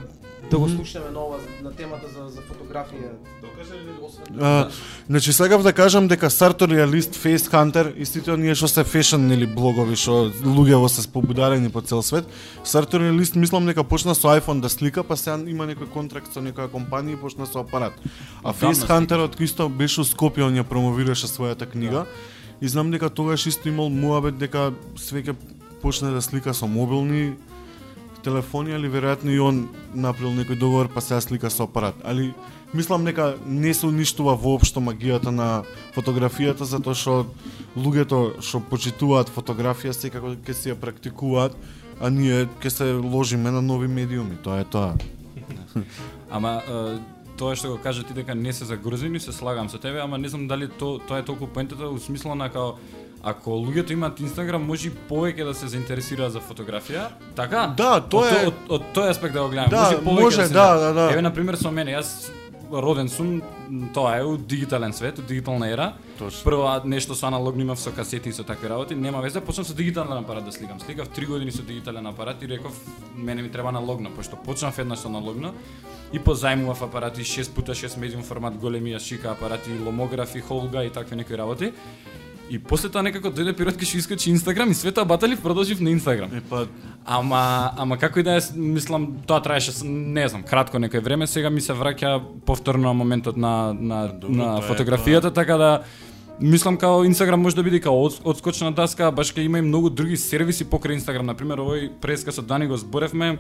да 0.51 0.59
го 0.59 0.69
слушнеме 0.69 1.11
на 1.11 1.21
ова 1.21 1.39
на 1.63 1.73
темата 1.73 2.07
за 2.09 2.29
за 2.29 2.41
фотографија. 2.41 3.11
Докаже 3.43 3.75
ли 3.75 3.93
освен 4.03 4.43
А, 4.43 4.69
значи 5.07 5.33
сакав 5.33 5.63
да 5.63 5.73
кажам 5.73 6.09
дека 6.09 6.31
Sartorialist, 6.31 7.15
Face 7.15 7.51
Hunter 7.51 7.95
и 7.97 8.07
сите 8.07 8.33
оние 8.33 8.55
што 8.55 8.69
се 8.69 8.85
фешн 8.85 9.27
нели 9.27 9.47
блогови 9.47 9.97
што 9.97 10.31
луѓево 10.31 10.87
се 10.87 11.03
спобударени 11.03 11.71
по 11.71 11.81
цел 11.81 12.03
свет, 12.03 12.25
Sartorialist 12.65 13.37
мислам 13.37 13.67
дека 13.67 13.85
почна 13.85 14.15
со 14.15 14.29
iPhone 14.29 14.61
да 14.61 14.69
слика, 14.69 15.03
па 15.03 15.17
сега 15.17 15.39
има 15.51 15.67
некој 15.67 15.91
контракт 15.91 16.33
со 16.33 16.41
некоја 16.41 16.69
компанија 16.69 17.19
и 17.19 17.21
почна 17.21 17.47
со 17.47 17.61
апарат. 17.61 17.93
А 18.43 18.51
Одамна 18.51 18.75
Face 18.75 18.87
Hunter 18.87 19.25
од 19.25 19.41
исто 19.41 19.69
беше 19.69 20.01
у 20.01 20.05
Скопје, 20.05 20.47
он 20.47 20.55
ја 20.55 20.65
промовираше 20.65 21.27
својата 21.27 21.67
книга. 21.67 22.07
И 22.61 22.69
знам 22.69 22.91
дека 22.91 23.11
тогаш 23.11 23.47
исто 23.47 23.69
имал 23.69 23.91
муабет 23.91 24.39
дека 24.39 24.73
све 24.97 25.23
ќе 25.23 25.35
почне 25.83 26.11
да 26.11 26.23
слика 26.23 26.55
со 26.55 26.67
мобилни 26.67 27.35
телефони, 28.27 28.75
али 28.75 28.91
веројатно 28.91 29.31
и 29.31 29.39
он 29.39 29.67
направил 29.95 30.35
некој 30.35 30.59
договор 30.59 30.91
па 30.93 31.01
се 31.01 31.21
слика 31.23 31.51
со 31.51 31.65
апарат. 31.65 31.95
Али 32.05 32.33
мислам 32.75 33.05
нека 33.05 33.37
не 33.47 33.75
се 33.75 33.87
уништува 33.87 34.35
воопшто 34.35 34.83
магијата 34.83 35.31
на 35.31 35.65
фотографијата 35.95 36.67
затоа 36.67 36.95
што 36.95 37.27
луѓето 37.77 38.43
што 38.43 38.61
почитуваат 38.71 39.31
фотографија 39.31 39.95
секако 39.95 40.35
ќе 40.37 40.55
си 40.55 40.73
ја 40.73 40.79
практикуваат, 40.81 41.57
а 42.01 42.11
ние 42.11 42.47
ќе 42.61 42.71
се 42.71 42.93
ложиме 42.93 43.51
на 43.51 43.63
нови 43.63 43.89
медиуми. 43.89 44.39
Тоа 44.43 44.61
е 44.61 44.65
тоа. 44.65 44.95
Ама 46.31 46.61
тоа 47.37 47.57
што 47.57 47.77
го 47.77 47.79
кажа 47.79 48.03
ти 48.03 48.15
дека 48.17 48.35
не 48.35 48.53
се 48.53 48.65
загрозени, 48.65 49.21
се 49.21 49.33
слагам 49.33 49.69
со 49.69 49.79
тебе, 49.79 50.01
ама 50.01 50.19
не 50.19 50.29
знам 50.29 50.49
дали 50.49 50.69
то, 50.69 50.99
тоа 50.99 51.21
е 51.21 51.25
толку 51.25 51.47
поентата 51.47 51.89
у 51.89 51.99
смисла 51.99 52.35
на 52.35 52.49
као 52.51 52.77
ако 53.23 53.51
луѓето 53.51 53.93
имаат 53.93 54.21
Инстаграм, 54.21 54.63
може 54.63 54.89
и 54.89 54.93
повеќе 55.11 55.45
да 55.45 55.55
се 55.55 55.69
заинтересираат 55.69 56.33
за 56.33 56.41
фотографија. 56.41 57.09
Така? 57.37 57.75
Да, 57.77 58.01
тоа 58.01 58.29
од, 58.29 58.33
е- 58.33 58.47
од, 58.47 58.55
од, 58.69 58.83
тој 58.95 59.11
аспект 59.11 59.35
да 59.35 59.43
го 59.43 59.49
гледам. 59.49 59.71
Да, 59.71 59.83
може 59.83 59.97
повеќе 59.97 60.23
може, 60.23 60.37
да, 60.37 60.47
се 60.47 60.55
да, 60.55 60.67
гледа. 60.73 60.93
да, 60.93 60.93
да. 60.93 61.13
Еве 61.13 61.23
на 61.23 61.35
пример 61.35 61.57
со 61.57 61.71
мене, 61.71 61.97
јас 61.97 62.31
роден 62.73 63.09
сум, 63.09 63.43
тоа 63.95 64.17
е 64.19 64.25
у 64.25 64.37
дигитален 64.37 64.93
свет, 64.93 65.19
у 65.19 65.23
дигитална 65.23 65.69
ера. 65.71 65.93
Точно. 66.19 66.45
Прво 66.45 66.81
нешто 66.85 67.15
со 67.15 67.27
аналогно 67.27 67.63
имав 67.63 67.81
со 67.81 67.93
касети 67.93 68.29
и 68.29 68.33
со 68.33 68.45
такви 68.45 68.69
работи, 68.69 68.95
нема 68.95 69.21
веза, 69.23 69.41
почнав 69.41 69.67
со 69.67 69.75
дигитален 69.75 70.13
апарат 70.13 70.45
да 70.45 70.53
сликам. 70.53 70.81
Сликав 70.81 71.09
3 71.09 71.27
години 71.27 71.53
со 71.53 71.63
дигитален 71.63 72.07
апарат 72.07 72.43
и 72.43 72.49
реков 72.49 72.73
мене 73.15 73.43
ми 73.43 73.51
треба 73.51 73.69
аналогно, 73.69 74.11
пошто 74.11 74.37
почнав 74.37 74.79
еднаш 74.79 74.99
со 74.99 75.09
аналогно 75.09 75.55
и 76.13 76.19
позајмував 76.19 76.83
апарати 76.85 77.23
6 77.23 77.55
пута 77.55 77.73
6 77.75 77.99
медиум 77.99 78.23
формат, 78.23 78.57
големи 78.57 78.99
шика 78.99 79.31
апарати, 79.31 79.71
ломографи, 79.85 80.41
холга 80.41 80.85
и 80.85 80.91
такви 80.91 81.17
некои 81.17 81.39
работи. 81.39 81.73
И 82.51 82.59
после 82.59 82.89
тоа 82.89 83.03
некако 83.03 83.33
дојде 83.35 83.57
период 83.59 83.75
кога 83.75 83.87
што 83.87 83.99
искачи 83.99 84.31
Инстаграм 84.31 84.71
и 84.71 84.75
света 84.75 85.05
баталив 85.05 85.41
продолжив 85.43 85.81
на 85.81 85.91
Инстаграм. 85.91 86.31
Е 86.31 86.41
па 86.49 86.67
Ама, 87.07 87.71
ама 87.79 87.99
како 87.99 88.19
и 88.19 88.23
да 88.27 88.37
е, 88.37 88.41
мислам, 88.57 89.23
тоа 89.27 89.39
траеше, 89.43 89.71
не 89.87 90.29
знам, 90.29 90.43
кратко 90.43 90.79
некој 90.79 91.03
време, 91.03 91.27
сега 91.27 91.51
ми 91.51 91.61
се 91.63 91.73
враќа 91.73 92.19
повторно 92.47 92.95
моментот 92.95 93.37
на, 93.37 93.71
на, 93.75 94.11
на 94.29 94.59
тоа 94.59 94.65
е 94.65 94.69
фотографијата, 94.71 95.31
така 95.35 95.57
да 95.57 95.71
мислам 96.41 96.77
као 96.77 97.05
Инстаграм 97.05 97.41
може 97.41 97.57
да 97.57 97.63
биде 97.63 97.81
као 97.81 97.95
од- 97.95 98.21
одскочна 98.25 98.73
даска, 98.73 99.13
баш 99.13 99.31
ка 99.33 99.41
има 99.41 99.59
и 99.59 99.63
многу 99.63 99.91
други 99.91 100.17
сервиси 100.17 100.67
покрај 100.67 100.99
Инстаграм, 100.99 101.27
например, 101.27 101.63
овој 101.63 101.91
преска 102.01 102.33
со 102.33 102.43
Дани 102.43 102.67
го 102.67 102.77
зборевме, 102.77 103.39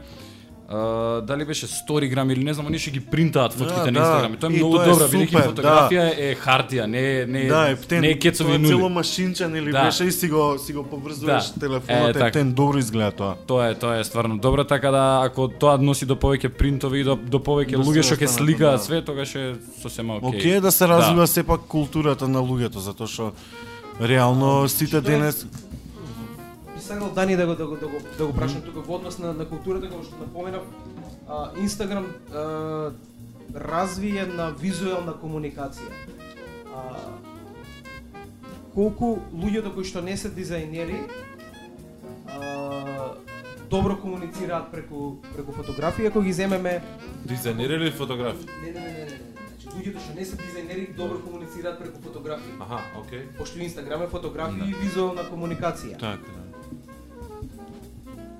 Uh, 0.69 1.21
дали 1.21 1.45
беше 1.45 1.67
Storygram 1.69 2.33
или 2.33 2.45
не 2.45 2.55
знам, 2.55 2.67
они 2.67 2.79
ще 2.79 2.91
ги 2.91 3.01
принтаат 3.03 3.53
фотките 3.53 3.81
Да, 3.83 3.87
на 3.87 3.93
да. 3.93 3.99
Инстаграм. 4.01 4.35
И 4.35 4.37
тоа 4.37 4.49
е 4.49 4.53
И 4.53 4.57
многу 4.57 4.75
тоа 4.75 4.83
е 4.83 4.89
добро, 4.89 5.05
бидејќи 5.05 5.45
фотографија 5.47 6.05
е 6.19 6.35
хартија, 6.37 6.87
не 6.87 7.03
е 7.13 7.27
не 7.27 7.41
е 7.41 7.47
Да, 7.47 7.69
ептен, 7.69 8.01
не 8.01 8.09
е 8.09 8.17
кецови 8.17 8.49
тоа 8.49 8.55
е 8.55 8.59
нули. 8.59 8.69
цело 8.71 8.89
машинче, 8.91 9.47
нели 9.47 9.73
Да. 9.73 9.85
беше 9.85 10.05
и 10.05 10.13
си 10.13 10.29
го 10.29 10.59
си 10.59 10.73
го 10.73 10.83
поврзуваш 10.85 11.45
Да. 11.47 11.61
телефонот, 11.61 12.09
Е, 12.09 12.13
така. 12.13 12.27
ептен 12.27 12.53
добро 12.53 12.79
изгледа 12.79 13.11
тоа. 13.13 13.35
Тоа 13.47 13.69
е, 13.69 13.75
тоа 13.77 13.99
е 13.99 14.05
стварно 14.05 14.39
добро, 14.39 14.65
така 14.65 14.91
да 14.91 15.23
ако 15.25 15.49
тоа 15.51 15.79
носи 15.79 16.05
до 16.05 16.17
повеќе 16.17 16.49
принтови 16.49 17.01
и 17.01 17.05
до, 17.05 17.15
до 17.17 17.39
повеќе 17.39 17.71
Да 17.73 17.79
луѓе 17.79 18.03
што 18.03 18.15
ќе 18.17 18.27
сликаат 18.29 18.73
да. 18.73 18.79
све, 18.81 19.03
тогаш 19.03 19.35
е 19.35 19.47
сосема 19.81 20.17
окей. 20.17 20.41
Океј 20.43 20.57
е 20.57 20.61
да 20.61 20.73
се 20.73 20.89
развива 20.89 21.27
сепак 21.27 21.61
културата 21.63 22.27
на 22.27 22.41
луѓето, 22.41 22.79
затоа 22.81 23.07
што 23.07 23.33
реално 24.01 24.69
сите 24.69 24.97
е- 24.97 25.01
денес 25.01 25.47
сакал 26.87 27.11
Дани 27.15 27.37
да 27.37 27.47
го 27.47 27.55
да 27.55 27.67
го 27.67 27.77
да 27.77 27.89
го, 27.89 27.99
да 28.19 28.27
го 28.27 28.33
прашам 28.35 28.63
тука 28.63 28.81
во 28.81 28.97
однос 29.01 29.19
на, 29.19 29.33
на 29.33 29.45
културата 29.49 29.89
како 29.91 30.05
што 30.05 30.23
напоменав, 30.23 30.63
Инстаграм 31.59 32.07
развие 33.55 34.27
на 34.27 34.51
визуелна 34.61 35.15
комуникација. 35.17 35.91
А, 36.77 36.83
колку 38.75 39.19
луѓето 39.33 39.73
кои 39.75 39.85
што 39.89 40.03
не 40.05 40.17
се 40.17 40.29
дизајнери 40.29 40.99
а, 42.29 43.15
добро 43.71 43.97
комуницираат 43.97 44.69
преку 44.71 45.17
преку 45.33 45.55
фотографија 45.57 46.13
кога 46.13 46.27
ги 46.27 46.33
земеме 46.37 46.83
Дизајнери 47.27 47.81
или 47.81 47.91
фотографи? 47.91 48.45
не 48.63 48.73
не 48.73 48.81
не 48.81 48.93
не 48.93 49.05
не 49.05 49.17
значи 49.49 49.73
луѓето 49.73 50.05
што 50.05 50.19
не 50.21 50.25
се 50.25 50.37
дизајнери 50.37 50.85
добро 50.97 51.19
комуницираат 51.25 51.79
преку 51.81 52.03
фотографија 52.05 52.61
Аха, 52.61 52.83
окей. 53.01 53.25
пошто 53.39 53.59
Инстаграм 53.59 54.03
е 54.03 54.13
фотографија 54.13 54.69
и 54.69 54.75
визуелна 54.83 55.25
комуникација 55.33 55.97
така. 55.99 56.36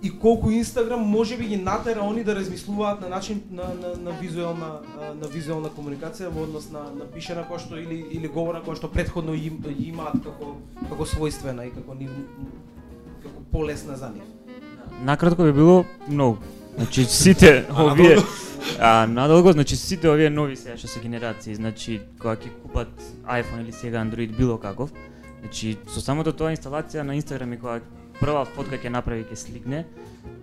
И 0.07 0.19
колку 0.19 0.51
Инстаграм 0.51 1.01
може 1.01 1.37
би 1.37 1.45
ги 1.45 1.57
натера 1.57 2.01
они 2.01 2.25
да 2.25 2.35
размислуваат 2.35 3.01
на 3.01 3.09
начин 3.09 3.43
на, 3.51 3.63
на, 3.63 4.03
на 4.03 4.11
визуелна 4.21 4.69
на 5.21 5.29
визуелна 5.29 5.69
комуникација 5.69 6.31
во 6.31 6.45
однос 6.47 6.69
на, 6.71 6.85
на 6.95 7.07
пишена 7.11 7.43
кој 7.49 7.59
што 7.59 7.81
или 7.81 7.99
или 8.15 8.31
говорна 8.31 8.63
кој 8.63 8.79
што 8.79 8.91
предходно 8.93 9.35
им, 9.35 9.59
имаат 9.67 10.23
како 10.23 10.55
како 10.91 11.09
својствена 11.11 11.67
и 11.67 11.73
како 11.75 11.95
нив 11.99 12.13
како 13.23 13.43
полесна 13.51 13.97
за 13.97 14.13
нив. 14.15 14.23
Накратко 15.03 15.43
би 15.43 15.53
било 15.53 15.85
многу. 16.09 16.39
Значи 16.77 17.05
сите 17.05 17.67
овие 17.87 18.19
а 18.81 19.07
надолго 19.07 19.53
значи 19.53 19.77
сите 19.77 20.09
овие 20.09 20.31
нови 20.31 20.57
сега 20.57 20.77
што 20.77 20.87
се 20.89 21.01
генерации, 21.01 21.55
значи 21.55 22.01
кога 22.21 22.37
ќе 22.37 22.55
купат 22.63 22.95
iPhone 23.27 23.63
или 23.65 23.73
сега 23.73 24.05
Android 24.05 24.37
било 24.37 24.59
каков, 24.59 24.95
значи 25.41 25.79
со 25.91 26.01
самото 26.01 26.33
тоа 26.33 26.55
инсталација 26.55 27.03
на 27.03 27.19
Instagram 27.19 27.55
и 27.55 27.59
кога 27.59 27.81
прва 28.21 28.45
фотка 28.45 28.79
ќе 28.79 28.93
направи 28.93 29.27
ќе 29.29 29.37
сликне, 29.37 29.85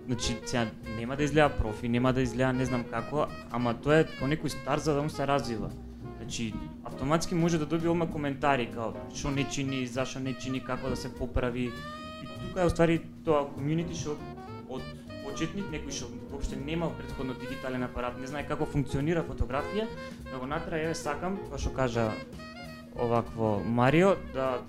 значи 0.07 0.35
сега 0.45 0.67
нема 0.97 1.15
да 1.15 1.23
изгледа 1.23 1.49
профи, 1.57 1.89
нема 1.89 2.13
да 2.13 2.21
изгледа 2.21 2.53
не 2.53 2.65
знам 2.65 2.83
како, 2.89 3.27
ама 3.51 3.73
тоа 3.73 4.03
е 4.03 4.07
како 4.07 4.29
некој 4.29 4.53
стар 4.53 4.79
за 4.79 4.93
да 4.93 5.03
му 5.03 5.09
се 5.09 5.27
развива. 5.27 5.71
Значи, 6.17 6.53
автоматски 6.83 7.35
може 7.35 7.57
да 7.57 7.65
добие 7.65 7.89
одма 7.89 8.07
коментари 8.07 8.69
као 8.71 8.93
што 9.15 9.31
не 9.31 9.43
чини, 9.49 9.85
зашо 9.87 10.19
не 10.19 10.33
чини, 10.33 10.63
како 10.63 10.89
да 10.89 10.95
се 10.95 11.11
поправи. 11.13 11.71
И 12.23 12.27
тука 12.39 12.61
е 12.61 12.69
оствари 12.69 13.01
тоа 13.25 13.47
комјунити 13.55 13.97
што 13.97 14.15
од 14.69 14.83
почетник, 15.23 15.65
некој 15.73 15.91
што 15.91 16.07
воопште 16.31 16.59
немал 16.59 16.93
предходно 16.97 17.33
дигитален 17.39 17.83
апарат, 17.83 18.19
не 18.19 18.27
знае 18.27 18.47
како 18.47 18.65
функционира 18.69 19.23
фотографија, 19.27 19.87
да 20.29 20.39
го 20.39 20.47
натера, 20.47 20.79
еве 20.79 20.95
сакам, 20.95 21.39
тоа 21.49 21.59
што 21.59 21.73
кажа 21.75 22.11
овакво 22.95 23.59
Марио, 23.65 24.15
да 24.33 24.61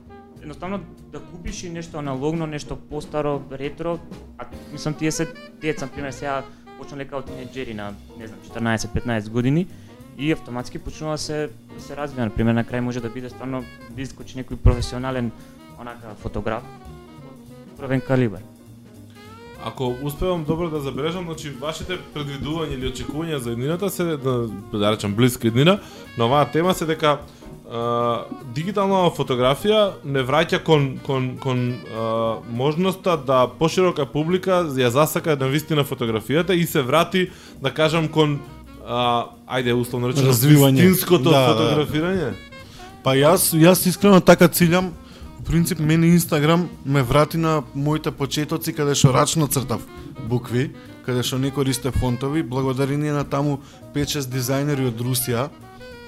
едноставно 0.44 0.80
да 1.12 1.20
купиш 1.20 1.62
и 1.62 1.70
нешто 1.70 1.98
аналогно, 1.98 2.46
нешто 2.46 2.76
постаро, 2.76 3.42
ретро, 3.52 3.98
а 4.38 4.44
мислам 4.72 4.94
тие 4.94 5.12
се 5.12 5.28
деца, 5.60 5.88
пример 5.94 6.12
сега 6.12 6.42
почна 6.78 6.98
лека 7.00 7.16
од 7.16 7.30
тинеџери 7.30 7.74
на 7.74 7.94
не 8.18 8.28
знам 8.28 8.40
14-15 8.44 9.30
години 9.30 9.66
и 10.18 10.32
автоматски 10.32 10.78
почнува 10.78 11.14
да 11.14 11.18
се 11.18 11.50
да 11.74 11.80
се 11.82 11.96
развива, 11.96 12.28
на 12.28 12.30
пример 12.30 12.54
на 12.54 12.64
крај 12.64 12.80
може 12.80 13.00
да 13.00 13.08
биде 13.08 13.30
стварно 13.32 13.64
да 13.90 14.02
искочи 14.02 14.36
некој 14.36 14.60
професионален 14.60 15.32
онака 15.80 16.12
фотограф 16.20 16.60
од 16.60 17.78
првен 17.80 18.04
калибар. 18.04 18.44
Ако 19.64 19.96
успевам 20.02 20.44
добро 20.44 20.68
да 20.68 20.80
забележам, 20.80 21.24
значи 21.24 21.50
вашите 21.56 21.96
предвидувања 22.14 22.76
или 22.76 22.92
очекувања 22.92 23.40
за 23.40 23.56
еднината 23.56 23.90
се 23.90 24.04
да, 24.20 24.44
да 24.72 24.92
речам 24.92 25.14
блиска 25.14 25.48
еднина 25.48 25.80
но 26.18 26.26
оваа 26.26 26.44
тема 26.52 26.74
се 26.74 26.86
дека 26.86 27.18
а, 27.70 28.24
дигитална 28.54 29.08
фотографија 29.16 29.92
не 30.04 30.22
враќа 30.22 30.62
кон 30.64 30.98
кон 31.06 31.36
кон 31.42 31.62
а, 31.74 32.36
можноста 32.50 33.16
да 33.16 33.46
поширока 33.48 34.06
публика 34.06 34.64
ја 34.68 34.88
засака 34.88 35.36
на 35.36 35.48
вистина 35.48 35.84
фотографијата 35.84 36.52
и 36.52 36.66
се 36.66 36.82
врати 36.82 37.30
да 37.62 37.70
кажам 37.70 38.08
кон 38.08 38.40
а, 38.86 39.26
ајде 39.46 39.72
условно 39.72 40.08
речено 40.08 40.30
Развивање. 40.32 40.80
вистинското 40.80 41.30
Да, 41.30 41.30
да. 41.30 41.48
фотографирање. 41.54 42.34
Па 43.02 43.14
јас 43.16 43.52
јас 43.52 43.86
искрено 43.88 44.20
така 44.20 44.48
Во 44.48 44.82
принцип 45.44 45.78
мене 45.78 46.06
Инстаграм 46.06 46.68
ме 46.84 47.02
врати 47.02 47.36
на 47.36 47.62
моите 47.74 48.10
почетоци 48.10 48.72
каде 48.72 48.94
што 48.94 49.12
рачно 49.12 49.46
цртав 49.46 49.80
букви, 50.28 50.70
каде 51.04 51.22
што 51.22 51.38
не 51.38 51.50
користе 51.50 51.90
фонтови, 51.90 52.42
благодарение 52.42 53.12
на 53.12 53.24
таму 53.24 53.60
5-6 53.94 54.30
дизајнери 54.32 54.88
од 54.88 55.00
Русија, 55.00 55.48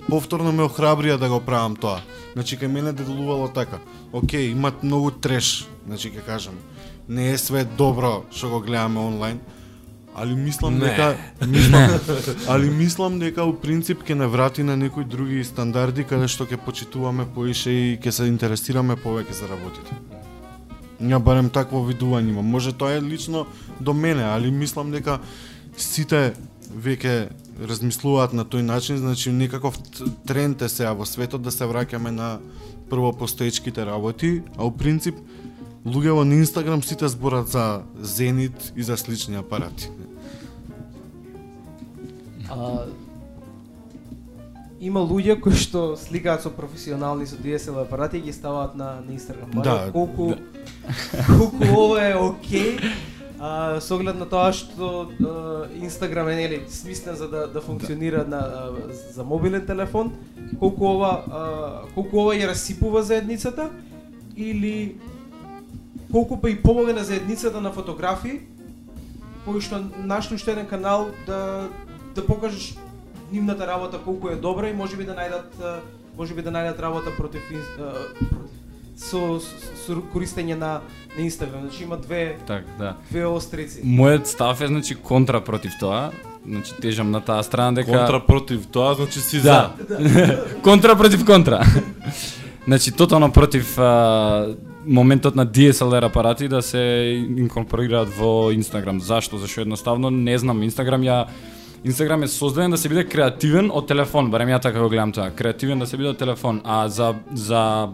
повторно 0.08 0.52
ме 0.52 0.66
охрабрија 0.66 1.18
да 1.18 1.28
го 1.28 1.40
правам 1.40 1.76
тоа. 1.76 2.00
Значи 2.34 2.58
кај 2.58 2.68
мене 2.68 2.92
делувало 2.92 3.48
така. 3.48 3.80
Океј, 4.12 4.52
имат 4.52 4.82
многу 4.82 5.10
треш, 5.10 5.66
значи 5.86 6.10
ќе 6.10 6.24
кажам. 6.26 6.58
Не 7.08 7.32
е 7.32 7.38
све 7.38 7.64
добро 7.64 8.24
што 8.30 8.50
го 8.50 8.60
гледаме 8.60 9.00
онлайн, 9.00 9.40
али 10.16 10.34
мислам 10.34 10.74
Не. 10.74 10.80
дека 10.80 11.16
мислам, 11.46 11.90
али 12.48 12.70
мислам 12.70 13.18
дека 13.18 13.44
у 13.44 13.52
принцип 13.52 14.02
ќе 14.02 14.14
не 14.14 14.26
врати 14.26 14.62
на 14.62 14.76
некои 14.76 15.04
други 15.04 15.44
стандарди 15.44 16.04
каде 16.04 16.28
што 16.28 16.46
ќе 16.46 16.56
почитуваме 16.56 17.26
поише 17.34 17.70
и 17.70 17.98
ќе 18.00 18.10
се 18.10 18.28
интересираме 18.30 18.96
повеќе 18.96 19.36
за 19.36 19.50
работите. 19.50 19.92
Ја 21.00 21.20
барем 21.20 21.50
такво 21.52 21.84
видување 21.84 22.32
имам. 22.32 22.48
Може 22.48 22.72
тоа 22.72 22.96
е 22.96 23.02
лично 23.02 23.46
до 23.80 23.92
мене, 23.92 24.24
али 24.24 24.50
мислам 24.50 24.90
дека 24.90 25.18
сите 25.76 26.32
веќе 26.72 27.28
размислуваат 27.60 28.32
на 28.32 28.44
тој 28.44 28.62
начин, 28.62 28.98
значи 28.98 29.32
некаков 29.32 29.78
тренд 30.26 30.62
е 30.62 30.68
сега 30.68 30.92
во 30.92 31.06
светот 31.06 31.42
да 31.42 31.50
се 31.50 31.64
враќаме 31.64 32.10
на 32.10 32.38
прво 32.90 33.12
постоечките 33.12 33.86
работи, 33.86 34.42
а 34.56 34.66
у 34.66 34.70
принцип 34.70 35.16
луѓето 35.86 36.24
на 36.24 36.34
Инстаграм 36.34 36.82
сите 36.82 37.08
зборат 37.08 37.48
за 37.48 37.82
Зенит 38.00 38.72
и 38.76 38.82
за 38.82 38.96
слични 38.96 39.36
апарати. 39.36 39.90
А, 42.50 42.86
има 44.80 45.00
луѓе 45.00 45.40
кои 45.40 45.56
што 45.56 45.96
сликаат 45.96 46.42
со 46.42 46.50
професионални 46.50 47.26
со 47.26 47.36
DSLR 47.36 47.86
апарати 47.86 48.18
и 48.18 48.28
ги 48.28 48.32
ставаат 48.32 48.76
на 48.76 49.00
на 49.06 49.12
Инстаграм. 49.12 49.50
Да, 49.50 49.62
Да, 49.62 49.92
колку 49.92 50.34
колку 51.26 51.64
ова 51.76 52.08
е 52.08 52.14
окей, 52.14 52.78
а, 53.40 53.80
со 53.80 53.96
оглед 53.96 54.16
на 54.16 54.26
тоа 54.26 54.52
што 54.52 55.10
а, 55.20 55.68
Инстаграм 55.76 56.28
е 56.28 56.36
нели 56.36 56.62
смислен 56.68 57.16
за 57.16 57.28
да 57.28 57.46
да 57.46 57.60
функционира 57.60 58.24
на 58.24 58.38
а, 58.38 58.92
за 59.12 59.24
мобилен 59.24 59.66
телефон, 59.66 60.12
колку 60.58 60.84
ова 60.84 61.24
а, 61.28 61.42
колку 61.94 62.20
ова 62.20 62.34
ја 62.34 62.48
расипува 62.52 63.02
заедницата 63.02 63.70
или 64.36 64.96
колку 66.12 66.40
па 66.40 66.50
и 66.50 66.62
помага 66.62 66.92
на 66.92 67.04
заедницата 67.04 67.60
на 67.60 67.72
фотографии 67.72 68.40
кој 69.46 69.60
што 69.60 69.84
нашли 70.02 70.34
уште 70.34 70.52
еден 70.52 70.66
канал 70.66 71.10
да 71.26 71.68
да 72.14 72.26
покажеш 72.26 72.74
нивната 73.32 73.66
работа 73.66 73.98
колку 73.98 74.28
е 74.28 74.36
добра 74.36 74.68
и 74.68 74.74
можеби 74.74 75.04
да 75.04 75.14
најдат 75.14 75.80
можеби 76.16 76.42
да 76.42 76.50
најдат 76.50 76.80
работа 76.80 77.10
против, 77.16 77.42
против 77.46 78.65
со, 78.96 79.40
со, 79.40 79.76
со 79.86 80.00
користење 80.12 80.56
на 80.58 80.80
на 81.16 81.22
Инстаграм. 81.22 81.60
Значи 81.60 81.82
има 81.82 81.96
две 81.96 82.36
Так, 82.46 82.64
да. 82.78 82.96
две 83.10 83.26
острици. 83.26 83.80
Мојот 83.84 84.24
став 84.26 84.60
е 84.60 84.66
значи 84.66 84.94
контра 84.94 85.40
против 85.40 85.72
тоа. 85.80 86.10
Значи 86.46 86.72
тежам 86.80 87.10
на 87.10 87.20
таа 87.20 87.42
страна 87.42 87.72
дека 87.72 87.90
Контра 87.90 88.20
против 88.26 88.66
тоа, 88.66 88.94
значи 88.94 89.20
си 89.20 89.40
Да. 89.42 89.74
за. 89.88 90.44
контра 90.62 90.96
против 90.96 91.24
контра. 91.24 91.64
значи 92.66 92.92
тотално 92.92 93.32
против 93.32 93.78
а, 93.78 94.54
моментот 94.86 95.36
на 95.36 95.46
DSLR 95.46 96.04
апарати 96.06 96.48
да 96.48 96.62
се 96.62 96.78
инкорпорираат 97.36 98.08
во 98.08 98.50
Инстаграм. 98.52 99.00
Зашто? 99.00 99.38
Зашто 99.38 99.60
едноставно 99.60 100.10
не 100.10 100.38
знам. 100.38 100.62
Инстаграм 100.62 101.02
ја 101.02 101.26
Инстаграм 101.84 102.22
е 102.22 102.28
создаден 102.28 102.70
да 102.70 102.78
се 102.78 102.88
биде 102.88 103.04
креативен 103.04 103.70
од 103.70 103.86
телефон, 103.88 104.30
барем 104.30 104.48
ја 104.48 104.60
така 104.62 104.80
го 104.80 104.88
гледам 104.88 105.12
тоа. 105.12 105.30
Креативен 105.30 105.78
да 105.78 105.86
се 105.86 105.96
биде 105.96 106.08
од 106.08 106.18
телефон, 106.18 106.60
а 106.64 106.88
за 106.88 107.14
за 107.34 107.88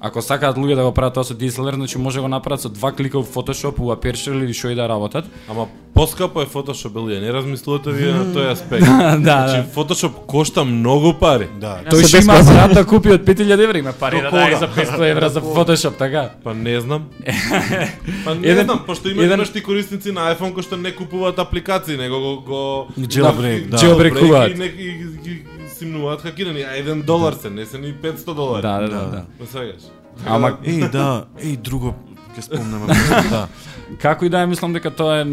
ако 0.00 0.22
сакаат 0.22 0.56
луѓе 0.56 0.74
да 0.76 0.84
го 0.84 0.92
прават 0.92 1.14
тоа 1.14 1.24
со 1.24 1.34
DSLR, 1.34 1.74
значи 1.74 1.98
може 1.98 2.18
да 2.18 2.22
го 2.22 2.28
направат 2.28 2.60
со 2.60 2.68
два 2.68 2.92
клика 2.92 3.18
во 3.18 3.24
Photoshop, 3.24 3.74
у 3.78 3.90
Aperture 3.94 4.44
или 4.44 4.52
што 4.52 4.68
и 4.68 4.74
да 4.74 4.88
работат. 4.88 5.24
Ама 5.48 5.66
поскапо 5.94 6.42
е 6.42 6.46
Photoshop, 6.46 7.10
или 7.10 7.20
не 7.20 7.32
размислувате 7.32 7.90
вие 7.90 8.12
на 8.12 8.24
тој 8.34 8.52
аспект. 8.52 8.84
да, 8.86 9.16
Значи 9.16 9.56
да. 9.56 9.66
Photoshop 9.74 10.12
кошта 10.26 10.64
многу 10.64 11.14
пари. 11.14 11.48
Да. 11.60 11.80
Тој 11.90 12.06
што 12.06 12.20
има 12.22 12.42
брат 12.44 12.74
да 12.74 12.84
купи 12.86 13.12
од 13.16 13.24
5000 13.24 13.64
евра, 13.64 13.78
има 13.78 13.92
пари 13.92 14.20
да 14.22 14.30
даде 14.30 14.56
за 14.56 14.68
500 14.68 15.10
евра 15.10 15.28
за 15.28 15.40
Photoshop, 15.40 15.96
така? 15.96 16.30
Па 16.44 16.54
не 16.54 16.80
знам. 16.80 17.08
па 18.24 18.34
не 18.34 18.46
Еден- 18.48 18.64
знам, 18.64 18.82
пошто 18.86 19.08
има 19.08 19.22
еден- 19.22 19.52
ти 19.52 19.62
корисници 19.62 20.12
на 20.12 20.34
iPhone 20.34 20.52
кои 20.54 20.62
што 20.62 20.76
не 20.76 20.92
купуваат 20.92 21.38
апликации, 21.38 21.96
него 21.96 22.20
го 22.20 22.40
го 22.40 22.86
Jailbreak, 23.00 23.68
да. 23.68 23.76
Jailbreak. 23.76 24.16
и 24.76 25.42
симнуваат 25.78 26.24
хакирани, 26.24 26.62
а 26.62 26.74
1 26.80 27.02
долар 27.04 27.34
се, 27.34 27.50
не 27.50 27.66
се 27.66 27.78
ни 27.78 27.94
500 27.94 28.34
долари. 28.34 28.62
Да, 28.62 28.80
да, 28.80 28.88
Да. 28.88 29.04
да. 29.04 29.10
да. 29.10 29.24
Ме 29.40 29.46
сваѓаш? 29.46 29.88
Ама 30.26 30.56
Еј, 30.64 30.90
да, 30.96 31.26
еј, 31.38 31.56
друго 31.56 31.94
ќе 32.36 32.48
спомнеме. 32.48 32.86
да. 33.30 33.46
Како 34.00 34.24
и 34.24 34.28
да 34.32 34.42
е, 34.42 34.46
мислам 34.46 34.72
дека 34.72 34.90
тоа 34.90 35.20
е 35.20 35.24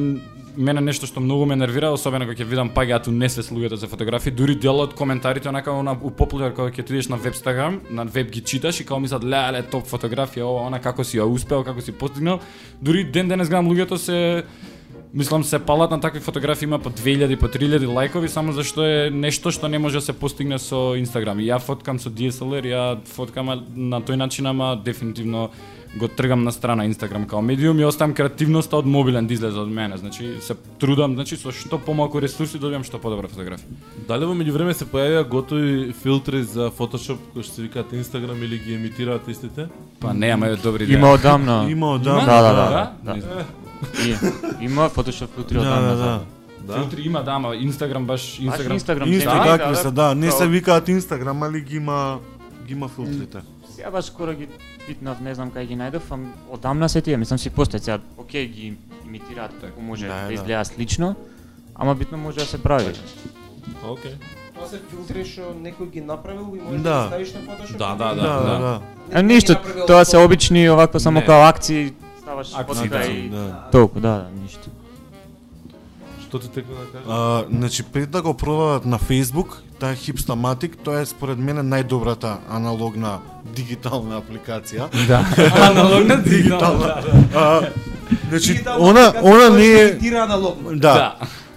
мене 0.58 0.82
нешто 0.82 1.08
што 1.10 1.22
многу 1.24 1.46
ме 1.50 1.56
нервира, 1.56 1.90
особено 1.94 2.28
кога 2.28 2.38
ќе 2.38 2.46
видам 2.46 2.70
паѓаат 2.74 3.10
несвес 3.10 3.50
луѓето 3.50 3.80
за 3.82 3.88
фотографии, 3.90 4.32
дури 4.32 4.56
дел 4.56 4.84
од 4.84 4.94
коментарите 4.94 5.50
онака 5.50 5.74
на 5.84 5.96
у 5.98 6.12
популар 6.12 6.54
кога 6.54 6.70
ќе 6.70 6.86
отидеш 6.86 7.10
на 7.10 7.18
вебстаграм, 7.18 7.80
на 7.90 8.06
веб 8.06 8.32
ги 8.32 8.42
читаш 8.42 8.80
и 8.80 8.86
као 8.86 9.00
мислат 9.00 9.24
леле 9.24 9.64
топ 9.64 9.88
фотографија, 9.90 10.46
ова 10.46 10.68
она 10.68 10.80
како 10.80 11.04
си 11.04 11.18
ја 11.18 11.26
успеал, 11.26 11.64
како 11.64 11.82
си 11.82 11.92
постигнал. 11.92 12.40
Дури 12.82 13.04
ден 13.04 13.28
денес 13.28 13.50
гледам 13.50 13.72
луѓето 13.72 13.98
се 13.98 14.44
Мислам 15.16 15.44
се 15.44 15.60
палат 15.60 15.92
на 15.92 16.00
такви 16.00 16.20
фотографии 16.20 16.66
има 16.66 16.80
по 16.80 16.90
2000 16.90 17.40
по 17.40 17.46
3000 17.46 17.86
лајкови 17.86 18.28
само 18.28 18.52
зашто 18.52 18.82
е 18.82 19.10
нешто 19.14 19.52
што 19.52 19.70
не 19.70 19.78
може 19.78 20.02
да 20.02 20.02
се 20.02 20.14
постигне 20.14 20.58
со 20.58 20.96
Инстаграм. 20.98 21.38
И 21.40 21.46
ја 21.46 21.60
фоткам 21.62 22.00
со 22.02 22.10
DSLR, 22.10 22.66
ја 22.66 22.98
фоткам 23.06 23.46
на 23.76 24.02
тој 24.02 24.18
начин, 24.18 24.50
ама 24.50 24.74
дефинитивно 24.74 25.52
го 26.00 26.08
тргам 26.08 26.44
на 26.44 26.52
страна 26.52 26.86
Инстаграм 26.86 27.28
као 27.30 27.42
медиум 27.42 27.80
и 27.80 27.86
оставам 27.86 28.16
креативноста 28.18 28.82
од 28.82 28.90
мобилен 28.90 29.28
да 29.28 29.34
излезе 29.34 29.60
од 29.60 29.70
мене. 29.70 29.98
Значи 29.98 30.34
се 30.42 30.56
трудам, 30.82 31.14
значи 31.14 31.38
со 31.38 31.54
што 31.54 31.78
помалку 31.78 32.18
ресурси 32.18 32.58
добивам 32.58 32.82
што 32.84 32.98
подобра 32.98 33.30
фотографија. 33.30 33.70
Дали 34.08 34.26
во 34.26 34.34
меѓувреме 34.34 34.74
се 34.74 34.90
појавија 34.90 35.30
готови 35.30 35.94
филтри 35.94 36.42
за 36.42 36.72
Photoshop 36.74 37.22
кои 37.34 37.46
што 37.46 37.62
се 37.62 37.70
викаат 37.70 37.94
Instagram 37.94 38.42
или 38.42 38.58
ги 38.58 38.82
емитираат 38.82 39.30
истите? 39.30 39.70
Па 40.00 40.14
не, 40.14 40.34
ама 40.34 40.48
е 40.48 40.56
добри 40.56 40.88
идеја. 40.90 40.98
Има 40.98 41.14
одамна. 41.14 41.66
Има, 41.70 42.00
да. 42.00 42.10
Има? 42.10 42.26
Да, 42.26 42.42
да, 42.42 42.54
да. 42.54 42.92
Да? 43.04 43.22
да. 43.22 43.63
И- 44.00 44.16
Има 44.62 44.90
Photoshop 44.90 45.28
филтри 45.28 45.56
Да, 45.56 45.62
одамна. 45.62 45.88
да, 45.88 45.98
за- 45.98 46.04
да. 46.04 46.22
Да. 46.64 46.74
Филтри 46.76 47.02
има, 47.02 47.24
да, 47.24 47.32
ама 47.32 47.56
Инстаграм 47.56 48.06
баш 48.06 48.40
Инстаграм. 48.40 48.74
Инстаграм. 48.74 49.08
Инста 49.10 49.30
сега, 49.32 49.58
какви 49.58 49.70
да, 49.70 49.76
се, 49.76 49.92
да, 49.92 50.16
не 50.16 50.32
се 50.32 50.48
викаат 50.48 50.88
Инстаграм, 50.88 51.44
али 51.44 51.62
ги 51.62 51.76
има 51.76 52.20
ги 52.66 52.74
има 52.74 52.88
филтрите. 52.90 53.38
Сега 53.70 53.92
баш 53.92 54.06
скоро 54.06 54.34
ги 54.34 54.48
питнав, 54.88 55.20
не 55.20 55.36
знам 55.36 55.52
кај 55.52 55.66
ги 55.66 55.76
најдов, 55.76 56.02
ам 56.12 56.34
одамна 56.50 56.90
се 56.90 57.02
тие, 57.02 57.18
мислам 57.18 57.40
си 57.40 57.50
постои 57.50 57.80
сега, 57.80 58.00
окей 58.18 58.48
ги 58.48 58.74
имитираат 59.06 59.52
како 59.62 59.82
може 59.82 60.08
Да, 60.08 60.14
да, 60.16 60.28
да. 60.28 60.34
изгледа 60.34 60.66
слично, 60.66 61.16
ама 61.76 61.96
битно 61.96 62.18
може 62.18 62.38
да 62.38 62.46
се 62.46 62.58
прави. 62.60 62.94
Океј. 63.84 64.14
Тоа 64.56 64.68
се 64.68 64.80
филтри 64.90 65.26
што 65.26 65.42
некој 65.58 65.90
ги 65.90 66.02
направил 66.02 66.54
и 66.54 66.62
можеш 66.62 66.82
Да. 66.82 66.90
да 66.90 67.18
ги 67.18 67.26
ставиш 67.26 67.34
на 67.34 67.40
Photoshop. 67.42 67.78
Да, 67.78 67.96
да, 67.96 68.16
Да, 68.16 68.34
да, 68.42 68.60
да. 68.60 68.80
А 69.14 69.22
ништо, 69.22 69.56
тоа 69.88 70.06
се 70.06 70.18
обични 70.18 70.70
овакво 70.70 71.00
само 71.00 71.20
Не. 71.20 71.26
као 71.26 71.42
акции, 71.42 71.94
ставаш 72.24 72.52
фотка 72.52 72.90
да, 72.90 73.06
и 73.06 73.30
да. 73.30 73.64
толку, 73.72 74.00
да, 74.00 74.10
да, 74.10 74.28
ништо. 74.44 74.70
Што 76.24 76.40
ти 76.40 76.48
текна 76.48 76.76
да 76.76 76.86
кажеш? 76.92 77.08
А, 77.10 77.46
значи 77.52 77.84
пред 77.84 78.12
да 78.12 78.22
го 78.22 78.34
продадат 78.34 78.86
на 78.86 79.00
Facebook, 79.00 79.60
таа 79.80 79.96
Hipstamatic, 79.96 80.76
тоа 80.84 81.02
е 81.02 81.06
според 81.06 81.38
мене 81.38 81.62
најдобрата 81.62 82.38
аналогна 82.50 83.20
дигитална 83.56 84.22
апликација. 84.22 84.88
Да. 85.08 85.26
Аналогна 85.70 86.18
дигитална. 86.24 87.04
А, 87.36 87.62
значи 88.30 88.62
она 88.80 89.14
она 89.24 89.50
не 89.50 89.66
е 89.66 90.16
аналогно. 90.16 90.70
да. 90.72 90.94
Да. 90.94 91.16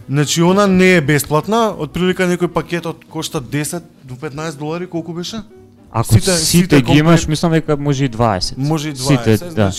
Значи 0.08 0.42
она 0.42 0.66
не 0.66 0.96
е 0.96 1.00
бесплатна, 1.00 1.74
отприлика 1.78 2.26
некој 2.26 2.46
пакетот 2.46 3.04
кошта 3.10 3.40
10 3.40 3.82
до 4.04 4.14
15 4.14 4.58
долари, 4.58 4.86
колку 4.86 5.12
беше? 5.12 5.42
Ако 5.90 6.14
Сите- 6.14 6.36
сите, 6.36 6.76
сите 6.76 6.82
ги 6.82 6.98
имаш, 6.98 7.26
мислам 7.26 7.52
дека 7.52 7.76
може 7.76 8.04
и 8.04 8.10
20. 8.10 8.54
Може 8.58 8.88
и 8.88 8.94
20, 8.94 9.36
Сите, 9.36 9.54
да. 9.54 9.72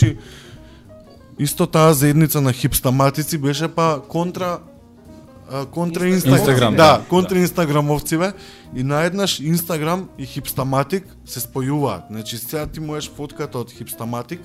Исто 1.40 1.68
таа 1.68 1.94
заедница 1.94 2.42
на 2.42 2.54
хипстаматици 2.54 3.38
беше 3.38 3.68
па 3.68 4.02
контра 4.08 4.60
контра 5.72 6.08
Инстаграм. 6.08 6.40
Инстаграм, 6.40 6.76
да, 6.76 6.98
да. 6.98 7.04
контра 7.10 7.40
Инстаграмовциве 7.40 8.34
и 8.76 8.84
наеднаш 8.84 9.40
Инстаграм 9.40 10.10
и 10.18 10.26
Хипстаматик 10.26 11.06
се 11.26 11.40
спојуваат. 11.40 12.10
Значи 12.10 12.38
сега 12.38 12.68
ти 12.68 12.80
можеш 12.80 13.12
фотката 13.16 13.60
од 13.60 13.72
Хипстаматик 13.72 14.42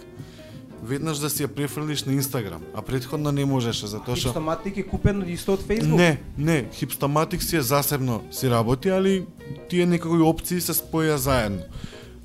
веднаш 0.82 1.18
да 1.18 1.30
си 1.30 1.44
ја 1.46 1.50
префрлиш 1.50 2.04
на 2.04 2.12
Инстаграм, 2.12 2.62
а 2.74 2.82
претходно 2.82 3.32
не 3.32 3.44
можеше 3.44 3.86
затоа 3.86 4.16
што 4.16 4.30
Хипстаматик 4.30 4.78
е 4.78 4.86
купен 4.86 5.22
исто 5.26 5.54
од 5.54 5.62
Facebook? 5.62 5.96
Не, 5.96 6.18
не, 6.38 6.68
Хипстаматик 6.74 7.42
си 7.42 7.56
е 7.56 7.62
засебно 7.62 8.22
си 8.30 8.50
работи, 8.50 8.90
али 8.90 9.26
тие 9.70 9.86
некои 9.86 10.22
опции 10.22 10.60
се 10.60 10.74
споја 10.74 11.14
заедно. 11.14 11.66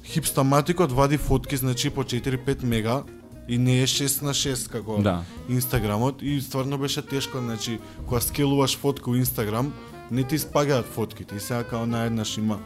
Хипстаматикот 0.05 0.91
вади 0.91 1.17
фотки, 1.17 1.57
значи 1.57 1.89
по 1.89 2.03
4-5 2.03 2.63
мега 2.63 3.03
и 3.47 3.57
не 3.57 3.81
е 3.81 3.87
6 3.87 4.21
на 4.21 4.33
6 4.33 4.69
како 4.69 5.01
Да. 5.01 5.23
Инстаграмот 5.49 6.21
и 6.21 6.41
стварно 6.41 6.77
беше 6.77 7.01
тешко, 7.01 7.37
значи 7.39 7.79
кога 8.07 8.21
скелуваш 8.21 8.77
фотка 8.77 9.09
у 9.09 9.15
Инстаграм, 9.15 9.73
не 10.11 10.23
ти 10.23 10.37
спагаат 10.39 10.85
фотките 10.85 11.35
и 11.35 11.39
сега 11.39 11.63
као 11.63 11.85
наеднаш 11.85 12.37
има 12.37 12.59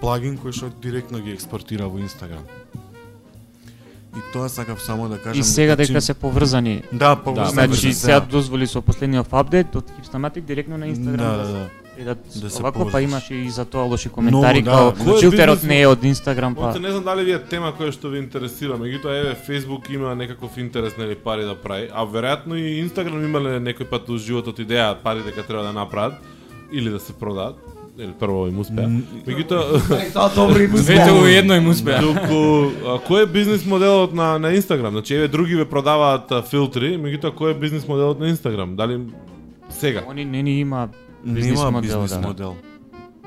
плагин 0.00 0.38
кој 0.38 0.52
што 0.52 0.70
директно 0.82 1.20
ги 1.20 1.30
експортира 1.30 1.88
во 1.88 1.98
Инстаграм. 1.98 2.42
И 4.16 4.20
тоа 4.32 4.48
сакав 4.48 4.82
само 4.82 5.08
да 5.08 5.18
кажам. 5.18 5.40
И 5.40 5.44
сега 5.44 5.76
дека 5.76 5.76
дека 5.76 5.86
чим- 5.92 6.00
се 6.00 6.14
поврзани. 6.14 6.82
Да, 6.92 7.16
поврзани 7.16 7.46
Да, 7.46 7.50
Значи 7.52 7.92
се, 7.92 8.00
сега 8.00 8.20
дозволи 8.20 8.66
со 8.66 8.82
последниот 8.82 9.28
апдейт 9.32 9.76
од 9.76 9.90
Hipstamatic 9.90 10.40
директно 10.40 10.78
на 10.78 10.86
Инстаграм 10.86 11.16
Да, 11.16 11.36
да, 11.36 11.52
да, 11.52 11.68
се 11.98 12.04
да. 12.04 12.16
Да 12.40 12.50
се 12.50 12.62
овако, 12.62 12.88
па 12.92 13.02
имаше 13.02 13.34
и 13.34 13.50
за 13.50 13.64
тоа 13.64 13.82
лоши 13.84 14.08
коментари, 14.08 14.62
да. 14.62 14.70
као 14.70 14.90
Кој 14.92 15.16
е 15.16 15.20
филтерот 15.20 15.58
бизнес- 15.58 15.68
не 15.68 15.80
е 15.80 15.86
од 15.86 16.04
Инстаграм, 16.04 16.54
па 16.54 16.68
Оце 16.70 16.78
не 16.78 16.90
знам 16.90 17.04
дали 17.04 17.24
ви 17.24 17.32
е 17.32 17.38
тема 17.38 17.72
која 17.72 17.92
што 17.92 18.08
ви 18.08 18.18
интересира, 18.18 18.78
меѓутоа 18.78 19.20
еве 19.20 19.36
Facebook 19.48 19.90
има 19.90 20.14
некаков 20.14 20.58
интерес 20.58 20.96
нели 20.98 21.14
пари 21.14 21.44
да 21.44 21.54
прави, 21.54 21.88
а 21.94 22.06
веројатно 22.06 22.54
и 22.54 22.84
Instagram 22.84 23.24
имале 23.24 23.58
некој 23.60 23.84
пат 23.90 24.08
у 24.08 24.18
животот 24.18 24.58
идеја 24.58 24.94
пари 25.02 25.22
дека 25.22 25.42
треба 25.42 25.62
да 25.62 25.72
направат 25.72 26.14
или 26.72 26.90
да 26.90 27.00
се 27.00 27.12
продаат. 27.12 27.56
Или 27.98 28.12
прво 28.20 28.46
им 28.46 28.58
успеа. 28.58 28.86
Меѓутоа 29.26 30.12
Тоа 30.12 30.28
добро 30.34 30.58
им 30.62 30.70
Двете 30.70 31.10
у 31.10 31.26
едно 31.26 31.54
им 31.54 31.68
успеа. 31.68 31.98
Доколку 32.00 32.70
а, 32.86 32.98
кој 33.02 33.22
е 33.22 33.26
бизнис 33.26 33.66
моделот 33.66 34.14
на 34.14 34.38
на 34.38 34.54
Инстаграм? 34.54 34.92
Значи 34.92 35.14
еве 35.14 35.28
други 35.28 35.56
ве 35.56 35.64
продаваат 35.64 36.30
а, 36.32 36.42
филтри, 36.42 36.94
меѓутоа 36.94 37.34
кој 37.34 37.50
е 37.50 37.58
бизнис 37.58 37.88
моделот 37.88 38.20
на 38.20 38.28
Инстаграм? 38.28 38.76
Дали 38.76 39.00
сега? 39.70 40.02
они 40.10 40.24
не 40.24 40.42
ни 40.42 40.60
има 40.60 40.88
бизнес 41.24 41.58
Нема 41.58 41.70
модел, 41.70 42.02
бизнес 42.02 42.20
да. 42.20 42.28
модел. 42.28 42.56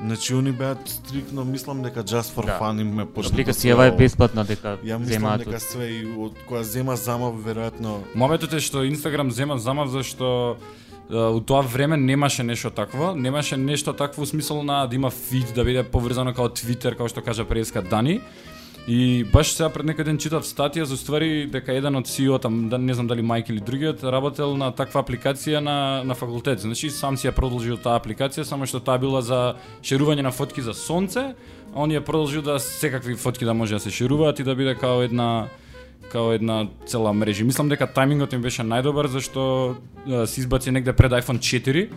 Значи 0.03 0.33
они 0.33 0.51
беат 0.51 0.79
стрикно, 0.89 1.43
мислам 1.43 1.83
дека 1.83 2.03
just 2.03 2.35
for 2.35 2.45
Да. 2.45 2.57
fun 2.61 2.81
им 2.81 2.95
ме 2.95 3.05
почна. 3.05 3.31
Апликацијава 3.37 3.87
е 3.87 3.91
бесплатна 3.97 4.43
дека 4.43 4.77
Ја 4.83 4.97
мислам 4.97 5.05
земаат 5.05 5.45
дека 5.45 5.59
све 5.59 5.89
и 6.01 6.05
од 6.17 6.33
која 6.49 6.61
зема 6.61 6.95
замав 6.95 7.35
веројатно 7.35 7.99
Мометот 8.15 8.53
е 8.53 8.59
што 8.59 8.83
Инстаграм 8.83 9.31
зема 9.31 9.57
замав 9.59 9.89
зашто 9.89 10.57
у 11.11 11.39
тоа 11.41 11.61
време 11.61 11.97
немаше 11.97 12.43
нешто 12.43 12.69
такво, 12.69 13.15
немаше 13.15 13.57
нешто 13.57 13.93
такво 13.93 14.23
у 14.23 14.25
смисол 14.25 14.63
на 14.63 14.87
да 14.87 14.95
има 14.95 15.09
фид, 15.11 15.53
да 15.55 15.63
биде 15.63 15.83
поврзано 15.83 16.33
као 16.33 16.49
Твитер, 16.49 16.95
како 16.95 17.09
што 17.09 17.21
кажа 17.21 17.45
преска 17.45 17.81
Дани. 17.81 18.21
И 18.87 19.23
баш 19.29 19.51
сега 19.53 19.69
пред 19.69 19.85
некој 19.85 20.07
ден 20.07 20.17
читав 20.17 20.45
статија 20.47 20.87
за 20.89 20.97
ствари 20.97 21.45
дека 21.45 21.73
еден 21.77 21.99
од 21.99 22.09
CEO 22.09 22.39
там, 22.41 22.65
да 22.69 22.79
не 22.81 22.93
знам 22.97 23.07
дали 23.07 23.21
Майк 23.21 23.49
или 23.49 23.61
другиот, 23.61 24.01
работел 24.03 24.57
на 24.57 24.71
таква 24.73 25.03
апликација 25.03 25.61
на 25.61 26.03
на 26.03 26.15
факултет. 26.15 26.59
Значи 26.59 26.89
сам 26.89 27.17
си 27.17 27.27
ја 27.27 27.35
продолжил 27.35 27.77
таа 27.77 27.99
апликација, 28.01 28.43
само 28.43 28.65
што 28.65 28.81
таа 28.81 28.97
била 28.97 29.21
за 29.21 29.55
шерување 29.83 30.25
на 30.25 30.31
фотки 30.31 30.61
за 30.61 30.73
сонце, 30.73 31.35
а 31.73 31.77
он 31.77 31.91
ја 31.93 32.01
продолжил 32.01 32.41
да 32.41 32.59
секакви 32.59 33.15
фотки 33.15 33.45
да 33.45 33.53
може 33.53 33.73
да 33.73 33.79
се 33.79 33.91
шеруваат 33.91 34.39
и 34.39 34.43
да 34.43 34.55
биде 34.55 34.75
као 34.75 35.01
една 35.01 35.47
као 36.11 36.31
една 36.33 36.67
цела 36.85 37.13
мрежа. 37.13 37.45
Мислам 37.45 37.69
дека 37.69 37.85
тајмингот 37.87 38.33
им 38.33 38.41
беше 38.41 38.63
најдобар 38.63 39.07
зашто 39.07 39.77
се 40.25 40.41
избаци 40.41 40.71
негде 40.71 40.93
пред 40.93 41.11
iPhone 41.11 41.39
4. 41.39 41.87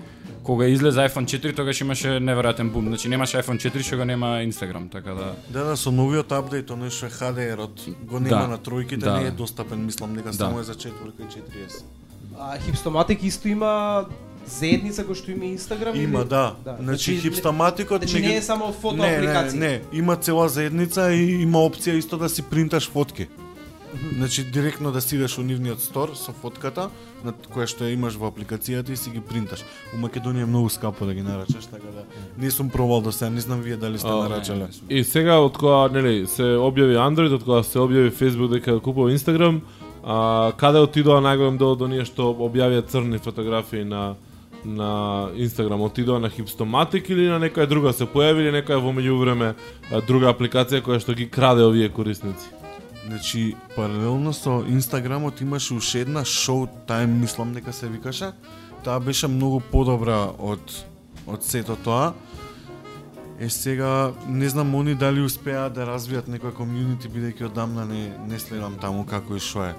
Кога 0.44 0.66
излезе 0.66 1.00
iPhone 1.00 1.24
4, 1.24 1.56
тогаш 1.56 1.80
имаше 1.80 2.08
неверојатен 2.20 2.68
бум. 2.70 2.86
Значи 2.86 3.08
немаше 3.08 3.38
iPhone 3.38 3.56
4 3.58 3.82
што 3.82 3.96
го 3.96 4.04
нема 4.04 4.26
Instagram, 4.44 4.90
така 4.92 5.14
да 5.14 5.32
Да, 5.48 5.64
да, 5.64 5.76
со 5.76 5.90
новиот 5.90 6.32
апдейт, 6.32 6.68
оној 6.70 6.90
што 6.90 7.06
е 7.06 7.10
HDR-от, 7.10 7.80
го 8.04 8.20
нема 8.20 8.36
Да. 8.36 8.48
на 8.48 8.58
тројките, 8.58 8.98
Да. 8.98 9.20
не 9.20 9.26
е 9.26 9.30
достапен, 9.30 9.84
мислам 9.86 10.14
дека 10.14 10.28
Да. 10.28 10.34
само 10.34 10.60
е 10.60 10.64
за 10.64 10.74
четворка 10.74 11.22
и 11.22 11.26
4S. 11.26 11.84
А 12.38 12.58
Хипстоматик 12.58 13.22
исто 13.22 13.48
има 13.48 14.04
заедница 14.46 15.04
кој 15.04 15.14
што 15.14 15.30
има 15.30 15.44
Инстаграм 15.46 15.96
Има, 15.96 16.20
или? 16.20 16.28
да. 16.28 16.54
Значи 16.80 17.16
хипстаматикот 17.20 18.02
Значи 18.02 18.20
не 18.20 18.36
е 18.36 18.42
само 18.42 18.72
фото 18.72 18.96
не, 18.96 19.08
апликација. 19.08 19.52
Не, 19.54 19.68
не, 19.68 19.80
има 19.92 20.16
цела 20.16 20.48
заедница 20.48 21.08
и 21.12 21.42
има 21.42 21.58
опција 21.58 21.96
исто 21.96 22.18
да 22.18 22.28
си 22.28 22.42
принташ 22.42 22.90
фотки. 22.90 23.28
Значи 24.16 24.44
директно 24.44 24.92
да 24.92 25.00
си 25.00 25.16
идеш 25.16 25.38
у 25.38 25.42
нивниот 25.42 25.80
стор 25.80 26.14
со 26.14 26.32
фотката 26.32 26.90
на 27.24 27.32
која 27.32 27.66
што 27.66 27.84
ја 27.84 27.94
имаш 27.94 28.18
во 28.18 28.30
апликацијата 28.30 28.92
и 28.92 28.96
си 28.96 29.10
ги 29.10 29.20
принташ. 29.20 29.64
У 29.94 30.00
Македонија 30.02 30.42
е 30.42 30.50
многу 30.50 30.68
скапо 30.68 31.06
да 31.06 31.14
ги 31.14 31.22
нарачаш, 31.22 31.66
така 31.66 31.88
да 31.94 32.04
не 32.38 32.50
сум 32.50 32.70
пробал 32.70 33.00
до 33.00 33.12
сега, 33.12 33.30
не 33.30 33.40
знам 33.40 33.62
вие 33.62 33.76
дали 33.76 33.98
сте 33.98 34.08
нарачале. 34.08 34.68
И 34.88 35.04
сега 35.04 35.38
од 35.40 35.58
кога 35.58 35.88
нели 35.92 36.26
се 36.26 36.56
објави 36.58 36.98
Android, 36.98 37.34
од 37.34 37.44
кога 37.44 37.62
се 37.62 37.78
објави 37.78 38.10
Facebook 38.10 38.50
дека 38.50 38.80
купува 38.80 39.10
Instagram, 39.10 39.60
А, 40.04 40.52
каде 40.60 40.82
отидоа 40.84 41.22
најголем 41.24 41.56
дел 41.56 41.70
од 41.72 41.82
оние 41.86 42.04
што 42.04 42.28
објавија 42.36 42.84
црни 42.84 43.18
фотографии 43.18 43.84
на 43.88 44.14
на 44.64 45.28
Инстаграм 45.36 45.80
отидоа 45.84 46.18
на 46.20 46.30
Hipstomatic 46.30 47.10
или 47.12 47.28
на 47.28 47.38
некоја 47.40 47.68
друга 47.68 47.92
се 47.92 48.04
појави 48.08 48.44
или 48.44 48.52
некоја 48.52 48.80
во 48.80 48.92
меѓувреме 48.96 49.54
друга 50.08 50.32
апликација 50.32 50.80
која 50.80 51.00
што 51.00 51.12
ги 51.12 51.28
краде 51.28 51.64
овие 51.64 51.88
корисници. 51.88 52.63
Значи, 53.06 53.56
паралелно 53.76 54.32
со 54.32 54.64
Инстаграмот 54.68 55.40
имаше 55.40 55.74
уште 55.74 56.00
една 56.00 56.24
Showtime, 56.24 57.06
мислам 57.06 57.52
дека 57.52 57.72
се 57.72 57.88
викаше. 57.88 58.32
Таа 58.84 59.00
беше 59.00 59.28
многу 59.28 59.60
подобра 59.60 60.32
од 60.38 60.84
од 61.26 61.44
сето 61.44 61.76
тоа. 61.76 62.12
Е 63.38 63.50
сега 63.50 64.12
не 64.28 64.48
знам 64.48 64.74
они 64.74 64.94
дали 64.94 65.20
успеа 65.20 65.68
да 65.68 65.84
развијат 65.84 66.30
некој 66.30 66.54
комјунити 66.54 67.10
бидејќи 67.10 67.44
одамна 67.44 67.84
не 67.84 68.12
не 68.28 68.38
следам 68.38 68.78
таму 68.80 69.04
како 69.04 69.36
и 69.36 69.40
што 69.40 69.64
е. 69.64 69.74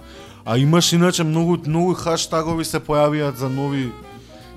А 0.46 0.58
имаш 0.58 0.94
иначе 0.94 1.24
многу 1.24 1.58
многу 1.66 1.94
хаштагови 1.94 2.66
се 2.66 2.80
појавиат 2.80 3.38
за 3.38 3.50
нови 3.50 3.92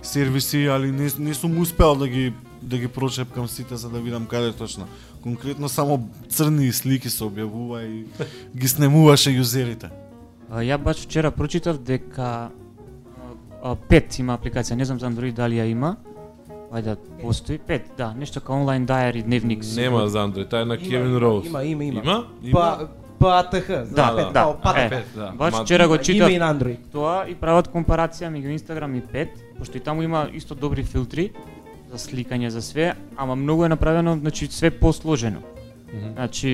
сервиси, 0.02 0.66
али 0.66 0.92
не, 0.92 1.08
не 1.18 1.34
сум 1.34 1.58
успеал 1.58 1.96
да 1.96 2.08
ги 2.08 2.34
да 2.62 2.78
ги 2.78 2.88
прочепкам 2.88 3.48
сите 3.48 3.76
за 3.76 3.88
да 3.88 4.00
видам 4.00 4.26
каде 4.26 4.52
точно. 4.52 4.88
Конкретно 5.28 5.68
само 5.68 6.08
црни 6.28 6.72
слики 6.72 7.10
се 7.12 7.26
објавува 7.26 7.82
и 7.84 8.06
ги 8.56 8.68
снемуваше 8.68 9.28
јузерите. 9.34 9.90
А, 10.48 10.62
ја 10.64 10.78
баш 10.80 11.02
вчера 11.04 11.28
прочитав 11.30 11.76
дека 11.84 12.48
а, 12.48 12.50
а, 13.62 13.74
Пет 13.76 14.16
има 14.18 14.38
апликација, 14.38 14.72
не 14.80 14.86
знам 14.88 14.96
за 14.96 15.10
Android 15.10 15.36
дали 15.36 15.60
ја 15.60 15.66
има. 15.68 15.96
Ајде, 16.72 16.96
постои 17.20 17.58
Пет, 17.58 17.92
да, 17.98 18.14
нешто 18.16 18.40
као 18.40 18.56
онлайн 18.56 18.86
дајари, 18.88 19.20
дневник. 19.24 19.64
Нема 19.76 20.08
за 20.08 20.24
Android, 20.24 20.48
таа 20.48 20.64
е 20.64 20.64
на 20.64 20.78
Кевин 20.78 21.18
Роуз. 21.20 21.46
Има, 21.46 21.64
има, 21.64 21.84
има. 21.84 22.00
Има? 22.04 22.24
Па 22.52 22.88
ПАТХ, 23.18 23.68
Да, 23.68 23.84
да, 24.12 24.14
да, 24.14 24.32
као 24.32 24.52
да. 24.52 24.60
ПАТХ. 24.62 24.92
Е, 24.92 25.04
да. 25.16 25.32
Баш 25.36 25.54
вчера 25.54 25.88
го 25.88 25.94
Има 25.94 26.02
читав 26.02 26.30
и 26.30 26.38
на 26.38 26.54
Android. 26.54 26.78
тоа 26.92 27.28
и 27.28 27.34
прават 27.34 27.68
компарација 27.68 28.32
меѓу 28.32 28.56
Инстаграм 28.56 28.94
и 28.94 29.00
Пет, 29.00 29.28
пошто 29.58 29.76
и 29.76 29.80
таму 29.80 30.02
има 30.02 30.28
исто 30.32 30.54
добри 30.54 30.84
филтри 30.84 31.32
за 31.90 31.98
сликање 31.98 32.48
за 32.48 32.62
све, 32.62 32.94
ама 33.16 33.36
многу 33.36 33.64
е 33.64 33.68
направено, 33.68 34.16
значи 34.16 34.46
све 34.46 34.70
посложено. 34.70 35.40
Значи 36.12 36.50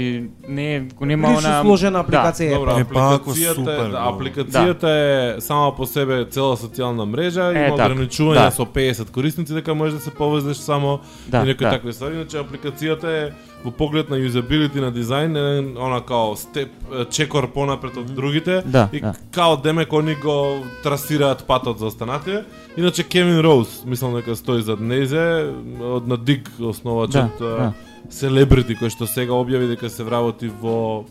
не 0.48 0.76
е- 0.76 0.80
го 0.80 1.06
нема 1.06 1.28
Прилично 1.28 1.48
она 1.48 1.62
сложена 1.62 2.04
апликација 2.04 2.40
е. 2.42 2.54
Добро, 2.54 2.70
Е, 2.70 2.84
па, 2.84 3.00
ако 3.14 3.30
апликацијата, 3.30 3.54
супер, 3.54 3.80
е, 3.80 3.88
да, 3.88 3.98
апликацијата 3.98 4.84
е 4.84 5.40
сама 5.40 5.76
по 5.76 5.86
себе 5.86 6.24
цела 6.24 6.56
социјална 6.56 7.04
мрежа, 7.04 7.42
Е, 7.44 7.66
има 7.66 7.76
така, 7.76 7.88
ограничување 7.88 8.34
да. 8.34 8.50
со 8.50 8.64
50 8.64 9.10
корисници 9.10 9.54
дека 9.54 9.74
можеш 9.74 9.94
да 9.94 10.00
се 10.00 10.10
повезеш 10.10 10.56
само 10.56 11.00
Да, 11.28 11.38
и 11.38 11.46
некои 11.46 11.64
да. 11.64 11.70
такви 11.70 11.92
ствари, 11.92 12.14
иначе 12.14 12.36
апликацијата 12.36 13.04
е 13.06 13.32
во 13.64 13.70
поглед 13.70 14.10
на 14.10 14.16
юзабилити 14.16 14.80
на 14.80 14.92
дизајн 14.92 15.34
е 15.34 15.78
она 15.78 16.00
као 16.00 16.36
степ 16.36 16.68
чекор 17.10 17.48
понапред 17.48 17.96
од 17.96 18.06
другите 18.06 18.62
Да, 18.66 18.88
и 18.92 19.00
да. 19.00 19.14
као 19.30 19.56
демек 19.56 19.92
они 19.92 20.14
го 20.14 20.62
трасираат 20.82 21.44
патот 21.44 21.78
за 21.78 21.86
останатите. 21.86 22.44
Иначе 22.76 23.02
Кевин 23.02 23.40
Роуз, 23.40 23.82
мислам 23.86 24.14
дека 24.14 24.36
стои 24.36 24.62
зад 24.62 24.80
незе, 24.80 25.50
од 25.82 26.06
на 26.06 26.16
Дик 26.16 26.50
основачот 26.60 27.12
Да, 27.12 27.28
да, 27.40 27.56
да. 27.56 27.72
Селебрити 28.10 28.76
кој 28.76 28.90
што 28.92 29.06
сега 29.06 29.36
објави 29.36 29.68
дека 29.74 29.90
се 29.90 30.04
вработи 30.04 30.48
во 30.48 31.04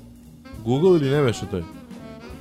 Google 0.65 0.97
или 0.99 1.09
не 1.09 1.21
беше 1.23 1.45
тој? 1.45 1.63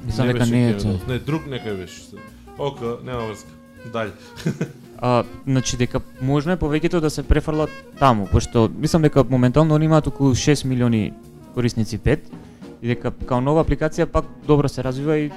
Мислам 0.07 0.33
дека 0.33 0.47
не 0.47 0.71
е 0.71 0.77
тоа. 0.77 0.93
Роуз. 0.93 1.07
Не, 1.09 1.19
друг 1.19 1.47
некој 1.47 1.77
беше. 1.77 2.21
Ок, 2.59 2.81
нема 3.05 3.27
врска. 3.31 3.51
Дај. 3.93 4.13
А, 5.05 5.25
значи 5.47 5.75
дека 5.77 5.99
можно 6.23 6.53
е 6.55 6.57
повеќето 6.57 7.01
да 7.03 7.09
се 7.11 7.25
префрлат 7.27 7.71
таму, 7.99 8.29
пошто 8.31 8.69
мислам 8.71 9.03
дека 9.03 9.25
моментално 9.27 9.75
они 9.75 9.89
имаат 9.91 10.07
околу 10.07 10.31
6 10.31 10.65
милиони 10.65 11.13
корисници 11.55 11.99
5 11.99 12.21
и 12.83 12.87
дека 12.87 13.11
као 13.11 13.41
нова 13.43 13.65
апликација 13.65 14.07
пак 14.07 14.25
добро 14.47 14.69
се 14.69 14.85
развива 14.85 15.19
и 15.19 15.33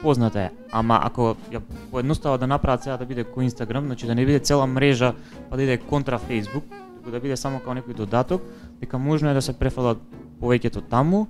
позната 0.00 0.40
е. 0.40 0.50
Ама 0.72 1.00
ако 1.04 1.36
ја 1.52 1.60
поедностават 1.90 2.40
да 2.40 2.46
направат 2.46 2.82
сега 2.82 2.96
да 2.96 3.04
биде 3.04 3.24
кој 3.28 3.44
Инстаграм, 3.44 3.84
значи 3.84 4.06
да 4.06 4.14
не 4.14 4.24
биде 4.24 4.40
цела 4.40 4.66
мрежа 4.66 5.12
па 5.50 5.56
да 5.56 5.62
иде 5.62 5.76
контра 5.76 6.16
Facebook, 6.16 6.64
туку 7.00 7.10
да 7.10 7.20
биде 7.20 7.36
само 7.36 7.60
као 7.60 7.72
некој 7.74 7.96
додаток, 7.96 8.42
дека 8.80 8.98
можно 8.98 9.30
е 9.30 9.34
да 9.34 9.42
се 9.42 9.52
префрлат 9.52 9.98
повеќето 10.40 10.82
таму. 10.84 11.26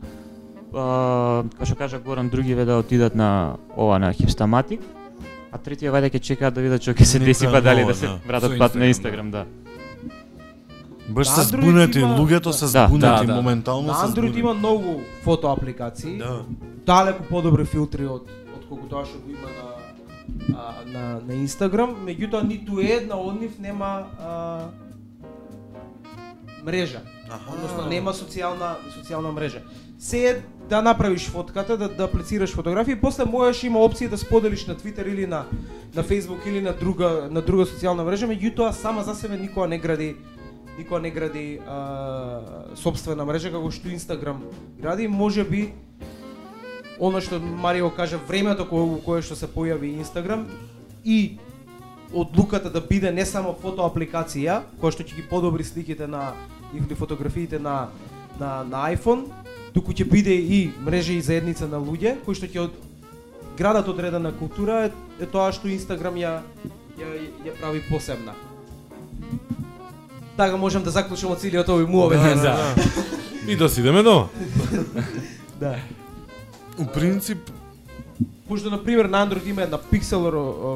А, 0.75 1.43
како 1.55 1.67
што 1.67 1.77
кажа 1.77 1.99
Горан, 1.99 2.29
другиве 2.29 2.65
да 2.65 2.79
отидат 2.79 3.15
на 3.15 3.57
ова 3.77 3.99
на 3.99 4.11
Hipstamatic, 4.13 4.83
а 5.53 5.59
третија 5.59 5.91
вајде 5.91 6.11
ќе 6.11 6.21
чекаат 6.21 6.55
да 6.55 6.61
видат 6.61 6.83
што 6.83 6.91
ќе 6.93 7.05
се 7.05 7.19
деси 7.19 7.47
па 7.47 7.61
дали 7.61 7.85
да 7.85 7.95
се 7.95 8.07
да. 8.07 8.19
вратат 8.27 8.59
пат 8.59 8.75
на 8.75 8.87
Инстаграм, 8.87 9.27
Инстаграм, 9.27 9.31
да. 9.31 9.47
Баш 11.09 11.27
се 11.29 11.43
збунети, 11.43 11.99
има- 12.01 12.19
луѓето 12.19 12.51
се 12.51 12.67
Да, 12.67 12.87
збунети 12.87 13.07
да, 13.17 13.25
да. 13.25 13.35
моментално 13.35 13.87
На 13.87 13.95
се 13.95 14.07
Android 14.07 14.11
збунети. 14.13 14.39
има 14.39 14.55
многу 14.55 15.01
фотоапликации. 15.23 16.19
Да. 16.19 16.43
Далеку 16.87 17.23
подобри 17.25 17.65
филтри 17.65 18.07
од 18.07 18.23
од 18.57 18.63
колку 18.69 18.87
тоа 18.87 19.05
што 19.05 19.19
го 19.19 19.31
има 19.31 19.51
на 19.51 19.67
а, 20.55 20.75
на 20.87 21.21
на 21.27 21.35
Инстаграм, 21.35 21.91
меѓутоа 22.07 22.47
ниту 22.47 22.79
една 22.79 23.17
од 23.17 23.41
нив 23.41 23.59
нема 23.59 24.07
а, 24.21 24.71
мрежа. 26.65 27.01
Односно 27.49 27.87
нема 27.89 28.13
социјална 28.17 28.77
социјална 28.95 29.33
мрежа. 29.33 29.63
Се 29.99 30.19
е 30.31 30.35
да 30.69 30.83
направиш 30.83 31.29
фотката, 31.29 31.77
да 31.77 31.89
да 31.89 32.07
аплицираш 32.09 32.55
фотографија 32.55 32.97
и 32.97 33.01
после 33.01 33.25
можеш 33.25 33.65
има 33.65 33.79
опција 33.79 34.11
да 34.11 34.19
споделиш 34.19 34.67
на 34.67 34.77
Твитер 34.77 35.07
или 35.07 35.27
на 35.27 35.45
на 35.95 36.05
Facebook 36.05 36.47
или 36.47 36.61
на 36.61 36.73
друга 36.73 37.29
на 37.31 37.43
друга 37.43 37.67
социјална 37.67 38.05
мрежа, 38.05 38.27
меѓутоа 38.27 38.71
сама 38.71 39.03
за 39.03 39.15
себе 39.15 39.37
никога 39.37 39.69
не 39.69 39.79
гради 39.79 40.17
никога 40.79 41.01
не 41.01 41.11
гради 41.11 41.61
а, 41.69 42.41
собствена 42.77 43.25
мрежа 43.25 43.51
како 43.51 43.71
што 43.71 43.91
Инстаграм 43.91 44.43
гради, 44.81 45.09
може 45.09 45.45
би 45.45 45.73
она 47.01 47.21
што 47.21 47.41
Марио 47.41 47.91
кажа 47.91 48.19
времето 48.29 48.67
кое, 48.69 49.01
кое 49.05 49.23
што 49.23 49.37
се 49.37 49.49
појави 49.49 49.97
Инстаграм 49.99 50.47
и 51.05 51.39
одлуката 52.13 52.71
да 52.71 52.81
биде 52.81 53.13
не 53.13 53.25
само 53.27 53.55
фотоапликација 53.63 54.61
која 54.81 54.95
што 54.95 55.07
ќе 55.07 55.17
ги 55.17 55.27
подобри 55.31 55.65
сликите 55.65 56.07
на 56.07 56.33
или 56.75 56.95
фотографиите 56.95 57.59
на 57.59 57.89
на 58.41 58.65
на 58.65 58.89
iPhone, 58.95 59.27
туку 59.75 59.93
ќе 59.93 60.05
биде 60.11 60.35
и 60.35 60.71
мрежа 60.81 61.13
и 61.13 61.21
заедница 61.21 61.69
на 61.69 61.79
луѓе 61.79 62.17
кои 62.25 62.35
што 62.35 62.47
ќе 62.47 62.67
од 62.67 62.73
градат 63.59 63.89
одредена 63.89 64.33
култура 64.33 64.87
е, 64.89 64.93
е 65.21 65.27
тоа 65.27 65.53
што 65.53 65.69
Инстаграм 65.69 66.15
ја 66.15 66.41
ја 66.99 67.09
ја 67.47 67.57
прави 67.61 67.83
посебна. 67.89 68.35
Така 70.37 70.57
можам 70.57 70.83
да 70.83 70.91
заклучам 70.91 71.35
од 71.35 71.41
целиот 71.41 71.69
овој 71.69 71.87
муавет. 71.87 72.21
Да, 72.43 72.57
да. 72.57 72.75
И 73.51 73.57
да 73.57 73.69
си 73.69 73.81
идеме 73.81 74.03
дома. 74.03 74.29
да. 75.61 75.77
У 76.79 76.87
принцип, 76.87 77.39
Пошто 78.51 78.71
на 78.71 78.85
пример 78.85 79.05
на 79.05 79.27
Android 79.27 79.47
има 79.47 79.63
една 79.63 79.79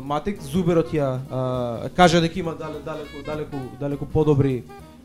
Матик, 0.05 0.43
Зуберот 0.43 0.93
ја 0.95 1.19
а, 1.31 1.89
кажа 1.91 2.21
дека 2.21 2.39
има 2.39 2.55
далеко 2.55 2.85
далеку 2.85 3.23
далеку 3.27 3.57
далеку 3.81 4.07
подобри 4.07 4.63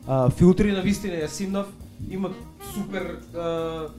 а, 0.07 0.29
филтри, 0.29 0.71
на 0.71 0.81
вистина 0.81 1.17
ја 1.17 1.27
симнав, 1.27 1.65
има 2.09 2.29
супер 2.73 3.17
а, 3.33 3.89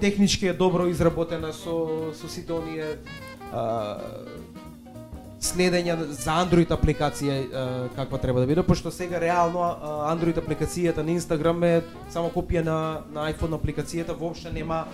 технички 0.00 0.46
е 0.46 0.52
добро 0.52 0.86
изработена 0.86 1.52
со 1.52 2.14
со 2.14 2.28
сите 2.28 2.52
оние 2.52 3.02
а, 3.52 3.98
следења 5.42 5.98
за 6.06 6.38
Android 6.38 6.70
апликација 6.70 7.34
а, 7.50 7.88
каква 7.96 8.18
треба 8.18 8.40
да 8.40 8.46
биде, 8.46 8.62
пошто 8.62 8.94
сега 8.94 9.18
реално 9.20 9.58
а, 9.58 10.14
Android 10.14 10.38
апликацијата 10.38 11.02
на 11.02 11.18
Instagram 11.18 11.66
е 11.66 11.82
само 12.10 12.30
копија 12.30 12.62
на 12.62 13.02
на 13.10 13.26
iPhone 13.26 13.58
апликацијата, 13.58 14.14
воопшто 14.14 14.54
нема 14.54 14.86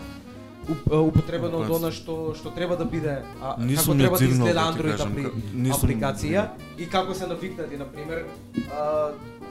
употребено 0.90 1.58
од 1.58 1.70
она 1.70 1.90
што 1.90 2.34
што 2.34 2.50
треба 2.50 2.76
да 2.76 2.84
биде, 2.84 3.22
а, 3.42 3.54
како 3.56 3.62
Нисум 3.62 3.98
ја 3.98 4.00
треба 4.00 4.18
да 4.18 4.24
изгледа 4.24 4.54
да 4.54 4.72
ти 4.72 4.78
Android 4.78 4.90
кажам, 4.90 5.12
апли, 5.12 5.26
нисум- 5.54 5.90
апликација 5.90 6.44
и 6.78 6.86
како 6.86 7.14
се 7.14 7.26
навикнати 7.26 7.76
на 7.76 7.84
пример 7.84 8.24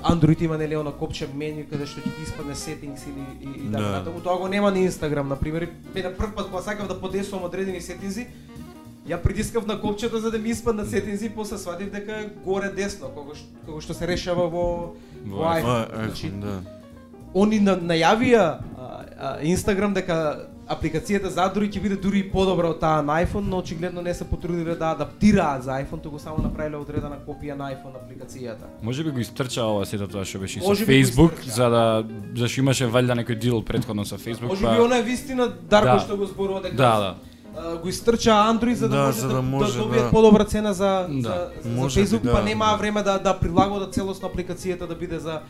Android 0.03 0.41
има 0.41 0.57
нели 0.57 0.75
она 0.75 0.91
копче 0.91 1.27
меню 1.35 1.65
каде 1.69 1.85
што 1.85 1.99
ќе 1.99 2.15
ти 2.15 2.23
испадне 2.23 2.55
settings 2.55 3.03
или 3.03 3.23
и, 3.41 3.67
и 3.67 3.71
така 3.71 3.83
Да. 3.83 3.91
натаму. 3.91 4.21
Тоа 4.21 4.37
го 4.37 4.47
нема 4.47 4.71
на 4.71 4.77
Instagram 4.79 5.23
на 5.23 5.35
пример. 5.35 5.67
Бе 5.93 6.03
на 6.03 6.13
прв 6.13 6.31
пат 6.35 6.47
кога 6.49 6.61
сакав 6.61 6.87
да 6.87 6.99
подесувам 7.01 7.43
одредени 7.43 7.81
сетинзи, 7.81 8.27
ја 9.07 9.17
притискав 9.17 9.67
на 9.67 9.81
копчето 9.81 10.19
за 10.19 10.31
да 10.31 10.37
ми 10.39 10.49
испаднат 10.49 10.89
сетинзи 10.89 11.29
после 11.29 11.57
сватив 11.57 11.91
дека 11.91 12.29
горе 12.45 12.69
десно, 12.69 13.07
како 13.07 13.35
што, 13.35 13.47
како 13.65 13.81
што 13.81 13.93
се 13.93 14.07
решава 14.07 14.47
во 14.47 14.93
во 15.25 15.43
iPhone. 15.51 15.85
Значи, 15.95 16.29
да. 16.31 16.61
они 17.35 17.59
на, 17.59 17.75
најавија 17.75 18.59
Instagram 19.43 19.93
дека 19.93 20.47
апликацијата 20.69 21.27
за 21.33 21.41
Android 21.49 21.73
ќе 21.73 21.81
биде 21.81 21.95
дури 21.95 22.19
и 22.19 22.31
подобра 22.31 22.67
од 22.69 22.79
таа 22.79 23.01
на 23.01 23.17
iPhone, 23.25 23.47
но 23.49 23.57
очигледно 23.57 24.01
не 24.01 24.13
се 24.13 24.23
потрудиле 24.29 24.75
да 24.75 24.91
адаптираат 24.91 25.63
за 25.63 25.71
iPhone, 25.71 26.01
туку 26.03 26.19
само 26.19 26.37
направиле 26.43 26.77
одредена 26.77 27.17
копија 27.27 27.55
на 27.57 27.71
iPhone 27.73 27.97
апликацијата. 27.97 28.69
Може 28.83 29.03
би 29.03 29.11
го 29.11 29.19
истрча 29.19 29.63
ова 29.65 29.85
сето 29.85 30.07
тоа 30.07 30.25
што 30.25 30.39
беше 30.39 30.61
со 30.61 30.75
Facebook, 30.85 31.41
за 31.45 31.69
да 31.69 32.03
зашто 32.35 32.59
имаше 32.61 32.85
валјда 32.85 33.17
некој 33.23 33.39
дил 33.39 33.61
предходно 33.65 34.05
со 34.05 34.17
Facebook, 34.17 34.47
Може 34.47 34.63
па 34.65 34.75
би 34.75 34.81
она 34.81 34.97
е 34.97 35.01
вистина 35.03 35.47
Дарко 35.69 35.97
Да. 35.97 35.99
што 35.99 36.17
го 36.17 36.25
зборува 36.25 36.61
дека 36.61 36.75
Да, 36.75 37.15
да. 37.55 37.75
го 37.81 37.89
истрча 37.89 38.29
Android 38.29 38.73
за 38.73 38.89
да, 38.89 38.95
Да, 38.95 39.05
може 39.05 39.19
за 39.19 39.27
да, 39.27 39.33
да 39.33 39.41
да, 39.41 39.41
може, 39.41 39.79
добијат 39.79 40.03
да. 40.05 40.09
подобра 40.11 40.45
цена 40.45 40.73
за, 40.73 41.07
Да. 41.09 41.21
за, 41.21 41.69
за 41.69 41.75
Може 41.75 41.99
би, 42.01 42.05
Facebook, 42.07 42.21
да. 42.21 42.31
па 42.31 42.43
немаа 42.43 42.77
време 42.77 43.03
да 43.03 43.17
да 43.19 43.33
прилагодат 43.39 43.93
целосно 43.93 44.29
апликацијата 44.29 44.87
да 44.87 44.95
биде 44.95 45.19
за, 45.19 45.41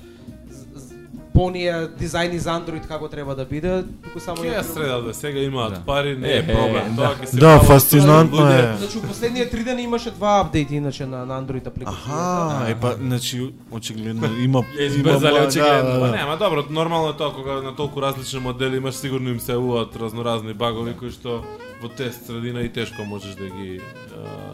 оние 1.40 1.74
дизајни 1.94 2.38
за 2.38 2.52
Android 2.52 2.88
како 2.88 3.08
треба 3.08 3.36
да 3.36 3.46
биде, 3.46 3.72
туку 4.04 4.20
само 4.20 4.38
ја 4.40 4.60
е 4.60 4.64
среда, 4.64 5.00
бе, 5.00 5.14
сега 5.14 5.40
имаат 5.40 5.74
Да. 5.74 5.80
пари, 5.82 6.18
не 6.18 6.28
е 6.30 6.46
проблем. 6.46 6.76
е, 6.88 6.96
Тоа 6.96 7.08
да. 7.08 7.16
ќе 7.16 7.26
се 7.26 7.38
Да, 7.38 7.60
фасцинантно 7.60 8.48
е. 8.50 8.76
Значи, 8.78 8.98
у 8.98 9.02
последние 9.04 9.50
три 9.50 9.64
дена 9.64 9.82
имаше 9.82 10.12
два 10.12 10.40
апдейти 10.40 10.76
иначе 10.76 11.06
на, 11.06 11.26
на 11.26 11.42
Android 11.42 11.64
апликацијата. 11.64 12.50
Аха, 12.50 12.70
е 12.70 12.76
па, 12.76 12.96
значи, 12.96 13.40
очигледно 13.72 14.30
има... 14.36 14.64
Избрзале, 14.80 15.30
има- 15.32 15.48
очигледно. 15.48 15.84
да, 15.84 15.94
Па 15.94 16.00
да, 16.00 16.06
не, 16.08 16.18
да. 16.18 16.24
ама 16.24 16.38
добро, 16.38 16.64
нормално 16.70 17.10
е 17.10 17.14
тоа 17.14 17.34
кога 17.34 17.54
на 17.54 17.76
толку 17.76 18.02
различни 18.02 18.40
модели 18.40 18.78
имаш 18.78 18.96
сигурно 18.96 19.30
им 19.30 19.40
се 19.40 19.56
уваат 19.56 19.96
разноразни 19.96 20.54
багови 20.54 20.94
кои 20.94 21.10
што 21.10 21.44
во 21.82 21.88
тест 21.90 22.26
средина 22.26 22.62
и 22.62 22.70
тешко 22.70 23.04
можеш 23.04 23.36
да 23.36 23.46
ги 23.48 23.80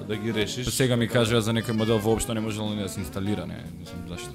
да 0.07 0.15
ги 0.15 0.33
решиш. 0.33 0.67
Сега 0.67 0.95
ми 0.95 1.07
кажува 1.07 1.41
за 1.41 1.51
некој 1.51 1.71
модел 1.71 1.97
воопшто 1.97 2.33
не 2.33 2.39
можело 2.39 2.69
ни 2.69 2.81
да 2.81 2.89
се 2.89 2.99
инсталира, 2.99 3.45
не, 3.45 3.53
не 3.55 3.85
знам 3.85 4.05
зашто. 4.07 4.29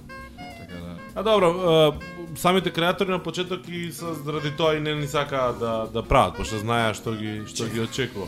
А 1.15 1.23
добро, 1.23 1.47
а, 1.51 1.93
самите 2.37 2.71
креатори 2.71 3.11
на 3.11 3.19
почеток 3.19 3.61
и 3.69 3.93
се 3.93 4.05
заради 4.25 4.51
тоа 4.51 4.77
и 4.77 4.81
не 4.81 4.95
ни 4.95 5.07
сакаат 5.07 5.59
да 5.59 5.87
да 5.93 6.03
прават, 6.03 6.37
пошто 6.37 6.59
знаеа 6.59 6.95
што 6.95 7.13
ги 7.13 7.43
што 7.47 7.67
ги 7.67 7.81
очекува. 7.81 8.27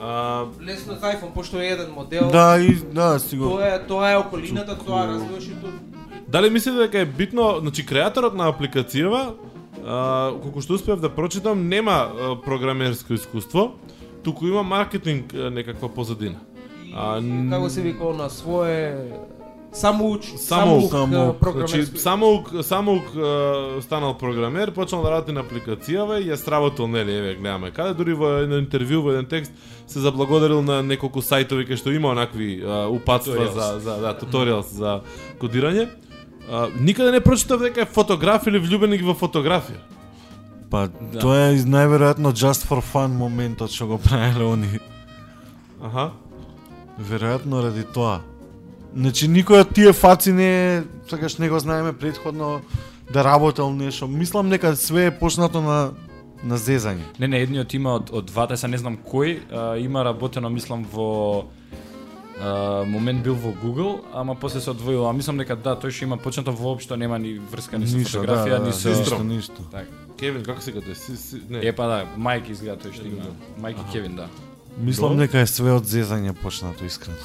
А, 0.00 0.44
Лесно 0.62 0.94
за 0.94 1.06
iPhone, 1.14 1.32
пошто 1.34 1.60
е 1.60 1.66
еден 1.66 1.90
модел. 1.94 2.30
Да, 2.30 2.58
и, 2.60 2.74
да, 2.74 3.18
сигурно. 3.18 3.56
Тоа 3.56 3.66
е, 3.74 3.86
тоа 3.86 4.10
е 4.10 4.16
околината, 4.16 4.78
тоа 4.78 5.06
развиваш 5.06 5.44
и 5.44 5.54
тоа. 5.60 5.70
Дали 6.28 6.50
мислите 6.50 6.78
дека 6.78 6.98
е 6.98 7.06
битно, 7.06 7.58
значи 7.60 7.86
креаторот 7.86 8.34
на 8.34 8.50
апликацијава, 8.52 9.34
а, 9.86 10.32
колку 10.42 10.60
што 10.60 10.74
успеав 10.74 11.00
да 11.00 11.08
прочитам, 11.08 11.68
нема 11.68 12.10
а, 12.10 12.34
програмерско 12.42 13.14
искуство, 13.14 13.72
туку 14.24 14.46
има 14.46 14.62
маркетинг 14.62 15.34
а, 15.34 15.50
некаква 15.50 15.88
позадина. 15.88 16.38
А, 16.94 17.18
И, 17.18 17.50
како 17.50 17.70
се 17.70 17.82
вика 17.82 18.04
на 18.04 18.28
свое 18.30 19.06
Самоук, 19.72 20.22
самоук, 20.24 20.90
самоук. 20.90 21.36
а, 21.36 21.38
програмерско. 21.38 21.76
Значи, 21.84 22.00
самоук, 22.00 22.48
самоук 22.62 23.04
станал 23.82 24.18
програмер, 24.18 24.70
почнал 24.74 25.02
да 25.02 25.10
работи 25.10 25.32
на 25.32 25.42
апликацијава 25.44 26.20
и 26.20 26.30
ја 26.30 26.36
сработил, 26.36 26.88
нели, 26.88 27.12
еве, 27.12 27.34
гледаме 27.34 27.70
каде, 27.70 27.94
дури 27.94 28.14
во 28.14 28.40
едно 28.42 28.56
интервју, 28.58 29.02
во 29.02 29.10
еден 29.12 29.26
текст, 29.26 29.52
се 29.86 30.00
заблагодарил 30.00 30.62
на 30.62 30.82
неколку 30.82 31.20
сајтови 31.20 31.68
кај 31.68 31.76
што 31.76 31.92
има 31.92 32.08
онакви 32.08 32.62
а, 32.64 32.88
упатства 32.88 33.44
за, 33.54 33.78
за, 33.80 33.96
да, 34.00 34.14
туториалс 34.18 34.72
за 34.72 35.02
кодирање. 35.38 35.88
А, 36.50 36.68
никаде 36.80 37.12
не 37.12 37.20
прочитав 37.20 37.60
дека 37.60 37.80
е 37.82 37.84
фотограф 37.84 38.46
или 38.46 38.58
влюбеник 38.58 39.04
во 39.04 39.12
фотографија. 39.14 39.84
Па, 40.70 40.88
Да. 41.12 41.18
тоа 41.20 41.36
е 41.52 41.60
најверојатно 41.60 42.32
just 42.32 42.64
for 42.66 42.80
fun 42.80 43.08
моментот 43.12 43.70
што 43.70 43.86
го 43.86 43.98
правеле 43.98 44.44
они. 44.52 44.78
Аха. 45.84 46.10
Веројатно 46.98 47.62
ради 47.62 47.84
тоа. 47.84 48.20
Значи 48.96 49.28
никој 49.28 49.62
од 49.62 49.72
тие 49.74 49.92
фаци 49.92 50.32
не 50.32 50.48
е, 50.48 50.82
сакаш 51.10 51.38
не 51.38 51.48
го 51.48 51.58
знаеме 51.58 51.92
предходно 51.92 52.60
да 53.12 53.24
работел 53.24 53.70
нешто. 53.70 54.08
Мислам 54.08 54.50
дека 54.50 54.76
све 54.76 55.06
е 55.06 55.18
почнато 55.18 55.60
на 55.60 55.90
на 56.42 56.58
зезање. 56.58 57.02
Не, 57.18 57.28
не, 57.28 57.42
едниот 57.42 57.74
има 57.74 57.96
од, 57.98 58.12
од 58.14 58.28
двата, 58.30 58.56
се 58.56 58.68
не 58.70 58.78
знам 58.78 58.98
кој, 59.02 59.38
а, 59.50 59.62
има 59.80 60.04
работено, 60.06 60.50
мислам, 60.50 60.84
во 60.92 61.48
а, 62.38 62.84
момент 62.86 63.24
бил 63.24 63.34
во 63.34 63.52
Google, 63.58 64.04
ама 64.14 64.36
после 64.38 64.60
се 64.60 64.70
одвоил, 64.70 65.08
а 65.08 65.12
мислам 65.12 65.38
дека 65.38 65.56
да, 65.56 65.74
тој 65.74 65.90
што 65.90 66.06
има 66.06 66.18
почнато 66.18 66.54
воопшто 66.54 66.96
нема 66.96 67.18
ни 67.18 67.38
врска 67.38 67.78
ни 67.78 67.88
со 67.90 67.98
Ништо, 67.98 68.22
фотографија, 68.22 68.58
да, 68.58 68.64
ни 68.66 68.70
да, 68.70 68.76
со 68.78 68.94
ништо, 68.94 69.22
ништо. 69.24 69.66
Така. 69.72 70.04
Кевин, 70.18 70.44
како 70.46 70.62
се 70.62 70.72
кате? 70.72 70.94
Си, 70.94 71.16
си, 71.16 71.42
не. 71.50 71.64
Е 71.66 71.74
па 71.74 71.88
да, 71.90 71.98
Мајки 72.16 72.54
изгледа 72.54 72.78
тој 72.86 72.94
што 72.94 73.06
има. 73.10 73.34
Мајки 73.58 73.82
Кевин, 73.92 74.16
да. 74.22 74.28
Мислам 74.78 75.18
дека 75.18 75.42
е 75.42 75.46
све 75.50 75.74
од 75.74 75.86
зезање 75.90 76.36
почнато 76.38 76.86
искрено. 76.86 77.18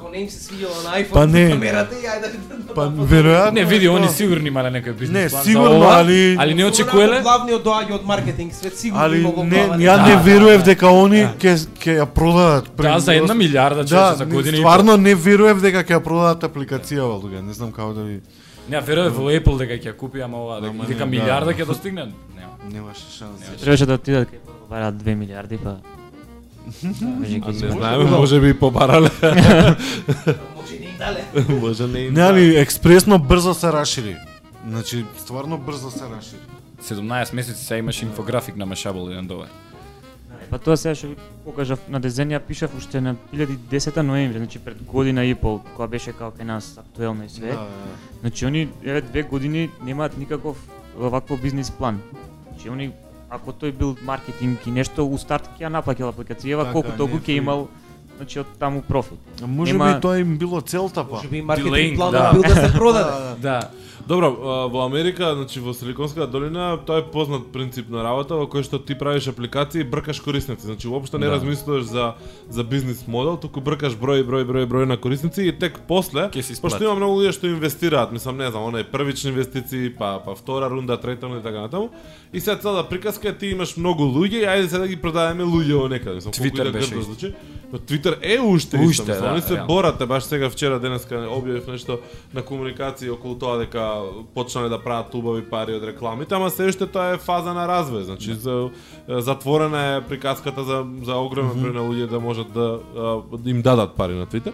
Као 0.00 0.08
не 0.10 0.18
им 0.18 0.28
се 0.30 0.38
свиѓало 0.40 0.78
на 0.82 0.90
iPhone 0.96 1.12
Па 1.12 1.26
не. 1.26 1.50
камерата 1.50 1.94
и 1.94 2.06
ајде 2.06 2.28
да 2.28 2.74
Па 2.74 2.82
веројатно. 3.04 3.52
Не, 3.52 3.64
види, 3.64 3.88
они 3.88 4.08
сигурно 4.10 4.46
имале 4.46 4.70
некој 4.70 4.92
бизнес 4.94 5.22
Не, 5.22 5.28
план 5.28 5.44
сигурно, 5.44 5.70
за 5.70 5.76
ова, 5.76 5.94
али- 5.94 6.36
али 6.38 6.54
не 6.54 6.64
очекувале. 6.64 7.20
Главниот 7.20 7.62
доаѓа 7.62 7.92
од 7.92 8.04
маркетинг, 8.04 8.54
свет 8.54 8.78
сигурно 8.78 9.04
Али 9.04 9.20
има 9.20 9.30
во 9.30 9.44
не, 9.44 9.50
глава. 9.58 9.76
ја 9.78 9.96
Да, 9.96 10.06
не 10.06 10.14
да, 10.14 10.22
верував 10.22 10.58
да. 10.58 10.64
дека 10.64 10.86
они 10.88 11.20
ќе 11.36 11.52
ќе 11.76 11.92
ја 11.98 12.06
продадат. 12.08 12.64
Да, 12.76 12.98
за 12.98 13.14
една 13.14 13.34
милиарда 13.34 13.84
Да, 13.84 14.14
за 14.14 14.24
година 14.26 14.56
и 14.56 14.60
стварно 14.60 14.96
не 14.96 15.14
верував 15.14 15.60
дека 15.60 15.84
ќе 15.84 15.90
ја 15.90 16.00
продадат 16.00 16.42
апликацијава 16.44 17.20
луѓе. 17.20 17.40
Не 17.42 17.52
знам 17.52 17.72
како 17.72 17.92
да 17.92 18.02
ви 18.02 18.20
Не, 18.68 18.80
верував 18.80 19.12
во 19.14 19.30
Apple 19.30 19.58
дека 19.58 19.74
ќе 19.74 19.86
ја 19.86 19.96
купи, 19.96 20.22
ама 20.22 20.38
ова, 20.38 20.60
дека, 20.60 20.86
дека 20.86 21.04
не, 21.04 21.10
милиарда 21.10 21.46
да. 21.46 21.54
ќе 21.54 21.66
достигне. 21.66 22.02
Нема. 22.30 22.54
немаше 22.72 23.04
шанси. 23.18 23.44
Требаше 23.60 23.86
да 23.86 23.94
отидат 23.94 24.28
кај 24.28 24.38
бараат 24.70 24.94
2 24.94 25.14
милиарди, 25.14 25.58
па... 25.58 25.76
А 27.42 27.52
не 27.52 27.70
знаеме, 27.70 28.04
може 28.04 28.40
би 28.40 28.48
и 28.48 28.54
побарале. 28.54 29.10
Може 30.56 30.76
и 30.76 30.80
не 30.80 30.86
им 30.86 30.96
дале. 30.98 31.24
може 31.60 31.86
не 31.86 32.00
им 32.00 32.16
експресно 32.56 33.18
брзо 33.18 33.54
се 33.54 33.72
расшири. 33.72 34.16
Значи, 34.68 35.04
стварно 35.18 35.58
брзо 35.58 35.90
се 35.90 36.04
расшири. 36.04 36.40
17 36.82 37.34
месеци 37.34 37.64
се 37.64 37.76
имаш 37.76 38.02
инфографик 38.02 38.56
на 38.56 38.66
Mashable 38.66 39.10
еден 39.10 39.26
долар. 39.26 39.48
Па 40.50 40.58
тоа 40.58 40.74
сега 40.74 40.96
што 40.98 41.12
ви 41.12 41.16
покажав 41.44 41.82
на 41.88 42.00
дезенја 42.02 42.40
пишав 42.42 42.72
уште 42.74 43.00
на 43.00 43.14
2010 43.30 44.00
ноември, 44.02 44.38
значи 44.38 44.58
пред 44.58 44.82
година 44.82 45.24
и 45.24 45.34
пол, 45.34 45.60
кога 45.76 45.86
беше 45.86 46.10
како 46.12 46.34
кај 46.34 46.48
нас 46.48 46.72
актуелно 46.78 47.24
и 47.24 47.30
све. 47.30 47.54
Да, 47.54 47.68
Значи 48.20 48.44
они 48.44 48.68
еве 48.82 49.00
две 49.00 49.22
години 49.22 49.70
немаат 49.84 50.18
никаков 50.18 50.58
вакво 50.96 51.36
бизнис 51.36 51.70
план. 51.70 52.00
Значи 52.50 52.68
они 52.68 52.90
ако 53.30 53.52
тој 53.52 53.72
бил 53.72 53.96
маркетинг 54.02 54.66
и 54.66 54.70
нешто 54.70 55.06
у 55.06 55.18
старт 55.18 55.48
ќе 55.54 55.62
ја 55.62 55.68
наплакил 55.70 56.08
апликацијава, 56.08 56.64
Така, 56.64 56.72
колку 56.72 56.92
толку 56.96 57.18
ќе 57.18 57.36
имал 57.36 57.68
значи 58.16 58.40
од 58.40 58.46
таму 58.58 58.82
профит. 58.82 59.18
А 59.40 59.46
може 59.46 59.72
Нема- 59.72 59.94
би 59.94 60.00
тоа 60.00 60.18
им 60.18 60.36
било 60.36 60.60
целта 60.60 61.04
па. 61.04 61.14
Може 61.14 61.28
би 61.28 61.42
маркетинг 61.42 61.96
планот 61.96 62.12
да. 62.12 62.32
бил 62.32 62.42
да 62.42 62.54
се 62.56 62.72
продаде. 62.74 63.40
Да. 63.40 63.70
Добро, 64.10 64.30
во 64.68 64.86
Америка, 64.86 65.34
значи 65.36 65.60
во 65.60 65.70
Силиконската 65.72 66.26
долина, 66.26 66.80
тоа 66.82 66.98
е 66.98 67.02
познат 67.06 67.52
принцип 67.52 67.92
на 67.94 68.02
работа 68.02 68.34
во 68.34 68.48
кој 68.50 68.64
што 68.66 68.80
ти 68.82 68.96
правиш 68.98 69.28
апликации 69.30 69.84
и 69.84 69.86
бркаш 69.86 70.18
корисници. 70.18 70.66
Значи 70.66 70.88
уопшто 70.90 71.18
не 71.18 71.28
Да. 71.30 71.38
размислуваш 71.38 71.84
за 71.86 72.14
за 72.48 72.64
бизнис 72.64 73.06
модел, 73.06 73.36
туку 73.36 73.60
бркаш 73.60 73.94
број, 73.94 74.26
број, 74.26 74.42
број, 74.42 74.66
број 74.66 74.84
на 74.90 74.96
корисници 74.96 75.46
и 75.46 75.52
тек 75.52 75.78
после, 75.86 76.26
се 76.42 76.60
пошто 76.60 76.82
има 76.82 76.96
многу 76.98 77.22
луѓе 77.22 77.30
што 77.30 77.46
инвестираат, 77.46 78.10
мислам, 78.10 78.36
не 78.36 78.50
знам, 78.50 78.74
онај 78.74 78.90
првични 78.90 79.30
инвестиции, 79.30 79.94
па 79.94 80.18
па 80.18 80.34
втора 80.34 80.66
рунда, 80.66 80.96
трета 80.96 81.26
рунда 81.26 81.38
и 81.38 81.42
така 81.42 81.60
натаму. 81.60 81.90
И 82.32 82.40
сега 82.40 82.56
целата 82.56 82.88
приказка 82.88 83.38
ти 83.38 83.46
имаш 83.46 83.76
многу 83.76 84.02
луѓе 84.02 84.42
и 84.42 84.44
ајде 84.44 84.66
сега 84.66 84.78
да 84.78 84.88
ги 84.88 84.96
продадеме 84.96 85.44
луѓе 85.44 85.74
во 85.78 85.88
некаде. 85.88 86.14
Мислам, 86.18 86.32
Twitter 86.32 86.64
да 86.64 86.72
беше 86.72 86.90
грдо 86.90 87.02
звучи. 87.02 87.34
Но 87.72 87.78
Твитер 87.78 88.18
е 88.22 88.40
уште, 88.40 88.76
Уште, 88.76 88.90
исто, 88.90 89.02
мислам, 89.06 89.22
да, 89.22 89.30
они 89.30 89.40
се 89.40 89.54
реално. 89.54 89.66
борате 89.66 90.06
баш 90.06 90.24
сега 90.24 90.50
вчера 90.50 90.80
денеска 90.80 91.14
објавив 91.14 91.70
нешто 91.70 92.00
на 92.34 92.42
комуникација 92.42 93.14
околу 93.14 93.38
тоа 93.38 93.58
дека 93.62 93.99
почнале 94.34 94.68
да 94.68 94.78
прават 94.78 95.14
убави 95.14 95.42
пари 95.50 95.74
од 95.74 95.84
рекламите, 95.84 96.34
ама 96.34 96.50
се 96.50 96.68
уште 96.70 96.86
тоа 96.86 97.14
е 97.14 97.18
фаза 97.18 97.54
на 97.54 97.66
развој, 97.68 98.06
значи 98.08 98.34
за, 98.34 98.70
затворена 99.08 99.84
е 99.96 100.00
приказката 100.00 100.64
за 100.64 100.84
за 101.04 101.16
огромен 101.16 101.56
број 101.56 101.74
на 101.74 101.84
луѓе 101.86 102.10
да 102.10 102.20
можат 102.20 102.52
да, 102.52 102.80
да 103.32 103.50
им 103.50 103.62
дадат 103.62 103.96
пари 103.96 104.14
на 104.14 104.26
Твитер. 104.26 104.52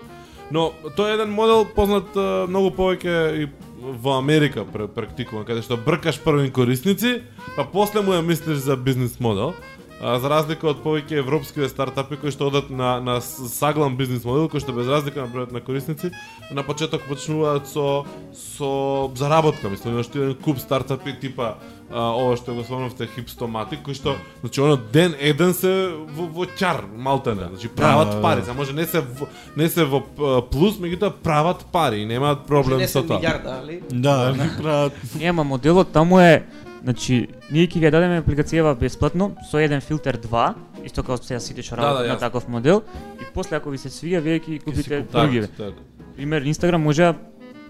Но 0.51 0.71
тоа 0.97 1.11
е 1.11 1.15
еден 1.15 1.31
модел 1.35 1.67
познат 1.75 2.15
многу 2.49 2.71
повеќе 2.71 3.15
и 3.43 3.49
во 3.81 4.19
Америка 4.19 4.65
пр- 4.65 4.89
практикуван, 4.89 5.45
каде 5.45 5.63
што 5.63 5.77
бркаш 5.77 6.21
првин 6.23 6.51
корисници, 6.51 7.23
па 7.57 7.65
после 7.65 8.03
му 8.03 8.15
ја 8.15 8.23
мислиш 8.23 8.63
за 8.63 8.77
бизнис 8.77 9.19
модел. 9.21 9.55
А, 10.01 10.19
за 10.21 10.29
разлика 10.29 10.69
од 10.69 10.83
повеќе 10.85 11.17
европски 11.23 11.65
стартапи 11.69 12.19
кои 12.21 12.31
што 12.31 12.51
одат 12.51 12.69
на 12.71 13.01
на 13.01 13.21
саглам 13.25 13.97
бизнис 13.97 14.25
модел 14.29 14.51
кој 14.53 14.61
што 14.61 14.75
без 14.77 14.89
разлика 14.93 15.23
на 15.25 15.29
бројот 15.33 15.53
на 15.57 15.61
корисници 15.65 16.11
на 16.51 16.63
почеток 16.63 17.07
почнуваат 17.09 17.65
со 17.69 18.05
со 18.35 19.11
заработка, 19.17 19.69
мислам, 19.71 19.95
имаш 19.95 20.07
ти 20.13 20.19
еден 20.19 20.35
куп 20.35 20.59
стартапи 20.59 21.15
типа 21.21 21.55
а, 21.91 22.13
ова 22.13 22.37
што 22.37 22.53
го 22.55 22.65
спомнавте 22.65 23.09
Хипстоматик 23.09 23.81
кој 23.89 23.95
што 23.97 24.17
значи 24.45 24.61
оно 24.61 24.77
ден 24.77 25.15
еден 25.19 25.55
се 25.55 25.73
во, 26.13 26.27
во 26.29 26.45
чар 26.59 26.85
малтене, 26.93 27.49
значи 27.49 27.69
прават 27.69 28.09
Да, 28.09 28.15
да, 28.17 28.23
пари, 28.23 28.41
да. 28.41 28.47
за 28.47 28.55
може 28.55 28.73
не 28.77 28.85
се 28.85 29.01
во, 29.01 29.29
не 29.57 29.69
се 29.69 29.85
во 29.85 30.03
плюс, 30.51 30.77
меѓутоа 30.77 31.11
прават 31.23 31.65
пари 31.73 32.03
и 32.03 32.07
немаат 32.07 32.45
проблем 32.47 32.79
Не 32.85 32.89
со 32.89 33.01
се 33.01 33.09
тоа. 33.09 33.17
милиарда, 33.17 33.61
али? 33.65 33.81
Да, 33.91 34.33
ги 34.33 34.63
прават. 34.63 34.93
Нема 35.15 35.45
моделот 35.45 35.89
таму 35.93 36.21
е 36.21 36.45
Значи, 36.87 37.15
ние 37.51 37.67
ќе 37.67 37.81
ја 37.81 37.91
дадеме 37.91 38.21
апликацијава 38.21 38.77
бесплатно 38.79 39.33
со 39.43 39.59
еден 39.59 39.81
филтер 39.81 40.15
2, 40.17 40.55
исто 40.87 41.03
како 41.03 41.19
сега 41.19 41.41
сите 41.41 41.59
што 41.61 41.75
Да, 41.75 41.83
работат 41.83 41.99
да, 41.99 42.09
на 42.09 42.15
јасно. 42.15 42.21
таков 42.21 42.49
модел, 42.49 42.83
и 43.17 43.25
после 43.35 43.57
ако 43.57 43.71
ви 43.71 43.79
се 43.79 43.91
свија, 43.91 44.21
вие 44.21 44.39
ќе 44.39 44.63
купите 44.63 45.03
Така, 45.03 45.19
други. 45.19 45.41
така. 45.49 45.75
Пример, 46.17 46.43
Инстаграм 46.43 46.79
може 46.81 47.11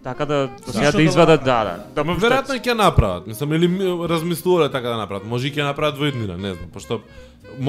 така 0.05 0.27
да 0.27 0.51
до 0.59 0.73
сега 0.73 0.87
да 0.87 0.93
да 0.93 1.03
извадат, 1.03 1.41
да, 1.41 1.65
да. 1.65 1.75
да 1.95 2.05
пуштат. 2.05 2.23
веројатно 2.23 2.61
ќе 2.61 2.75
направат. 2.75 3.27
Мислам 3.27 3.53
или 3.55 3.69
ми- 3.69 3.85
размислувале 4.05 4.71
така 4.71 4.89
да 4.89 4.97
направат. 4.97 5.25
Може 5.25 5.49
и 5.49 5.53
ќе 5.53 5.65
направат 5.65 5.97
во 5.97 6.05
иднина, 6.05 6.37
не 6.37 6.53
знам, 6.53 6.69
пошто 6.69 7.01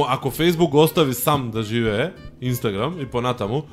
ако 0.04 0.30
Facebook 0.30 0.74
остави 0.74 1.14
сам 1.14 1.52
да 1.52 1.64
живее 1.64 2.12
Инстаграм 2.42 3.00
и 3.00 3.06
понатаму, 3.06 3.64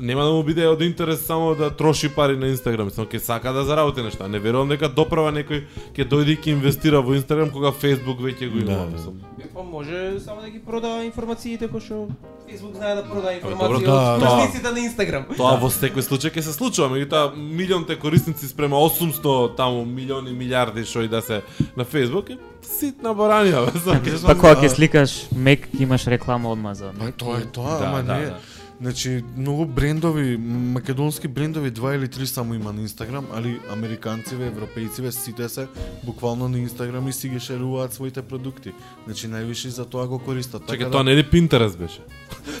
нема 0.00 0.24
да 0.24 0.30
му 0.30 0.42
биде 0.42 0.66
од 0.68 0.80
интерес 0.82 1.20
само 1.26 1.54
да 1.54 1.70
троши 1.70 2.08
пари 2.08 2.36
на 2.36 2.48
Инстаграм, 2.48 2.86
мислам 2.88 3.06
ќе 3.06 3.18
сака 3.18 3.52
да 3.52 3.64
заработи 3.64 4.02
нешто. 4.02 4.28
Не 4.28 4.38
верувам 4.38 4.68
дека 4.68 4.88
доправа 4.88 5.30
некој 5.32 5.64
ќе 5.94 6.08
дојде 6.08 6.32
и 6.32 6.36
ќе 6.38 6.54
инвестира 6.56 7.00
во 7.00 7.14
Инстаграм 7.14 7.50
кога 7.50 7.72
Facebook 7.72 8.18
веќе 8.18 8.48
го 8.50 8.58
има, 8.58 8.66
Да, 8.66 8.76
да. 8.76 8.90
мислам. 8.90 9.20
Па 9.54 9.62
може 9.62 10.20
само 10.20 10.40
да 10.40 10.50
ги 10.50 10.58
продава 10.58 11.04
информациите 11.04 11.68
кои 11.68 11.80
што 11.80 12.08
Facebook 12.48 12.76
знае 12.76 12.94
да 12.94 13.04
продаде 13.04 13.40
добро, 13.40 13.54
информација 13.54 13.84
да, 13.84 14.14
од 14.14 14.20
да. 14.20 14.26
корисниците 14.26 14.70
на 14.72 14.80
Инстаграм. 14.80 15.24
Тоа 15.36 15.56
во 15.60 15.68
секој 15.70 16.00
случај 16.02 16.32
ќе 16.32 16.40
се 16.42 16.52
случува, 16.52 16.88
меѓутоа 16.88 17.34
милионте 17.36 17.96
корисници 17.96 18.48
спрема 18.48 18.76
800 18.76 19.56
таму 19.56 19.84
милиони 19.84 20.32
милиарди 20.32 20.84
што 20.84 21.02
и 21.02 21.08
да 21.08 21.22
се 21.22 21.42
на 21.76 21.84
Facebook 21.84 22.30
е 22.30 22.38
ситна 22.62 23.14
баранија, 23.14 23.66
Па 24.26 24.34
кога 24.34 24.54
ќе 24.56 24.68
сликаш 24.68 25.26
Мек, 25.36 25.68
имаш 25.78 26.06
реклама 26.06 26.48
одма 26.50 26.74
за 26.74 26.92
Па 26.98 27.04
Мек. 27.04 27.14
тоа 27.16 27.38
е 27.38 27.44
тоа, 27.44 27.78
Да, 27.78 27.86
ама 27.86 28.02
да, 28.02 28.14
не. 28.18 28.32
Да. 28.80 28.90
Значи, 28.90 29.24
многу 29.36 29.66
брендови, 29.66 30.36
македонски 30.36 31.28
брендови, 31.28 31.70
два 31.70 31.94
или 31.94 32.08
три 32.08 32.26
само 32.26 32.54
има 32.54 32.72
на 32.72 32.80
Инстаграм, 32.80 33.26
али 33.34 33.60
американциве, 33.72 34.50
европејциве, 34.50 35.10
сите 35.10 35.48
се 35.48 35.66
буквално 36.04 36.48
на 36.48 36.58
Инстаграм 36.58 37.08
и 37.08 37.12
си 37.12 37.28
ги 37.28 37.40
шеруваат 37.40 37.94
своите 37.94 38.22
продукти. 38.22 38.72
Значи, 39.06 39.28
највише 39.28 39.68
за 39.68 39.84
тоа 39.84 40.06
го 40.06 40.18
користат. 40.18 40.62
Чекај, 40.62 40.78
Така 40.78 40.90
тоа 40.90 41.02
не 41.02 41.12
е 41.12 41.16
ли 41.16 41.24
Pinterest 41.24 41.76
беше? 41.76 42.00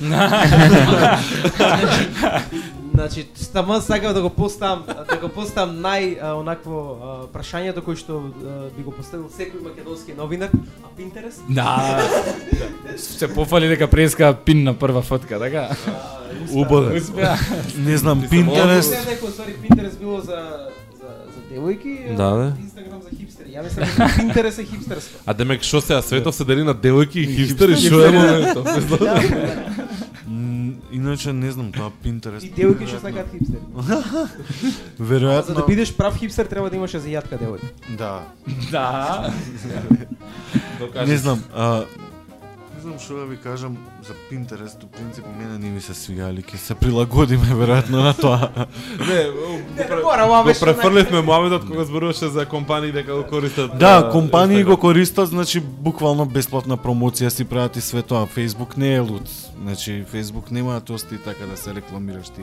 Значи, 2.94 3.26
стама 3.34 3.80
сакав 3.80 4.14
да 4.14 4.22
го 4.22 4.30
поставам, 4.30 4.82
да 4.86 5.16
го 5.16 5.28
поставам 5.28 5.76
нај 5.78 6.18
а, 6.22 6.34
онакво 6.34 6.74
а, 6.74 7.26
прашањето 7.30 7.84
кој 7.86 7.96
што 7.96 8.18
а, 8.18 8.68
би 8.76 8.82
го 8.82 8.90
поставил 8.90 9.30
секој 9.30 9.62
македонски 9.62 10.14
новинар, 10.18 10.50
а 10.82 10.88
Pinterest? 10.98 11.38
Да. 11.48 12.02
Се 12.96 13.28
пофали 13.34 13.68
дека 13.68 13.86
преска 13.88 14.34
пин 14.44 14.64
на 14.64 14.74
прва 14.74 15.02
фотка, 15.02 15.38
така? 15.38 15.70
Успеа. 16.50 17.36
Не 17.78 17.96
знам, 17.96 18.20
Мислам 18.20 18.30
Pinterest, 18.30 18.90
дека 19.06 19.30
ствари 19.30 19.54
Pinterest 19.62 19.98
било 19.98 20.20
за 20.20 20.68
за 21.00 21.08
за 21.34 21.40
девојки, 21.54 22.16
Да, 22.16 22.30
бе. 22.36 22.62
Инстаграм 22.62 23.00
за 23.02 23.10
хипстери. 23.16 23.50
Ја 23.54 23.62
мислам 23.62 23.86
дека 23.86 24.08
Pinterest 24.18 24.58
е 24.58 24.64
хипстерско. 24.64 25.14
А 25.26 25.34
демек 25.34 25.62
што 25.62 25.80
сега 25.80 26.02
светов 26.02 26.34
се 26.34 26.44
дели 26.44 26.62
на 26.62 26.74
девојки 26.74 27.22
и 27.22 27.26
хипстери, 27.36 27.76
што 27.76 28.02
е 28.04 28.10
моментот? 28.18 28.66
Иначе 30.92 31.32
не 31.32 31.50
знам, 31.50 31.72
тоа 31.72 31.90
и 31.90 32.06
Pinterest. 32.06 32.54
девојки 32.54 32.86
што 32.86 33.00
сакаат 33.00 33.32
хипстери. 33.32 33.60
За 33.74 33.96
да 33.96 35.04
Веројатно, 35.04 35.66
бидеш 35.66 35.90
прав 35.96 36.16
хипстер 36.16 36.46
треба 36.46 36.70
да 36.70 36.76
имаш 36.76 36.94
азијатка 36.94 37.34
девојка. 37.38 37.66
да. 37.98 38.22
Да. 38.70 39.32
Не 41.06 41.16
знам, 41.16 41.42
а, 41.52 41.84
не 42.80 42.86
знам 42.86 42.98
што 42.98 43.14
да 43.14 43.24
ви 43.28 43.36
кажам 43.36 43.76
за 44.00 44.14
Pinterest, 44.30 44.84
у 44.84 44.86
принцип 44.88 45.24
мене 45.38 45.58
не 45.58 45.70
ми 45.70 45.80
се 45.80 45.94
свига, 45.94 46.30
али 46.32 46.40
ќе 46.40 46.56
се 46.56 46.74
прилагодиме 46.74 47.52
веројатно 47.60 48.00
на 48.00 48.12
тоа. 48.16 48.48
Не, 49.08 49.18
Не, 49.76 49.84
го 49.84 50.54
префрлевме 50.60 51.20
моментот 51.20 51.66
кога 51.68 51.84
зборуваше 51.84 52.28
за 52.28 52.46
компании 52.46 52.92
дека 52.92 53.14
го 53.14 53.24
користат. 53.24 53.78
Да, 53.78 54.08
компании 54.12 54.64
го 54.64 54.76
користат, 54.76 55.28
значи 55.28 55.60
буквално 55.60 56.24
бесплатна 56.24 56.76
промоција 56.76 57.28
си 57.28 57.44
прават 57.44 57.76
и 57.76 57.80
све 57.80 58.02
тоа. 58.02 58.26
Facebook 58.26 58.78
не 58.78 58.94
е 58.94 59.00
луд. 59.00 59.28
Значи 59.60 60.04
Facebook 60.12 60.50
нема 60.50 60.80
да 60.80 60.92
ости 60.92 61.18
така 61.18 61.46
да 61.46 61.56
се 61.56 61.74
рекламираш 61.74 62.28
ти 62.28 62.42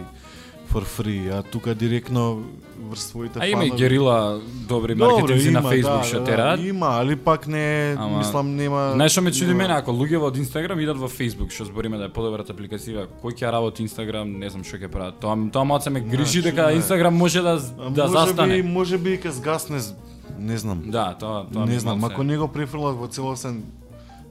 for 0.73 0.83
free, 0.83 1.29
а 1.29 1.43
тука 1.43 1.75
директно 1.75 2.43
врз 2.81 2.99
своите 2.99 3.39
А 3.39 3.47
има 3.47 3.65
и 3.65 3.71
герила 3.71 4.39
добри 4.67 4.95
маркетинзи 4.95 5.51
на 5.51 5.63
Facebook 5.63 5.97
да, 5.97 6.03
што 6.03 6.19
да, 6.19 6.23
тераат. 6.25 6.59
Има, 6.59 6.87
али 6.87 7.15
пак 7.15 7.47
не, 7.47 7.95
Ама- 7.97 8.17
мислам 8.17 8.55
нема. 8.55 8.91
Знаеш 8.93 9.11
што 9.11 9.21
ме 9.21 9.31
чуди 9.31 9.53
мене, 9.53 9.73
ако 9.73 9.91
луѓе 9.91 10.17
од 10.19 10.37
Инстаграм 10.37 10.79
идат 10.79 10.97
во 10.97 11.07
Facebook, 11.07 11.49
што 11.49 11.65
збориме 11.65 11.97
да 11.97 12.05
е 12.05 12.09
подобрата 12.09 12.53
апликација, 12.53 13.07
кој 13.23 13.33
ќе 13.33 13.51
работи 13.51 13.81
Инстаграм, 13.81 14.29
не 14.29 14.49
знам 14.49 14.63
што 14.63 14.77
ќе 14.77 14.87
прават. 14.87 15.19
Тоа 15.19 15.35
тоа 15.51 15.63
малце 15.63 15.89
ме 15.89 15.99
грижи 16.01 16.39
Значи, 16.39 16.41
дека 16.41 16.63
да. 16.63 16.73
Инстаграм 16.73 17.15
може 17.15 17.41
да 17.41 17.55
А 17.79 17.89
да 17.89 18.03
може 18.03 18.13
застане. 18.19 18.55
Би, 18.55 18.63
може 18.63 18.97
би 18.97 19.13
и 19.13 19.17
ке 19.17 19.31
сгасне, 19.31 19.79
з- 19.79 19.95
не 20.39 20.57
знам. 20.57 20.83
Да, 20.85 21.13
тоа 21.13 21.45
тоа 21.45 21.65
не 21.65 21.79
знам, 21.79 22.03
ако 22.03 22.23
не 22.23 22.37
го 22.37 22.47
префрлат 22.47 22.95
во 22.95 23.07
целосен 23.07 23.63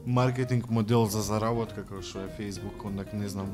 маркетинг 0.06 0.70
модел 0.70 1.06
за 1.06 1.20
заработка 1.20 1.82
како 1.82 2.02
што 2.02 2.18
е 2.20 2.30
Facebook, 2.32 2.84
ондак 2.84 3.12
не 3.12 3.28
знам 3.28 3.46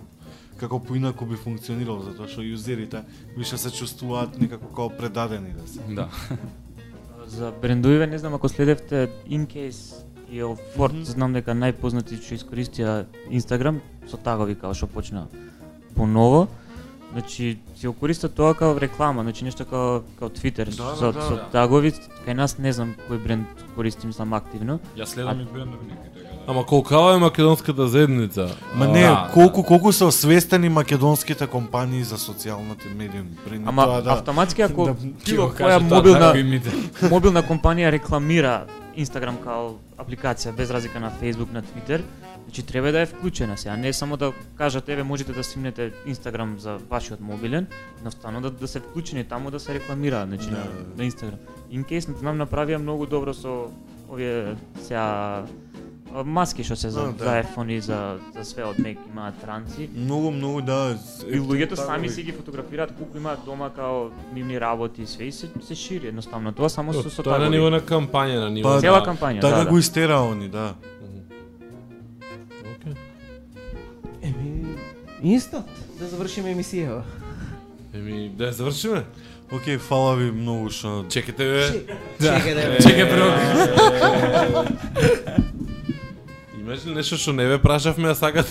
како 0.63 0.79
поинаку 0.79 1.27
би 1.27 1.37
функционирал 1.37 2.01
затоа 2.07 2.29
што 2.31 2.45
јузерите 2.47 3.03
више 3.37 3.59
се 3.59 3.71
чувствуваат 3.75 4.39
некако 4.41 4.71
како 4.71 4.89
предадени 4.99 5.53
да 5.59 5.67
се. 5.69 5.81
Да. 5.95 6.09
За 7.27 7.53
брендовиве 7.63 8.07
не 8.07 8.19
знам 8.19 8.35
ако 8.35 8.49
следевте 8.49 9.09
InCase 9.29 10.05
и 10.31 10.41
Ford, 10.43 10.93
Мгм. 10.93 11.05
знам 11.05 11.33
дека 11.33 11.53
најпознати 11.53 12.17
што 12.21 12.35
искористија 12.35 13.05
Инстаграм 13.31 13.81
со 14.09 14.17
тагови 14.17 14.55
како 14.55 14.75
што 14.75 14.87
почна 14.87 15.27
поново. 15.97 16.49
Значи 17.13 17.59
си 17.77 17.87
го 17.87 17.93
користат 17.93 18.35
тоа 18.35 18.55
како 18.55 18.81
реклама, 18.81 19.23
значи 19.23 19.45
нешто 19.45 19.65
како 19.65 20.03
како 20.19 20.31
Twitter 20.31 20.65
Да, 20.67 20.85
да, 20.85 20.97
со, 20.97 21.13
да, 21.13 21.23
со 21.23 21.35
да. 21.35 21.49
тагови. 21.53 21.93
Кај 22.27 22.35
нас 22.35 22.59
не 22.59 22.73
знам 22.73 22.95
кој 23.09 23.19
бренд 23.19 23.47
користи 23.77 24.07
мислам 24.07 24.33
активно. 24.33 24.79
Ја 24.97 25.05
следам 25.05 25.41
и 25.41 25.45
брендови 25.45 25.87
некои 25.87 26.09
така. 26.11 26.25
да. 26.25 26.39
Ама 26.47 26.67
колкава 26.67 27.15
е 27.15 27.19
македонската 27.19 27.89
заедница? 27.89 28.49
Ма 28.75 28.85
А, 28.85 28.89
не, 28.89 29.01
да, 29.01 29.31
колку 29.35 29.63
колку 29.63 29.93
се 29.93 30.05
освестени 30.05 30.69
македонските 30.69 31.47
компании 31.47 32.03
за 32.03 32.17
социјалните 32.17 32.95
медиуми. 32.97 33.37
Прени 33.45 33.65
Ама 33.67 33.85
тоа 33.85 34.03
да 34.03 34.13
автоматски 34.13 34.63
ако 34.63 34.85
да- 34.85 34.93
го 34.93 34.99
која 35.51 35.79
тоа, 35.79 35.97
мобилна 35.97 36.33
така 36.33 37.09
мобилна 37.11 37.43
компанија 37.43 37.91
рекламира 37.91 38.65
Инстаграм 38.97 39.37
као 39.37 39.71
апликација 39.99 40.53
без 40.53 40.71
разлика 40.71 41.01
на 41.01 41.11
Facebook, 41.13 41.53
на 41.53 41.63
Twitter, 41.63 42.03
значи 42.53 42.63
треба 42.63 42.93
да 42.93 43.01
е 43.01 43.07
вклучена 43.07 43.59
сега, 43.59 43.77
не 43.77 43.93
само 43.93 44.17
да 44.17 44.33
кажат 44.57 44.89
еве 44.89 45.03
можете 45.03 45.33
да 45.33 45.45
снимнете 45.45 45.93
Инстаграм 46.07 46.59
за 46.59 46.79
вашиот 46.91 47.21
мобилен, 47.21 47.67
едноставно 47.99 48.41
да, 48.41 48.51
да 48.51 48.69
се 48.69 48.81
вклучени 48.81 49.25
таму 49.25 49.51
да 49.51 49.61
се 49.61 49.75
рекламираат, 49.75 50.29
значи 50.29 50.51
на, 50.51 50.57
Да. 50.57 50.97
на 50.97 51.05
Инстаграм. 51.05 51.39
InCase 51.73 52.23
нам 52.23 52.37
направија 52.39 52.77
многу 52.77 53.07
добро 53.07 53.33
со 53.35 53.73
овие 54.09 54.53
сега 54.83 55.45
а, 56.15 56.25
маски 56.25 56.61
што 56.65 56.77
се 56.77 56.91
за, 56.91 57.01
А, 57.01 57.13
да. 57.13 57.25
за 57.25 57.31
iPhone 57.43 57.73
и 57.73 57.81
за, 57.81 58.19
за 58.37 58.45
све 58.45 58.65
од 58.69 58.77
Mac 58.77 58.99
имаат 59.13 59.41
транци. 59.41 59.89
многу 59.97 60.31
многу 60.31 60.61
да 60.61 60.97
И 61.33 61.41
луѓето 61.41 61.75
сами 61.75 62.09
си 62.09 62.23
ги 62.23 62.33
фотографираат 62.33 62.93
колку 62.93 63.17
имаат 63.17 63.45
дома 63.45 63.71
као 63.71 64.11
нивни 64.35 64.61
работи 64.61 65.03
и 65.03 65.07
све 65.07 65.25
и 65.25 65.33
се, 65.33 65.49
се 65.65 65.75
шири 65.75 66.07
едноставно 66.09 66.53
тоа 66.53 66.69
само 66.69 66.93
со, 66.93 67.11
со 67.11 67.23
Тоа 67.23 67.37
е 67.37 67.39
на 67.39 67.51
ниво 67.51 67.71
на 67.71 67.81
кампања, 67.81 68.45
на 68.45 68.51
ниво 68.51 68.69
Па. 68.69 68.81
Цела 68.81 69.01
кампања, 69.01 69.41
Така 69.41 69.57
да, 69.57 69.65
го 69.65 69.75
да. 69.75 69.81
истера 69.81 70.21
они, 70.33 70.49
да. 70.49 70.75
Инстант, 75.23 75.67
да 75.99 76.09
завршиме 76.09 76.55
емисијава. 76.55 77.03
Еми, 77.95 78.31
да 78.37 78.51
ја 78.51 78.53
завршиме? 78.59 79.05
Океј, 79.53 79.79
фала 79.79 80.15
ви 80.17 80.31
многу 80.33 80.71
што 80.73 81.05
Чекате. 81.13 81.85
Чекај 82.21 82.55
да 82.57 82.63
Чекај 82.81 83.07
прво. 83.11 83.31
Имаш 86.63 86.85
ли 86.87 86.95
нешто 86.95 87.19
што 87.19 87.33
не 87.37 87.45
ве 87.51 87.59
прашавме, 87.59 88.09
а 88.09 88.15
сакате? 88.15 88.49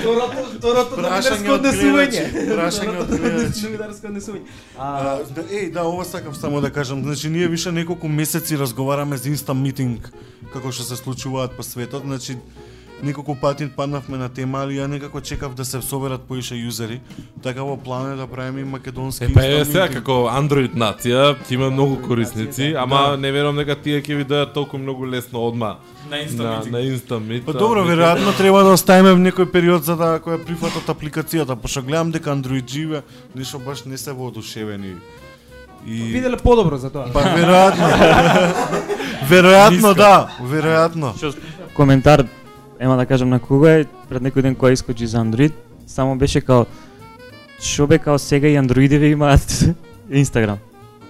Второто, 0.00 0.44
второто 0.58 0.96
Прашање 0.98 1.46
новинарско 1.46 1.52
од 1.54 1.60
однесување. 1.60 2.24
прашање 2.50 2.96
од. 2.98 3.08
Новинарско 3.62 4.10
однесување. 4.10 4.44
Да, 4.76 5.42
еј, 5.48 5.70
да, 5.72 5.86
ова 5.88 6.04
сакам 6.04 6.34
само 6.34 6.60
да 6.60 6.70
кажам. 6.70 7.02
Значи, 7.02 7.30
ние 7.30 7.48
више 7.48 7.72
неколку 7.72 8.08
месеци 8.08 8.58
разговараме 8.58 9.16
за 9.16 9.30
инста 9.30 9.54
митинг, 9.54 10.10
како 10.52 10.72
што 10.72 10.82
се 10.84 10.96
случуваат 11.00 11.56
по 11.56 11.62
светот. 11.62 12.02
Значи, 12.04 12.36
неколку 13.02 13.34
пати 13.34 13.68
паднавме 13.76 14.18
на 14.18 14.28
тема, 14.28 14.62
али 14.62 14.78
ја 14.78 14.86
некако 14.86 15.20
чекав 15.20 15.54
да 15.54 15.64
се 15.64 15.82
соберат 15.82 16.22
поише 16.22 16.54
юзери. 16.54 17.00
Така 17.42 17.62
во 17.62 17.76
план 17.76 18.12
е 18.12 18.16
да 18.16 18.26
правиме 18.26 18.60
и 18.60 18.64
македонски 18.64 19.24
Е, 19.24 19.32
па 19.34 19.46
е 19.46 19.58
инста 19.58 19.72
сега 19.72 19.88
како 19.88 20.28
Android 20.32 20.74
нација, 20.74 21.36
ќе 21.36 21.54
има 21.54 21.70
многу 21.70 21.96
корисници, 22.02 22.72
да. 22.72 22.82
ама 22.82 23.16
не 23.16 23.32
верувам 23.32 23.56
дека 23.56 23.76
тие 23.76 24.02
ќе 24.02 24.16
ви 24.16 24.24
дојдат 24.24 24.54
толку 24.54 24.78
многу 24.78 25.06
лесно 25.06 25.46
одма 25.46 25.76
На 26.10 26.16
Insta 26.16 26.42
на, 26.70 26.80
на. 27.20 27.40
Па 27.46 27.52
добро, 27.52 27.84
веројатно 27.84 28.36
треба 28.36 28.62
да 28.64 28.72
оставиме 28.72 29.12
в 29.12 29.20
некој 29.20 29.50
период 29.52 29.84
за 29.84 29.96
да 29.96 30.14
ако 30.16 30.30
ја 30.30 30.40
прифатат 30.44 30.88
апликацијата, 30.88 31.56
пошто 31.56 31.82
гледам 31.82 32.10
дека 32.10 32.30
Android 32.30 32.68
живе, 32.68 33.02
нешто 33.34 33.58
баш 33.58 33.84
не 33.84 33.98
се 33.98 34.12
воодушевени. 34.12 34.96
И 35.86 36.02
виделе 36.02 36.36
подобро 36.36 36.76
за 36.76 36.90
тоа. 36.90 37.12
па 37.12 37.20
веројатно. 37.20 37.88
веројатно 39.32 39.94
да, 39.94 40.30
веројатно. 40.40 41.12
Коментар 41.74 42.24
ема 42.80 42.96
да 42.96 43.06
кажам 43.06 43.28
на 43.28 43.40
кога 43.40 43.70
е 43.72 43.84
пред 44.08 44.22
некој 44.22 44.42
ден 44.42 44.56
кој 44.56 44.72
искочи 44.72 45.06
за 45.06 45.18
Android, 45.18 45.52
само 45.86 46.16
беше 46.16 46.40
као 46.40 46.66
што 47.60 47.86
бе 47.86 47.98
као 47.98 48.18
сега 48.18 48.48
и 48.48 48.56
андроидеви 48.56 49.06
имаат 49.08 49.64
Инстаграм. 50.10 50.58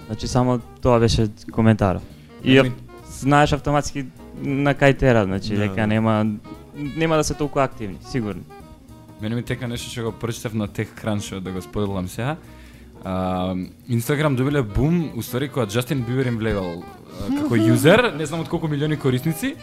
Значи 0.07 0.27
само 0.27 0.59
тоа 0.81 0.99
беше 0.99 1.27
коментар. 1.51 1.99
И 2.43 2.57
Ами- 2.57 2.71
знаеш 3.11 3.53
автоматски 3.53 4.05
на 4.41 4.75
кај 4.75 4.97
тера, 4.97 5.23
значи 5.25 5.55
Да. 5.55 5.61
дека 5.61 5.87
нема 5.87 6.25
нема 6.95 7.17
да 7.17 7.23
се 7.23 7.33
толку 7.33 7.59
активни, 7.59 7.97
сигурно. 8.01 8.41
Мене 9.21 9.35
ми 9.35 9.43
тека 9.43 9.67
нешто 9.67 9.91
што 9.91 10.03
го 10.03 10.11
прочитав 10.11 10.53
на 10.53 10.67
TechCrunch 10.67 11.39
да 11.39 11.51
го 11.51 11.61
споделам 11.61 12.07
сега. 12.07 12.35
А, 13.03 13.55
Инстаграм 13.89 14.35
добиле 14.35 14.61
бум, 14.61 15.11
уствари 15.15 15.47
кога 15.49 15.65
Джастин 15.67 16.01
Бибер 16.01 16.25
им 16.25 16.37
влегал 16.37 16.83
како 17.27 17.55
јузер, 17.69 18.15
не 18.15 18.25
знам 18.25 18.39
од 18.39 18.47
колку 18.47 18.67
милиони 18.67 18.97
корисници, 18.97 19.55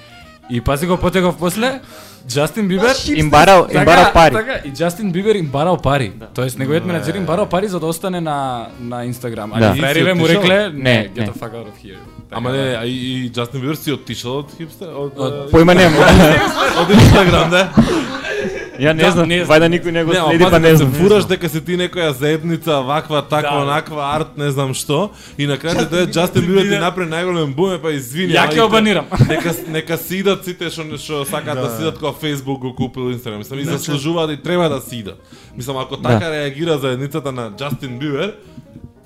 И 0.51 0.61
пази 0.61 0.87
го 0.87 0.97
потегов 0.97 1.37
после, 1.39 1.81
Джастин 2.29 2.69
Бибер 2.69 2.95
Им 3.09 3.31
барал, 3.31 3.67
им 3.71 3.85
барал 3.85 4.13
пари. 4.13 4.35
Така, 4.35 4.53
и 4.65 4.71
Джастин 4.71 5.13
Бибер 5.13 5.35
им 5.35 5.47
барал 5.47 5.77
пари. 5.77 6.13
Да. 6.17 6.27
Тоест 6.27 6.59
неговиот 6.59 6.85
менаџер 6.85 7.17
им 7.17 7.25
барал 7.25 7.47
пари 7.47 7.69
за 7.69 7.81
да 7.81 7.87
остане 7.87 8.21
на 8.21 8.67
на 8.81 9.05
Инстаграм. 9.05 9.53
А 9.55 9.61
Да. 9.61 9.69
да. 9.69 9.75
фраериве 9.75 10.15
му 10.15 10.29
рекле, 10.29 10.71
не, 10.75 11.11
get 11.15 11.27
the 11.29 11.35
fuck 11.35 11.53
out 11.53 11.67
of 11.67 11.77
here. 11.85 11.99
Така 12.29 12.39
Ама 12.39 12.51
да. 12.51 12.57
не, 12.57 12.77
а 12.81 12.85
и, 12.87 13.31
Джастин 13.31 13.61
Бибер 13.61 13.75
си 13.75 13.93
отишол 13.93 14.39
од 14.39 14.47
хипстер, 14.57 14.89
од, 14.89 15.13
Од- 15.17 15.33
од, 15.33 15.51
Појма 15.53 15.75
нема. 15.75 15.97
од 16.83 16.91
Инстаграм, 16.91 17.51
да? 17.51 17.69
Ја 18.79 18.93
не 18.93 19.03
Да, 19.03 19.11
знам, 19.11 19.29
не 19.29 19.39
знам. 19.39 19.49
вајда 19.51 19.69
никој 19.71 19.91
не 19.91 20.05
го 20.05 20.13
Не, 20.13 20.21
следи, 20.21 20.45
па 20.45 20.59
не 20.59 20.77
знам. 20.77 20.93
фураш 20.93 21.25
дека 21.25 21.49
си 21.49 21.61
ти 21.61 21.77
некоја 21.77 22.11
заедница, 22.11 22.81
ваква, 22.83 23.23
таква, 23.23 23.51
Да. 23.51 23.63
онаква, 23.63 24.03
арт, 24.07 24.37
не 24.37 24.51
знам 24.51 24.75
што, 24.75 25.11
и 25.39 25.47
на 25.47 25.57
крај 25.57 25.89
тоа 25.89 26.07
Джастин 26.07 26.43
Бибер 26.43 26.63
ти 26.65 26.79
направи 26.79 27.09
најголем 27.09 27.55
бум, 27.55 27.79
па 27.79 27.91
извини. 27.91 28.33
Ја 28.33 28.49
ќе 28.49 28.61
обанирам. 28.61 29.05
Нека 29.29 29.51
нека 29.69 29.97
си 29.97 30.17
идат 30.17 30.45
сите 30.45 30.71
што 30.71 30.83
што 30.97 31.25
сакаат 31.25 31.57
да, 31.57 31.63
Да. 31.63 31.77
си 31.77 31.83
идат 31.83 31.99
кога 31.99 32.13
Facebook 32.13 32.59
го 32.59 32.75
купил 32.75 33.11
Инстаграм. 33.11 33.39
Мислам 33.39 33.59
и 33.59 33.65
Значи- 33.65 33.79
заслужуваат 33.79 34.31
и 34.31 34.37
треба 34.37 34.69
да 34.69 34.81
си 34.81 34.97
идат. 34.97 35.19
Мислам 35.57 35.77
ако 35.77 35.97
така 35.97 36.31
реагира 36.31 36.79
заедницата 36.79 37.33
на 37.33 37.51
Джастин 37.51 37.99
Бибер, 37.99 38.35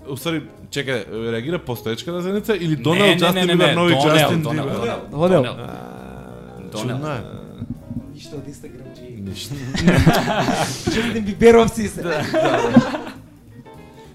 Усари, 0.09 0.43
чекај, 0.71 1.05
реагира 1.33 1.59
постоечката 1.61 2.23
заедница 2.23 2.57
или 2.57 2.77
не, 2.77 3.17
Джастин 3.17 3.35
не, 3.35 3.47
не, 3.47 3.53
Бибер 3.53 3.67
не, 3.67 3.75
нови 3.75 3.95
Донел, 3.95 4.17
Джастин 4.17 4.43
Донел, 4.43 4.65
Бибер? 4.65 4.77
Донел. 4.77 4.99
Донел. 5.11 5.43
Донел. 5.43 5.57
Чудно 6.73 6.99
Донел. 6.99 7.13
е. 7.13 7.21
Ништо 8.15 8.37
од 8.37 8.49
Инстаграм 8.49 8.87
че. 9.27 9.31
Ништо. 9.31 9.55
Джастин 10.91 11.25
Биберовци 11.25 11.89
се. 11.89 12.03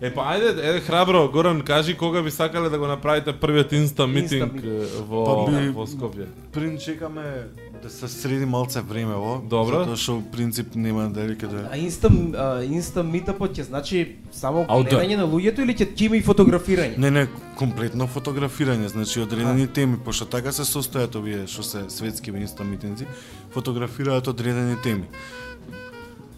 Е 0.01 0.09
па 0.11 0.25
ајде, 0.33 0.59
е 0.59 0.79
храбро, 0.83 1.27
Горан, 1.31 1.61
кажи 1.61 1.93
кога 1.97 2.21
би 2.21 2.31
сакале 2.31 2.69
да 2.69 2.77
го 2.79 2.87
направите 2.87 3.31
првиот 3.31 3.71
инста 3.71 4.07
митинг 4.07 4.59
во 5.07 5.23
Па 5.25 5.51
би- 5.51 5.69
во 5.71 5.85
Скопје. 5.87 6.27
Прин 6.51 6.77
чекаме 6.77 7.47
да 7.83 7.89
се 7.89 8.07
среди 8.07 8.45
малце 8.45 8.81
време 8.81 9.15
во. 9.15 9.39
Добро. 9.39 9.85
Затоа 9.85 9.95
што 9.95 10.17
принцип 10.31 10.75
нема 10.75 11.07
дали 11.09 11.37
каде. 11.37 11.63
А 11.71 11.77
инста 11.77 12.11
а, 12.11 12.63
инста 12.63 13.03
митапот 13.03 13.55
ќе 13.55 13.69
значи 13.71 14.19
само 14.31 14.65
гледање 14.67 15.15
на 15.15 15.27
луѓето 15.31 15.63
или 15.63 15.73
ќе 15.73 15.87
ќе 15.95 16.05
има 16.11 16.17
и 16.19 16.23
фотографирање? 16.23 16.97
Не, 16.97 17.11
не, 17.11 17.27
комплетно 17.55 18.07
фотографирање, 18.07 18.91
значи 18.91 19.23
одредени 19.23 19.67
теми, 19.67 19.97
пошто 19.97 20.25
така 20.25 20.51
се 20.51 20.67
состојат 20.67 21.15
овие 21.15 21.47
што 21.47 21.63
се 21.63 21.87
светски 21.87 22.35
инста 22.35 22.63
митинзи, 22.63 23.07
фотографираат 23.55 24.27
одредени 24.27 24.75
теми. 24.83 25.07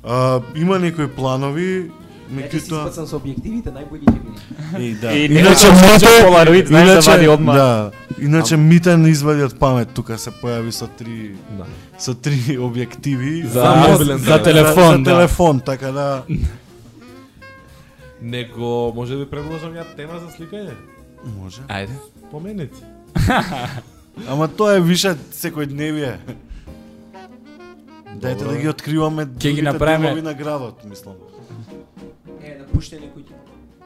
А, 0.03 0.41
има 0.55 0.77
некои 0.79 1.07
планови, 1.07 1.89
Ќе 2.27 2.33
меѓутоа 2.33 2.57
испацам 2.57 3.05
со 3.05 3.15
објективите, 3.15 3.69
најбољи 3.69 4.03
ќе 4.03 4.19
биде. 4.19 4.41
Еј, 4.83 4.99
да. 4.99 5.11
И 5.11 5.25
Иначе 5.25 5.67
некој 5.67 5.93
Мите, 5.93 6.11
Polaroid, 6.21 6.65
знаеш 6.67 6.87
да 6.89 6.99
вади 7.07 7.27
одма. 7.27 7.53
Да, 7.53 7.91
иначе 8.19 8.57
Мите 8.57 8.97
не 8.97 9.09
извади 9.09 9.43
од 9.43 9.55
памет, 9.55 9.89
тука 9.91 10.17
се 10.17 10.31
појави 10.33 10.71
со 10.71 10.87
три 10.89 11.35
Да. 11.51 11.65
со 11.97 12.13
три 12.13 12.35
објективи 12.59 13.45
За, 13.45 13.61
За 13.61 13.75
мобилен 13.77 14.17
за, 14.19 14.25
телефон. 14.39 14.43
телефон, 14.43 14.83
за, 14.83 14.91
за 14.91 14.97
да. 14.99 15.03
телефон, 15.05 15.59
така 15.61 15.91
да 15.93 16.23
Него, 18.21 18.91
може 18.95 19.13
да 19.13 19.19
ви 19.19 19.25
предложам 19.27 19.73
ја 19.73 19.85
тема 19.95 20.19
за 20.19 20.27
сликање? 20.29 20.73
може. 21.33 21.61
Ајде. 21.63 21.95
Поменици. 22.31 22.81
Ама 24.27 24.47
тоа 24.49 24.73
е 24.73 24.81
више 24.81 25.15
секојдневие. 25.31 26.17
Дајте 28.15 28.33
Добро. 28.35 28.51
да 28.51 28.57
ги 28.57 28.69
откриваме 28.69 29.25
ги 29.25 29.31
другите 29.31 29.61
направиме- 29.63 30.21
на 30.21 30.33
градот, 30.33 30.83
мислам. 30.83 31.13
Е, 32.43 32.57
напуштени 32.59 33.09
куќи. 33.15 33.33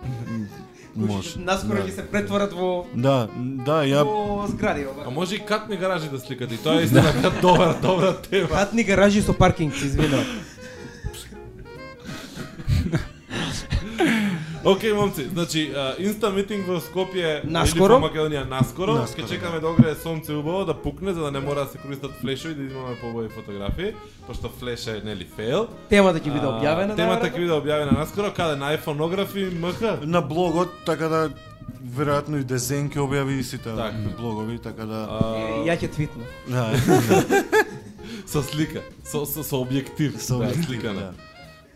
Може. 0.95 1.39
Наскоро 1.49 1.77
да. 1.77 1.87
ќе 1.87 1.95
се 1.95 2.03
претворат 2.03 2.53
во 2.53 2.85
Да, 2.93 3.29
да, 3.65 3.81
ја 3.87 4.03
во 4.03 4.47
згради, 4.47 4.83
А 4.83 4.89
ова. 4.91 5.11
може 5.11 5.35
и 5.35 5.39
катни 5.39 5.77
гаражи 5.77 6.09
да 6.09 6.19
сликате, 6.19 6.55
и 6.55 6.57
тоа 6.57 6.81
е 6.81 6.83
истина 6.83 7.13
кат 7.21 7.41
добра, 7.41 7.73
добра 7.81 8.13
тема. 8.17 8.47
Хатни 8.49 8.83
гаражи 8.83 9.21
со 9.21 9.33
паркинг, 9.33 9.75
извинувам. 9.75 10.25
Океј, 14.63 14.93
момци, 14.93 15.25
значи, 15.25 15.71
инста 15.99 16.29
митинг 16.29 16.67
во 16.67 16.77
Скопје 16.77 17.41
Наскоро? 17.43 17.95
или 17.95 17.99
во 17.99 18.07
Македонија 18.07 18.43
наскоро, 18.45 18.93
Наскоро, 18.93 19.17
ќе 19.17 19.21
да. 19.23 19.27
чекаме 19.29 19.59
да 19.59 19.67
огрее 19.67 19.95
сонце 19.95 20.33
убаво 20.33 20.65
да 20.65 20.73
пукне 20.75 21.13
за 21.13 21.21
да 21.21 21.31
не 21.31 21.39
мора 21.39 21.59
да 21.61 21.67
се 21.67 21.77
користат 21.77 22.11
флешови 22.21 22.53
да 22.53 22.63
имаме 22.63 22.95
побои 22.95 23.29
фотографии, 23.29 23.93
пошто 24.27 24.49
флеш 24.51 24.87
е 24.87 25.01
нели 25.03 25.25
фейл. 25.27 25.67
Темата 25.89 26.19
ќе 26.19 26.29
биде 26.29 26.45
објавена. 26.47 26.95
Темата 26.95 27.25
ќе 27.25 27.37
биде 27.37 27.51
објавена 27.53 27.91
наскоро, 27.93 28.29
каде 28.31 28.55
на 28.55 28.69
iPhoneографи 28.71 29.49
МХ. 29.51 30.05
на 30.05 30.21
блогот, 30.21 30.69
така 30.85 31.07
да 31.07 31.29
веројатно 31.87 32.37
и 32.37 32.43
Дезен 32.43 32.89
ќе 32.89 32.99
објави 32.99 33.39
и 33.39 33.43
сите 33.43 33.73
Така. 33.73 34.13
блогови, 34.15 34.59
така 34.59 34.85
да 34.85 35.07
А, 35.09 35.19
Ја 35.65 35.73
ќе 35.75 35.89
твитнам. 35.89 36.27
да, 36.47 36.69
со 38.27 38.43
слика, 38.43 38.81
со 39.03 39.25
со, 39.25 39.41
со 39.43 39.55
објектив, 39.57 40.19
со 40.19 40.37
да, 40.37 40.45
објектив, 40.45 40.65
сликана. 40.65 41.01
да. 41.01 41.30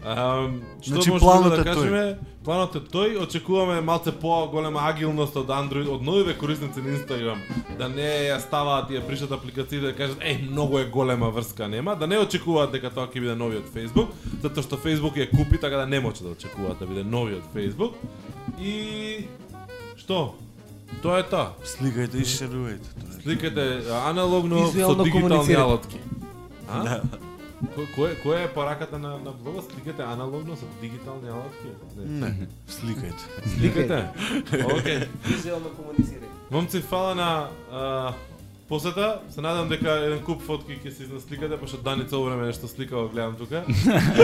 А, 0.06 0.49
што 0.82 0.93
Значи, 0.93 1.10
можеме 1.10 1.20
планот 1.20 1.49
да 1.49 1.56
е 1.56 1.60
тој. 1.60 1.74
кажеме? 1.74 2.18
Планот 2.45 2.76
е 2.76 2.80
тој, 2.80 3.18
очекуваме 3.24 3.82
малце 3.82 4.12
поголема 4.12 4.84
агилност 4.86 5.36
од 5.36 5.49
Android, 5.49 5.89
од 5.89 6.03
новиве 6.06 6.36
корисници 6.38 6.78
на 6.78 6.93
Instagram, 6.93 7.41
да 7.80 7.89
не 7.89 8.30
ја 8.30 8.38
ставаат 8.39 8.91
и 8.91 8.99
ја 8.99 9.01
пришат 9.08 9.32
апликациите 9.32 9.82
да 9.88 9.95
кажат 9.97 10.22
еј 10.22 10.45
многу 10.51 10.78
е 10.78 10.86
голема 10.86 11.32
врска 11.34 11.68
нема, 11.68 11.95
да 11.95 12.06
не 12.08 12.20
очекуваат 12.22 12.72
дека 12.72 12.93
тоа 12.93 13.08
ќе 13.10 13.18
биде 13.20 13.36
новиот 13.36 13.66
Facebook, 13.74 14.14
затоа 14.45 14.62
што 14.62 14.78
Facebook 14.78 15.18
ја 15.18 15.26
купи 15.34 15.58
така 15.58 15.82
да 15.82 15.88
не 15.89 15.99
може 15.99 16.22
да 16.22 16.38
очекуваат 16.38 16.80
да 16.80 16.86
биде 16.86 17.03
новиот 17.03 17.49
Facebook. 17.56 17.97
И 18.62 19.26
што? 19.97 20.36
Тоа 21.01 21.20
е 21.20 21.24
тоа. 21.26 21.58
сликајте 21.66 22.22
и 22.22 22.30
шерувајте. 22.30 22.93
тоа 22.93 23.10
е. 23.10 23.22
Сликате 23.26 23.82
аналогно 24.06 24.70
со 24.70 24.93
дигитални 25.03 25.53
алотки. 25.53 25.97
А? 26.70 26.84
Да. 26.84 27.01
Кој 27.76 27.88
кој 27.95 28.13
која 28.24 28.43
е 28.45 28.51
пораката 28.53 28.99
на 28.99 29.18
на 29.20 29.32
блога? 29.32 29.63
Сликате 29.66 30.03
аналогно 30.03 30.55
со 30.55 30.66
дигитални 30.82 31.30
алатки? 31.30 31.74
Не. 31.97 32.05
Не, 32.05 32.47
сликајте. 32.70 33.26
Сликате. 33.55 33.99
Океј. 34.76 35.07
Визуелно 35.26 35.74
комуницирање. 35.78 36.32
Момци, 36.51 36.82
фала 36.82 37.16
на 37.16 37.30
а, 37.72 38.13
посета. 38.68 39.20
Се 39.30 39.41
надам 39.41 39.70
дека 39.70 39.89
еден 39.91 40.20
куп 40.20 40.41
фотки 40.41 40.74
ќе 40.76 40.89
се 40.89 41.03
изнасликате, 41.03 41.57
пошто 41.57 41.78
Дани 41.78 42.03
цело 42.03 42.24
време 42.24 42.45
нешто 42.45 42.68
сликава, 42.68 43.07
гледам 43.07 43.36
тука. 43.36 43.63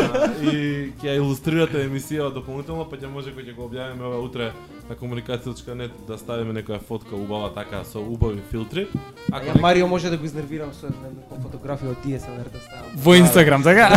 А, 0.02 0.32
и 0.44 0.92
ќе 0.94 1.06
ја 1.06 1.16
илустрирате 1.16 1.86
емисија 1.86 2.32
дополнително, 2.32 2.86
па 2.86 2.98
ќе 2.98 3.08
може 3.08 3.32
кој 3.32 3.46
ќе 3.46 3.56
го 3.56 3.68
објавиме 3.68 4.02
ова 4.02 4.20
утре 4.20 4.52
на 4.90 4.96
комуникација.нет 4.96 5.92
да 6.08 6.18
ставиме 6.18 6.54
некоја 6.54 6.82
фотка 6.82 7.16
убава 7.16 7.54
така 7.54 7.84
со 7.84 8.00
убави 8.00 8.42
филтри. 8.52 8.88
А 9.32 9.38
Ако 9.38 9.46
ја 9.46 9.54
некој- 9.54 9.62
Марио 9.62 9.88
може 9.88 10.10
да 10.10 10.18
го 10.18 10.26
изнервирам 10.26 10.74
со 10.74 10.88
една 10.88 11.10
некоја 11.12 11.42
фотографија 11.42 11.90
од 11.90 11.98
DSLR 12.04 12.50
да 12.50 12.60
ставам. 12.60 12.92
Во 12.96 13.14
Инстаграм, 13.16 13.64
така? 13.64 13.90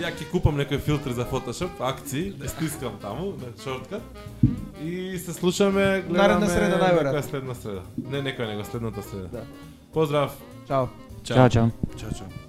Ја 0.00 0.08
ќе 0.16 0.26
купам 0.30 0.56
некој 0.56 0.80
филтри 0.80 1.12
за 1.14 1.26
Photoshop, 1.28 1.80
акции, 1.80 2.32
ќе 2.40 2.48
стискам 2.48 2.96
таму, 3.02 3.34
на 3.40 3.52
шорткат. 3.62 4.02
И 4.82 5.18
се 5.18 5.32
слушаме, 5.32 6.02
гледаме 6.08 6.18
Наредна 6.18 6.48
среда, 6.48 6.78
најверојатно. 6.80 7.22
следна 7.28 7.54
среда. 7.54 7.82
Не 7.96 8.22
некоја, 8.22 8.48
него 8.48 8.64
следната 8.64 9.02
среда. 9.02 9.28
Да. 9.32 9.44
Поздрав. 9.94 10.32
Чао. 10.68 10.88
Чао, 11.24 11.48
чао. 11.48 11.68
Чао, 11.98 12.10
чао. 12.18 12.41